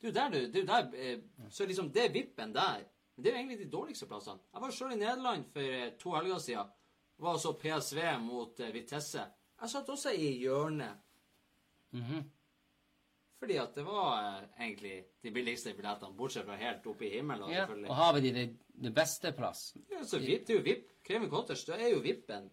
[0.00, 1.18] Det er jo der du er der, eh,
[1.50, 2.84] Så liksom, det vippen der.
[3.14, 4.40] Men det er jo egentlig de dårligste plassene.
[4.52, 6.70] Jeg var sjøl i Nederland for eh, to helger siden.
[7.22, 9.24] Var så PSV mot eh, Vitesse.
[9.60, 11.02] Jeg satt også i hjørnet.
[11.92, 12.22] Mhm.
[13.42, 17.50] Fordi at det var eh, egentlig de billigste billettene, bortsett fra helt oppe i himmelen.
[17.52, 18.48] Ja, og har vi de det,
[18.86, 19.72] de beste plass?
[19.90, 20.90] Ja, så VIP, det er jo VIP.
[21.02, 22.50] Kreven Cottage, det er jo vippen.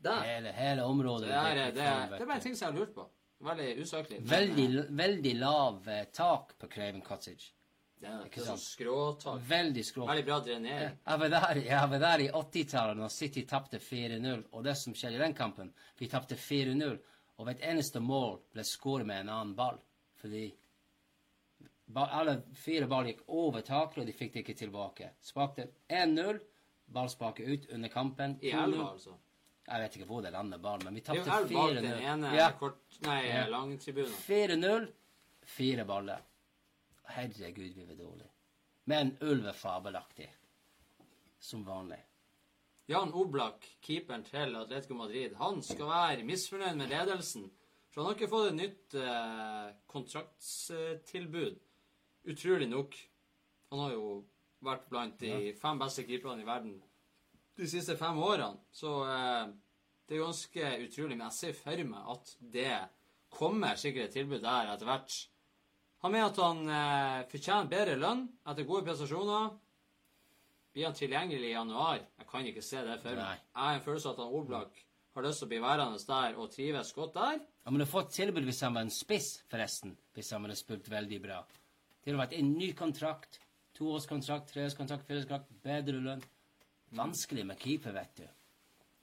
[0.00, 0.20] Der.
[0.24, 1.28] Hele, hele området.
[1.28, 3.04] Det er, det, det, det er bare en ting som jeg har lurt på.
[3.44, 4.20] Veldig usaklig.
[4.28, 7.52] Veldig, veldig lav tak på Craven Cottage.
[8.00, 9.42] Ikke sånn skråtak.
[9.48, 10.06] Veldig skrå.
[10.08, 10.94] Veldig bra drenering.
[11.06, 14.94] Jeg var der, jeg var der i 80-tallet da City tapte 4-0, og det som
[14.96, 16.96] skjedde i den kampen Vi tapte 4-0,
[17.36, 19.76] og hvert eneste mål ble skåret med en annen ball.
[20.20, 20.46] Fordi
[21.96, 25.10] alle fire ball gikk over taket, og de fikk det ikke tilbake.
[25.24, 26.38] Spakte 1-0,
[26.86, 28.38] ballspaket ut under kampen.
[28.42, 29.16] I elva, altså.
[29.70, 31.84] Jeg vet ikke hvor det lander ballen, men vi Det er jo elva bak den
[31.92, 32.00] 4-0.
[32.14, 32.80] ene Ja, kort...
[33.04, 33.46] Nei, Ja.
[33.46, 34.16] langtribunen.
[34.26, 34.88] 4-0,
[35.44, 36.24] fire baller.
[37.14, 38.30] Herregud, vi var dårlige.
[38.90, 40.28] Men ulv er fabelaktig.
[41.40, 42.00] Som vanlig.
[42.90, 47.46] Jan Oblak, keeperen til Atletico Madrid, han skal være misfornøyd med ledelsen.
[47.90, 51.58] For han har ikke fått et nytt eh, kontraktstilbud.
[52.30, 52.96] Utrolig nok.
[53.70, 54.06] Han har jo
[54.66, 56.78] vært blant de fem beste keeperne i verden
[57.60, 58.58] de siste fem årene.
[58.72, 59.50] Så eh,
[60.08, 61.16] det er ganske utrolig.
[61.16, 62.72] Men jeg ser for meg at det
[63.30, 65.18] kommer sikkert et tilbud der etter hvert.
[66.00, 69.50] Han mener at han eh, fortjener bedre lønn etter gode prestasjoner.
[70.72, 72.00] Blir han tilgjengelig i januar?
[72.20, 73.42] Jeg kan ikke se det for meg.
[73.42, 74.80] Jeg har en følelse at han Oblak
[75.14, 77.40] har lyst til å bli værende der og trives godt der.
[77.66, 79.96] Han ville fått tilbud hvis han var en spiss, forresten.
[80.14, 81.40] Hvis han hadde spilt veldig bra.
[82.00, 83.40] Det hadde vært en ny kontrakt.
[83.76, 86.22] Toårskontrakt, treårskontrakt, fireårskontrakt, bedre lønn.
[86.96, 88.26] Vanskelig med keeper, vet du.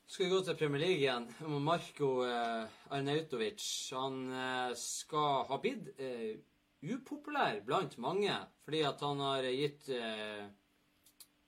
[0.08, 1.26] Skal vi gå til Premier League igjen?
[1.64, 6.38] Marko eh, Arnautovic han eh, skal ha bidd eh,
[6.86, 8.34] upopulær blant mange
[8.66, 10.48] fordi at han har gitt eh,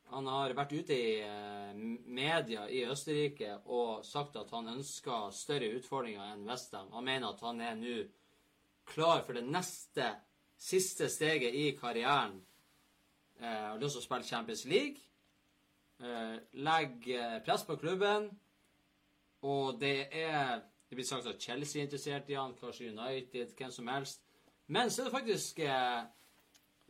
[0.10, 1.74] Han har vært ute i eh,
[2.10, 6.90] media i Østerrike og sagt at han ønsker større utfordringer enn Westham.
[6.96, 7.98] Han mener at han er nå
[8.90, 10.08] klar for det neste,
[10.58, 12.40] siste steget i karrieren.
[13.40, 15.06] Eh, har lyst til å spille Champions League.
[16.00, 16.36] Eh,
[16.66, 18.30] legge eh, press på klubben.
[19.42, 23.72] Og det er Det blir sagt at Chelsea er interessert i han, kanskje United, hvem
[23.72, 24.24] som helst.
[24.70, 26.02] Men så er det faktisk eh,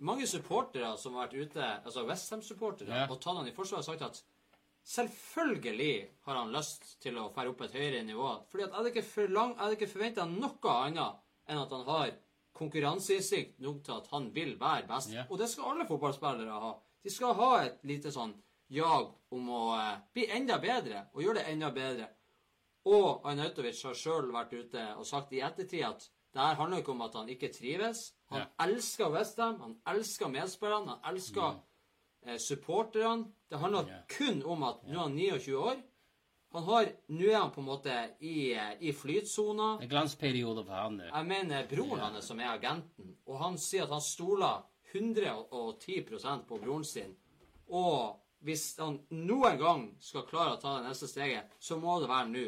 [0.03, 3.11] mange supportere som har vært ute, altså Westham-supportere, yeah.
[3.11, 4.19] og tatt han i forsvar og sagt at
[4.89, 5.93] selvfølgelig
[6.26, 8.34] har han lyst til å fære opp et høyere nivå.
[8.51, 11.88] Fordi at jeg hadde ikke, forlang, jeg hadde ikke forventa noe annet enn at han
[11.88, 12.14] har
[12.60, 15.14] konkurranseinnsikt nok til at han vil være best.
[15.15, 15.27] Yeah.
[15.31, 16.76] Og det skal alle fotballspillere ha.
[17.03, 18.35] De skal ha et lite sånn
[18.69, 22.11] jag om å eh, bli enda bedre, og gjøre det enda bedre.
[22.89, 26.06] Og Arnautovic har sjøl vært ute og sagt i ettertid at
[26.39, 28.13] det her handler ikke om at han ikke trives.
[28.31, 28.65] Han Ja.
[28.65, 31.59] elsker Westham, han elsker medspillerne, han elsker
[32.25, 33.25] eh, supporterne.
[33.49, 34.03] Det handler yeah.
[34.17, 35.81] kun om at nå er han 29 år.
[36.51, 39.77] Han har, Nå er han på en måte i, eh, i flytsona.
[39.83, 40.99] Er glansperiode for han.
[40.99, 44.63] Jeg mener broren hans som er agenten, og han sier at han stoler
[44.93, 47.15] 110% på broren sin.
[47.69, 52.09] Og hvis han noen gang skal klare å ta det neste steget, så må det
[52.09, 52.47] være nå.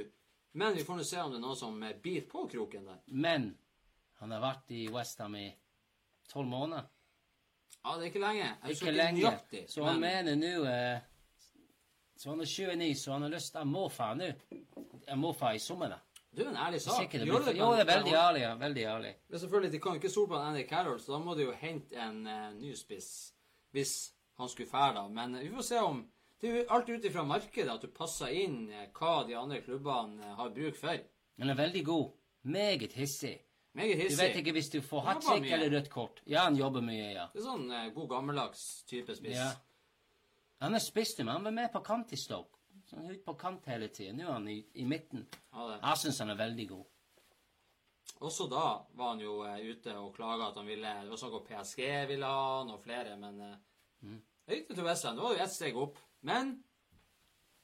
[0.53, 2.99] Men vi får nå se om det er noen som eh, biter på kroken der.
[3.07, 3.51] Men
[4.22, 5.48] han har vært i Westham i
[6.31, 6.85] tolv måneder.
[7.81, 8.49] Ja, det er ikke lenge.
[8.64, 9.22] Jeg Ikke lenge.
[9.23, 10.99] nøyaktig, Så han men- mener nå eh,
[12.18, 14.27] Så han er 29, så han har lyst til å må fa nå.
[15.07, 15.95] Jeg må fa i sommer.
[16.35, 16.99] Du er en ærlig sak.
[17.02, 18.41] Sikkert jo, det er veldig ærlig.
[18.41, 19.15] ja, Veldig ærlig.
[19.30, 21.52] Men selvfølgelig, de kan jo ikke stole på Andy Carroll, så da må de jo
[21.52, 23.34] hente en uh, ny spiss
[23.73, 25.07] hvis han skulle fære da.
[25.07, 26.06] Men eh, vi får se om
[26.41, 29.60] Det er jo alt ut ifra markedet at du passer inn eh, hva de andre
[29.61, 30.98] klubbene har bruk for.
[31.39, 32.11] Han er veldig god.
[32.43, 33.39] Meget hissig.
[33.73, 36.22] Meget Du vet ikke hvis du får Han hat jobber eller rødt kort.
[36.27, 37.27] Ja, han jobber mye, ja.
[37.34, 39.38] Det er sånn eh, god gammeldags type spiss.
[39.38, 39.52] ja.
[40.61, 42.60] Han er spiss det, men han var med på kant i Stoke.
[42.85, 44.19] Så han er ute på kant hele tiden.
[44.19, 45.23] Nå er han i, i midten.
[45.53, 45.77] Ja, det.
[45.81, 46.85] Jeg syns han er veldig god.
[48.22, 48.65] Også da
[48.99, 51.81] var han jo eh, ute og klaga at han ville Det var snakk om PSG
[52.11, 53.60] ville ha han, og flere, men eh,
[54.02, 54.15] Mm.
[54.48, 55.15] Jeg gikk til Westham.
[55.15, 55.98] Det var jo ett steg opp.
[56.26, 56.64] Men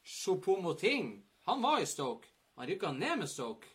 [0.06, 1.08] Choupo-Moting,
[1.48, 2.28] han var i Stoke.
[2.54, 3.66] Han rykka ned med Stoke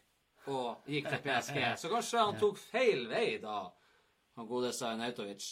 [0.51, 1.59] og gikk til PSG.
[1.79, 3.67] Så kanskje han tok feil vei da,
[4.37, 5.47] han godeste Arnautovic.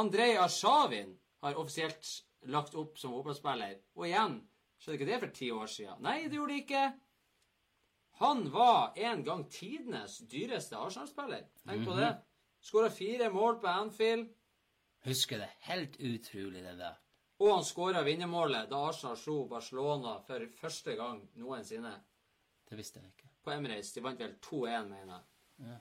[0.00, 1.12] Andrej Asjavin
[1.44, 2.08] har offisielt
[2.50, 3.78] lagt opp som fotballspiller.
[3.98, 4.38] Og igjen,
[4.80, 6.02] skjedde ikke det for ti år siden?
[6.04, 6.84] Nei, det gjorde det ikke.
[8.22, 11.48] Han var en gang tidenes dyreste Arsenal-spiller.
[11.66, 12.12] Tenk på det.
[12.62, 14.28] Skåra fire mål på Anfield.
[15.04, 15.50] Husker det.
[15.66, 16.98] Helt utrolig, det der.
[17.42, 21.96] Og han skåra vinnermålet da Arsenal slo Barcelona for første gang noensinne.
[22.70, 23.31] Det visste jeg ikke.
[23.42, 23.92] På Emirates.
[23.94, 25.24] De vant vel 2-1, mener jeg.
[25.66, 25.78] Ja.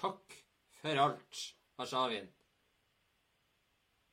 [0.00, 0.36] Takk
[0.80, 1.40] for alt,
[1.80, 2.28] Arshavin.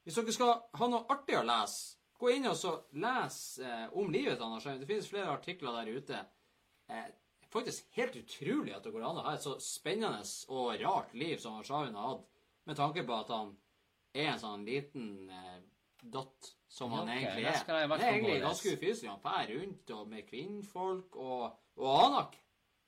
[0.03, 4.11] Hvis dere skal ha noe artig å lese, gå inn og så les eh, om
[4.11, 4.81] livet til Arshavin.
[4.81, 6.22] Det finnes flere artikler der ute.
[6.88, 7.07] Eh,
[7.52, 11.38] faktisk helt utrolig at det går an å ha et så spennende og rart liv
[11.44, 12.27] som Arshavin har hatt,
[12.68, 13.53] med tanke på at han
[14.18, 15.60] er en sånn liten eh,
[16.02, 17.61] dott som han okay, egentlig er.
[17.68, 18.45] Han er egentlig lese.
[18.48, 19.11] ganske ufyselig.
[19.11, 21.45] Han fer rundt og med kvinnfolk og,
[21.80, 22.38] og anak.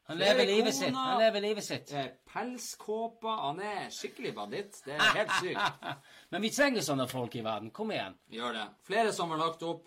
[0.10, 0.96] Han lever livet sitt.
[0.96, 1.92] Han lever livet sitt.
[1.94, 3.42] Eh, pelskåper.
[3.46, 4.80] Han er skikkelig banditt.
[4.86, 5.86] Det er helt sykt.
[6.34, 7.70] Men vi trenger sånne folk i verden.
[7.70, 8.16] Kom igjen.
[8.34, 8.64] Gjør det.
[8.90, 9.86] Flere som har lagt opp.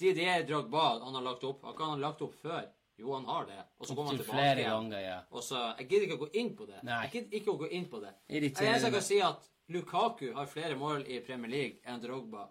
[0.00, 1.64] Didier Drogba han har lagt opp.
[1.64, 2.66] Har ikke han lagt opp før?
[3.00, 3.62] Jo, han har det.
[3.80, 5.16] Og så kommer han tilbake flere ganger, ja.
[5.32, 6.82] Og så, Jeg gidder ikke å gå inn på det.
[6.86, 6.98] Nei.
[7.06, 8.12] Jeg gidder ikke å gå inn på det.
[8.28, 8.84] Irriterende.
[8.84, 12.44] Jeg kan si at Lukaku har flere mål i Premier League enn Drogba.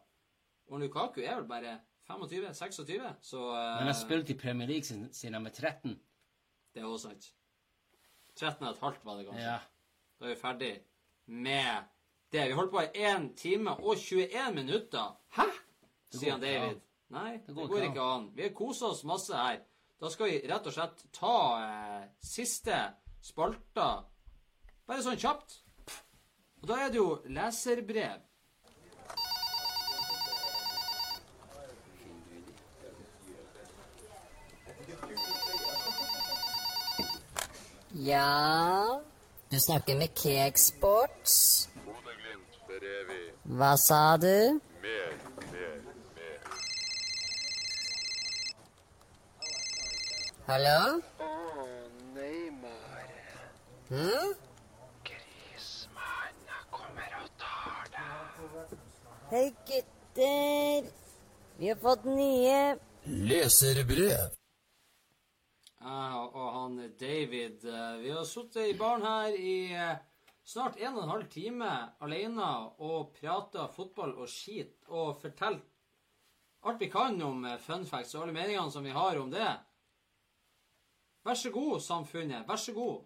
[0.73, 1.77] Og Lukaku er vel bare
[2.10, 5.94] 25-26, så eh, Han har spilt i Premier League siden han var 13.
[6.73, 7.33] det er også sant.
[8.39, 9.43] 13,5 var det kanskje.
[9.43, 9.59] Ja.
[10.19, 10.71] Da er vi ferdig
[11.25, 11.83] med
[12.33, 12.47] det.
[12.49, 15.11] Vi holdt på i 1 time og 21 minutter.
[15.37, 15.45] Hæ?
[16.11, 16.81] Det Sier han ikke An.
[17.13, 18.23] Nei, det Det går, går ikke an.
[18.23, 18.31] an.
[18.35, 19.59] Vi har kosa oss masse her.
[20.01, 22.79] Da skal vi rett og slett ta eh, siste
[23.23, 23.89] spalta
[24.87, 25.59] bare sånn kjapt.
[26.63, 28.21] Og da er det jo leserbrev.
[37.95, 39.01] Ja,
[39.51, 41.69] du snakker med Cakesports.
[43.43, 44.57] Hva sa du?
[44.81, 45.11] Mer,
[45.51, 45.75] mer,
[46.15, 46.39] mer.
[50.49, 50.81] Hallo?
[51.21, 51.29] Å,
[52.17, 53.13] Neymar.
[53.93, 54.35] Hm?
[55.05, 58.77] Grismann kommer og tar deg.
[59.35, 60.93] Hei, gutter.
[61.61, 62.79] Vi har fått nye.
[63.05, 64.31] Leserbrev.
[65.84, 69.97] Og han David eh, Vi har sittet i baren her i eh,
[70.47, 71.69] snart en og en halv time
[72.03, 72.49] alene
[72.84, 75.73] og prata fotball og skit og fortalt
[76.64, 79.49] alt vi kan om eh, fun facts og alle meningene som vi har om det.
[81.23, 82.47] Vær så god, samfunnet.
[82.47, 83.03] Vær så god.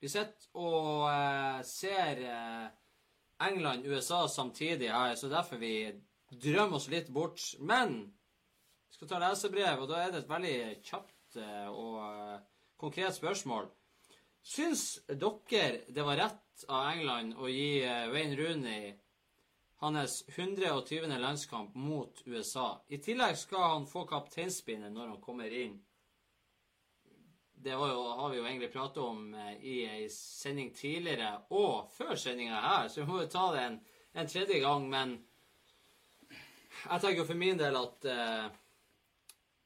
[0.00, 2.68] Vi sitter og eh, ser eh,
[3.48, 5.90] England, USA samtidig her, så derfor vi
[6.30, 7.42] drømmer oss litt bort.
[7.58, 7.98] Men
[8.88, 12.40] vi skal ta lesebrev, og da er det et veldig kjapt eh, og eh,
[12.80, 13.68] konkret spørsmål.
[14.42, 18.90] Syns dere det var rett av England å gi eh, Wayne Rooney
[19.84, 21.06] hans 120.
[21.20, 22.80] landskamp mot USA?
[22.88, 25.78] I tillegg skal han få kapteinspinnet når han kommer inn.
[27.60, 32.60] Det jo, har vi jo egentlig pratet om i ei sending tidligere, og før sendinga
[32.64, 33.76] her, så vi må jo ta det en,
[34.16, 35.18] en tredje gang, men
[36.80, 38.46] jeg tenker jo for min del at eh,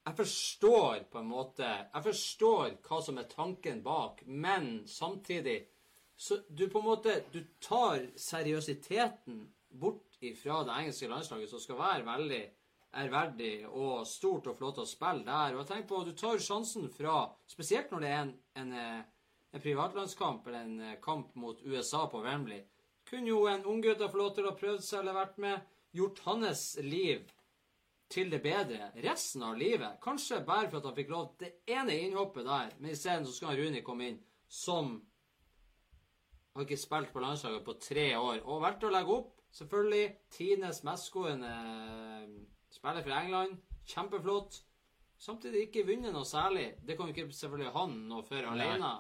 [0.05, 5.63] jeg forstår på en måte Jeg forstår hva som er tanken bak, men samtidig
[6.17, 9.41] så du på en måte Du tar seriøsiteten
[9.75, 12.43] bort ifra det engelske landslaget, som skal være veldig
[12.95, 15.57] ærverdig og stort og flott å spille der.
[15.57, 19.01] Og jeg tenker på, Du tar sjansen fra Spesielt når det er en, en, eh,
[19.53, 22.63] en privatlandskamp eller en eh, kamp mot USA på Wembley.
[23.09, 25.73] Kunne jo en unggutt ha fått lov til å prøve seg eller vært med.
[25.95, 27.27] Gjort hans liv
[28.15, 29.99] til det bedre resten av livet.
[30.03, 33.35] Kanskje bare for at han fikk lov til det ene innhoppet der, men isteden så
[33.35, 34.21] skal Runi komme inn
[34.51, 34.95] som
[36.55, 39.33] har ikke spilt på landslaget på tre år, og valgte å legge opp.
[39.55, 40.05] Selvfølgelig
[40.35, 41.51] Tines mestskårende
[42.75, 43.59] spiller for England.
[43.87, 44.61] Kjempeflott.
[45.19, 46.73] Samtidig ikke vunnet noe særlig.
[46.83, 48.93] Det kan jo ikke selvfølgelig han noe for alene.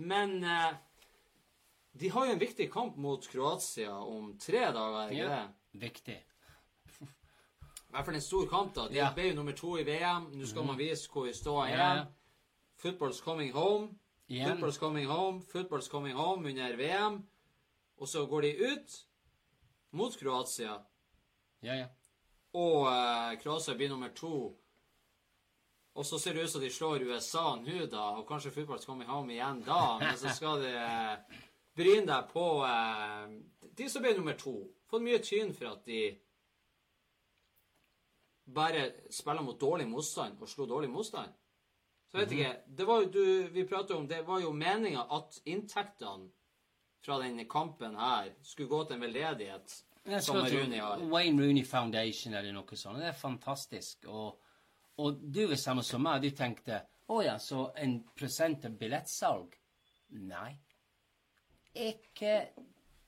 [0.00, 0.74] Men eh,
[2.00, 5.80] de har jo en viktig kamp mot Kroatia om tre dager, er ikke det?
[5.82, 6.18] Viktig.
[7.92, 8.86] Hvert fall en stor kamp, da.
[8.88, 9.10] De Ja.
[9.10, 9.14] Mhm.
[9.14, 10.30] ble jo nummer to i VM.
[10.32, 11.78] Nå skal man vise hvor vi står igjen.
[11.78, 12.04] Ja, ja.
[12.82, 13.88] Football's coming home.
[14.28, 14.48] Igjen.
[14.58, 15.42] Football's coming home.
[15.42, 17.22] Football's coming home under VM.
[17.98, 19.06] Og så går de ut
[19.92, 20.78] mot Kroatia,
[21.62, 21.86] Ja, ja.
[22.54, 24.56] og uh, Kroatia blir nummer to.
[25.94, 29.08] Og så ser det ut som de slår USA nå, da, og kanskje Football's coming
[29.08, 29.98] home igjen da.
[30.00, 31.36] Men så skal de uh,
[31.76, 33.28] bryne deg på uh,
[33.76, 34.54] de som ble nummer to.
[34.90, 36.18] Fått mye tyn for at de
[38.54, 41.32] bare spiller mot dårlig motstand og slo dårlig motstand.
[42.12, 45.38] Så vet ikke, det var jo, du, Vi pratet om, det var jo meninga at
[45.48, 46.28] inntektene
[47.02, 49.76] fra denne kampen her skulle gå til en veldedighet,
[50.20, 51.00] som Rooney har.
[51.10, 53.00] Wayne Rooney Foundation eller noe sånt.
[53.00, 54.06] Det er fantastisk.
[54.06, 54.36] Og,
[55.00, 56.22] og du er samme som meg.
[56.22, 59.56] Du tenkte å ja, så en prosent av billettsalg?
[60.28, 60.52] Nei.
[61.72, 62.52] Ikke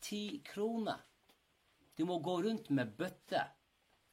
[0.03, 1.05] ti kroner.
[1.95, 3.53] Du må gå rundt med bøtter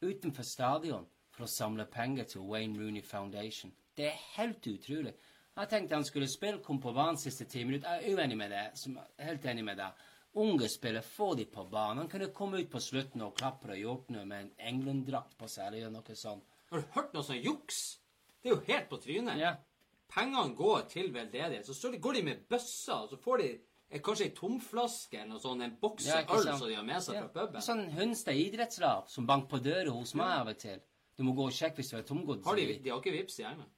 [0.01, 1.07] utenfor stadion
[1.41, 3.71] for å samle penger til Wayne Rooney Foundation.
[3.97, 5.13] Det er helt utrolig.
[5.57, 7.97] Jeg tenkte han skulle spille, kom på banen siste ti minutter.
[7.99, 8.61] Jeg er uenig med det.
[8.79, 10.03] Som, helt enig med deg.
[10.41, 12.03] Unge spillere, få de på banen.
[12.03, 15.49] Han kunne komme ut på slutten og klapre og gjort noe med en England-drakt på
[15.51, 16.45] seg eller noe sånt.
[16.71, 17.81] Har du hørt noe sånn juks?
[18.41, 19.41] Det er jo helt på trynet.
[19.41, 19.55] Ja.
[20.13, 21.67] Pengene går til veldedighet.
[21.67, 23.49] Så går de med bøsser, og så får de
[23.89, 27.17] eh, kanskje ei tomflaske eller noe sånt, en boks Ja, som de har med seg
[27.17, 27.25] Ja.
[27.27, 27.65] fra puben.
[27.65, 30.79] Sånn Hunstad idrettslag som banker på døra hos meg av og til.
[31.21, 32.41] Du må gå og sjekke hvis du er tomgods.
[32.47, 33.69] Har de, de har ikke vips i England.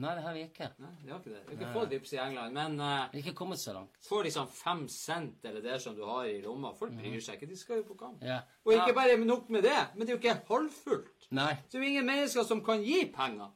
[0.00, 0.68] Nei, det har vi ikke.
[0.80, 1.40] Nei, de har ikke det.
[1.44, 3.98] De har ikke fått vips i England, men uh, det har ikke kommet så langt.
[4.08, 6.70] får sånn fem cent eller det som du har i lomma.
[6.78, 7.48] Folk bryr seg ikke.
[7.50, 8.16] De skal jo på kamp.
[8.22, 8.30] Mhm.
[8.30, 8.38] Ja.
[8.64, 11.28] Og ikke bare nok med det, men det er jo ikke halvfullt.
[11.36, 11.50] Nei.
[11.60, 13.52] Så det er jo ingen mennesker som kan gi penger.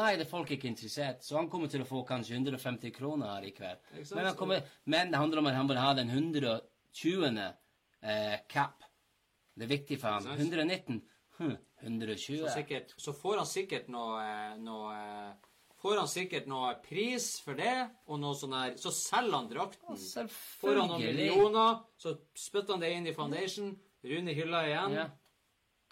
[0.00, 1.20] Nei, det er folk ikke interessert.
[1.24, 3.84] Så han kommer til å få kanskje 150 kroner her i kveld.
[3.92, 7.44] Men, han kommer, men det handler om at han vil ha den 120.
[8.00, 8.88] Eh, cap.
[9.52, 10.32] Det er viktig for han.
[10.38, 11.00] 119.
[11.38, 12.40] Hm, 120.
[12.42, 15.36] Så, sikkert, så får han sikkert noe, eh, noe eh,
[15.78, 17.74] Får han sikkert noe pris for det,
[18.10, 20.00] og noe sånn her Så selger han drakten.
[20.58, 23.76] Får han noen millioner, så spytter han det inn i foundation.
[24.02, 24.96] Rune hylla igjen.
[24.98, 25.06] Ja,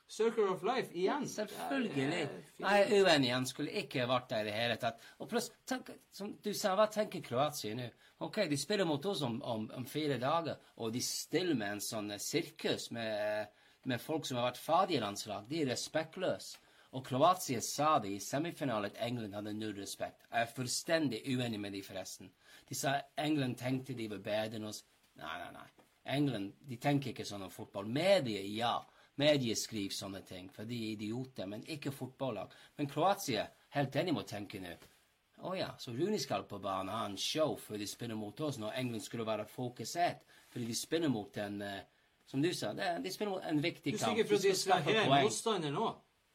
[0.09, 1.28] Circle of life igjen.
[1.28, 2.20] selvfølgelig.
[2.23, 3.06] Er fint.
[3.06, 3.31] Nei.
[3.31, 5.02] Han skulle ikke vært der i det hele tatt.
[5.18, 5.51] Og pluss,
[6.14, 7.89] som du sa, hva tenker Kroatia nå?
[8.23, 11.82] Ok, de spiller mot oss om, om, om fire dager, og de stiller med en
[11.85, 13.51] sånn sirkus med,
[13.87, 15.47] med folk som har vært fadderlandslag.
[15.49, 16.59] De er respektløse.
[16.97, 20.23] Og Kroatia sa det i semifinalen at England hadde null respekt.
[20.31, 22.31] Jeg er fullstendig uenig med de forresten.
[22.69, 24.85] De sa England tenkte de var bedre enn oss.
[25.21, 25.67] Nei, nei, nei.
[26.17, 27.91] England de tenker ikke sånn om fotball.
[27.91, 28.79] Medier, ja.
[29.21, 32.53] Medier skriver sånne ting, for de er idioter, men ikke fotballag.
[32.79, 33.47] Men Kroatia,
[33.77, 34.77] helt enig må tenke nå.
[35.45, 38.57] Å ja, så Rooney skal på banen ha en show før de spiller mot oss,
[38.61, 40.25] når England skulle være fokusert.
[40.53, 41.83] Fordi de spiller mot en eh,
[42.27, 44.01] Som du sa, det, de spiller en viktig kamp.
[44.01, 45.93] Du er sikker på at de skal ha her motstander nå?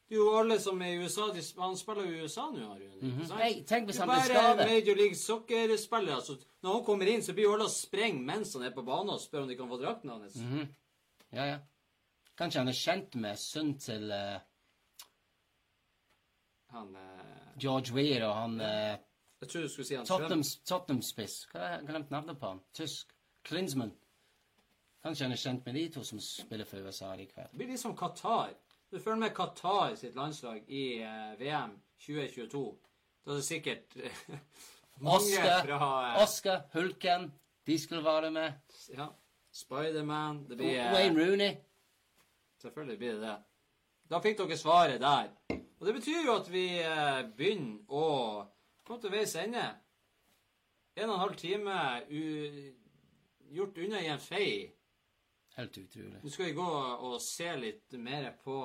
[0.08, 2.60] Det er jo alle som er i USA de, Han spiller jo i USA nå,
[2.68, 2.96] har Rune.
[3.00, 3.38] Mm -hmm.
[3.42, 4.66] Hey, tenk hvis han blir bare skadet.
[4.70, 6.14] Major League Soccer-spillere.
[6.14, 8.82] Altså, når han kommer inn, så blir jo alle og sprenger mens han er på
[8.82, 10.36] banen og spør om de kan få drakten hans.
[10.36, 10.74] Mhm.
[11.32, 11.58] Ja, ja.
[12.38, 14.40] Kanskje han er kjent med sønnen til uh,
[16.76, 18.96] Han uh, George Weir og han uh,
[19.40, 21.46] Jeg tror du skulle si han Tottenham- Tottenham-spiss.
[21.52, 22.60] Hva har jeg glemt navnet på han?
[22.74, 23.12] Tysk.
[23.44, 23.92] Klinsmann.
[25.02, 27.50] Kanskje han er kjent med de to som spiller for USA i kveld.
[27.50, 28.52] Det blir litt som Qatar.
[28.90, 31.72] Du følger med Qatar sitt landslag i eh, VM
[32.04, 32.60] 2022.
[33.24, 33.96] Da er det sikkert
[35.08, 37.32] mange fra eh, Oscar, Hulken,
[37.66, 38.52] de skulle være med.
[38.94, 39.08] ja,
[39.52, 41.56] Spiderman Det blir eh, Wayne Rooney.
[42.62, 43.36] Selvfølgelig blir det det.
[44.10, 45.32] Da fikk dere svaret der.
[45.80, 46.66] Og det betyr jo at vi
[47.34, 48.06] begynner å
[48.86, 49.64] komme til veis ende.
[50.94, 51.74] En og en halv time
[53.50, 54.52] gjort unna i en fei.
[55.56, 56.20] Helt utrolig.
[56.22, 56.68] Nå skal vi gå
[57.08, 58.56] og se litt mer på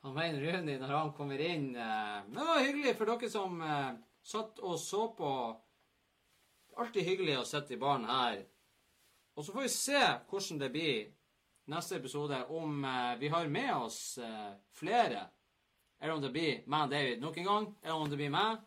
[0.00, 1.74] han Vein Runi når han kommer inn.
[1.76, 2.20] eh.
[2.28, 3.90] Men det var hyggelig for dere som eh,
[4.22, 5.32] satt og så på.
[6.80, 8.38] Alltid hyggelig å sitte i baren her.
[9.36, 10.00] Og så får vi se
[10.30, 11.10] hvordan det blir
[11.70, 14.18] neste episode, om eh, vi har med oss
[14.72, 15.26] flere.
[16.00, 18.62] Eller om det blir meg og David nok en gang, eller om det blir meg.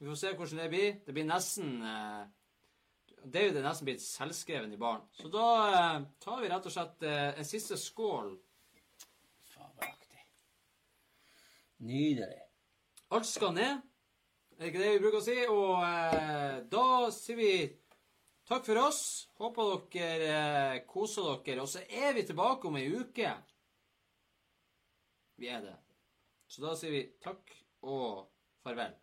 [0.00, 0.96] Vi får se hvordan det blir.
[1.06, 1.76] Det blir nesten
[3.32, 5.04] eh, jo det nesten blitt selvskreven i baren.
[5.16, 8.34] Så da eh, tar vi rett og slett eh, en siste skål.
[9.54, 10.24] Fabelaktig.
[11.88, 12.42] Nydelig.
[13.14, 13.82] Alt skal ned.
[14.54, 15.38] Er det ikke det vi bruker å si?
[15.50, 17.52] Og eh, da sier vi
[18.48, 19.02] takk for oss.
[19.40, 21.64] Håper dere eh, koser dere.
[21.64, 23.32] Og så er vi tilbake om ei uke.
[25.40, 25.78] Vi er det.
[26.46, 27.50] Så da sier vi takk
[27.90, 28.28] og
[28.62, 28.94] farvel.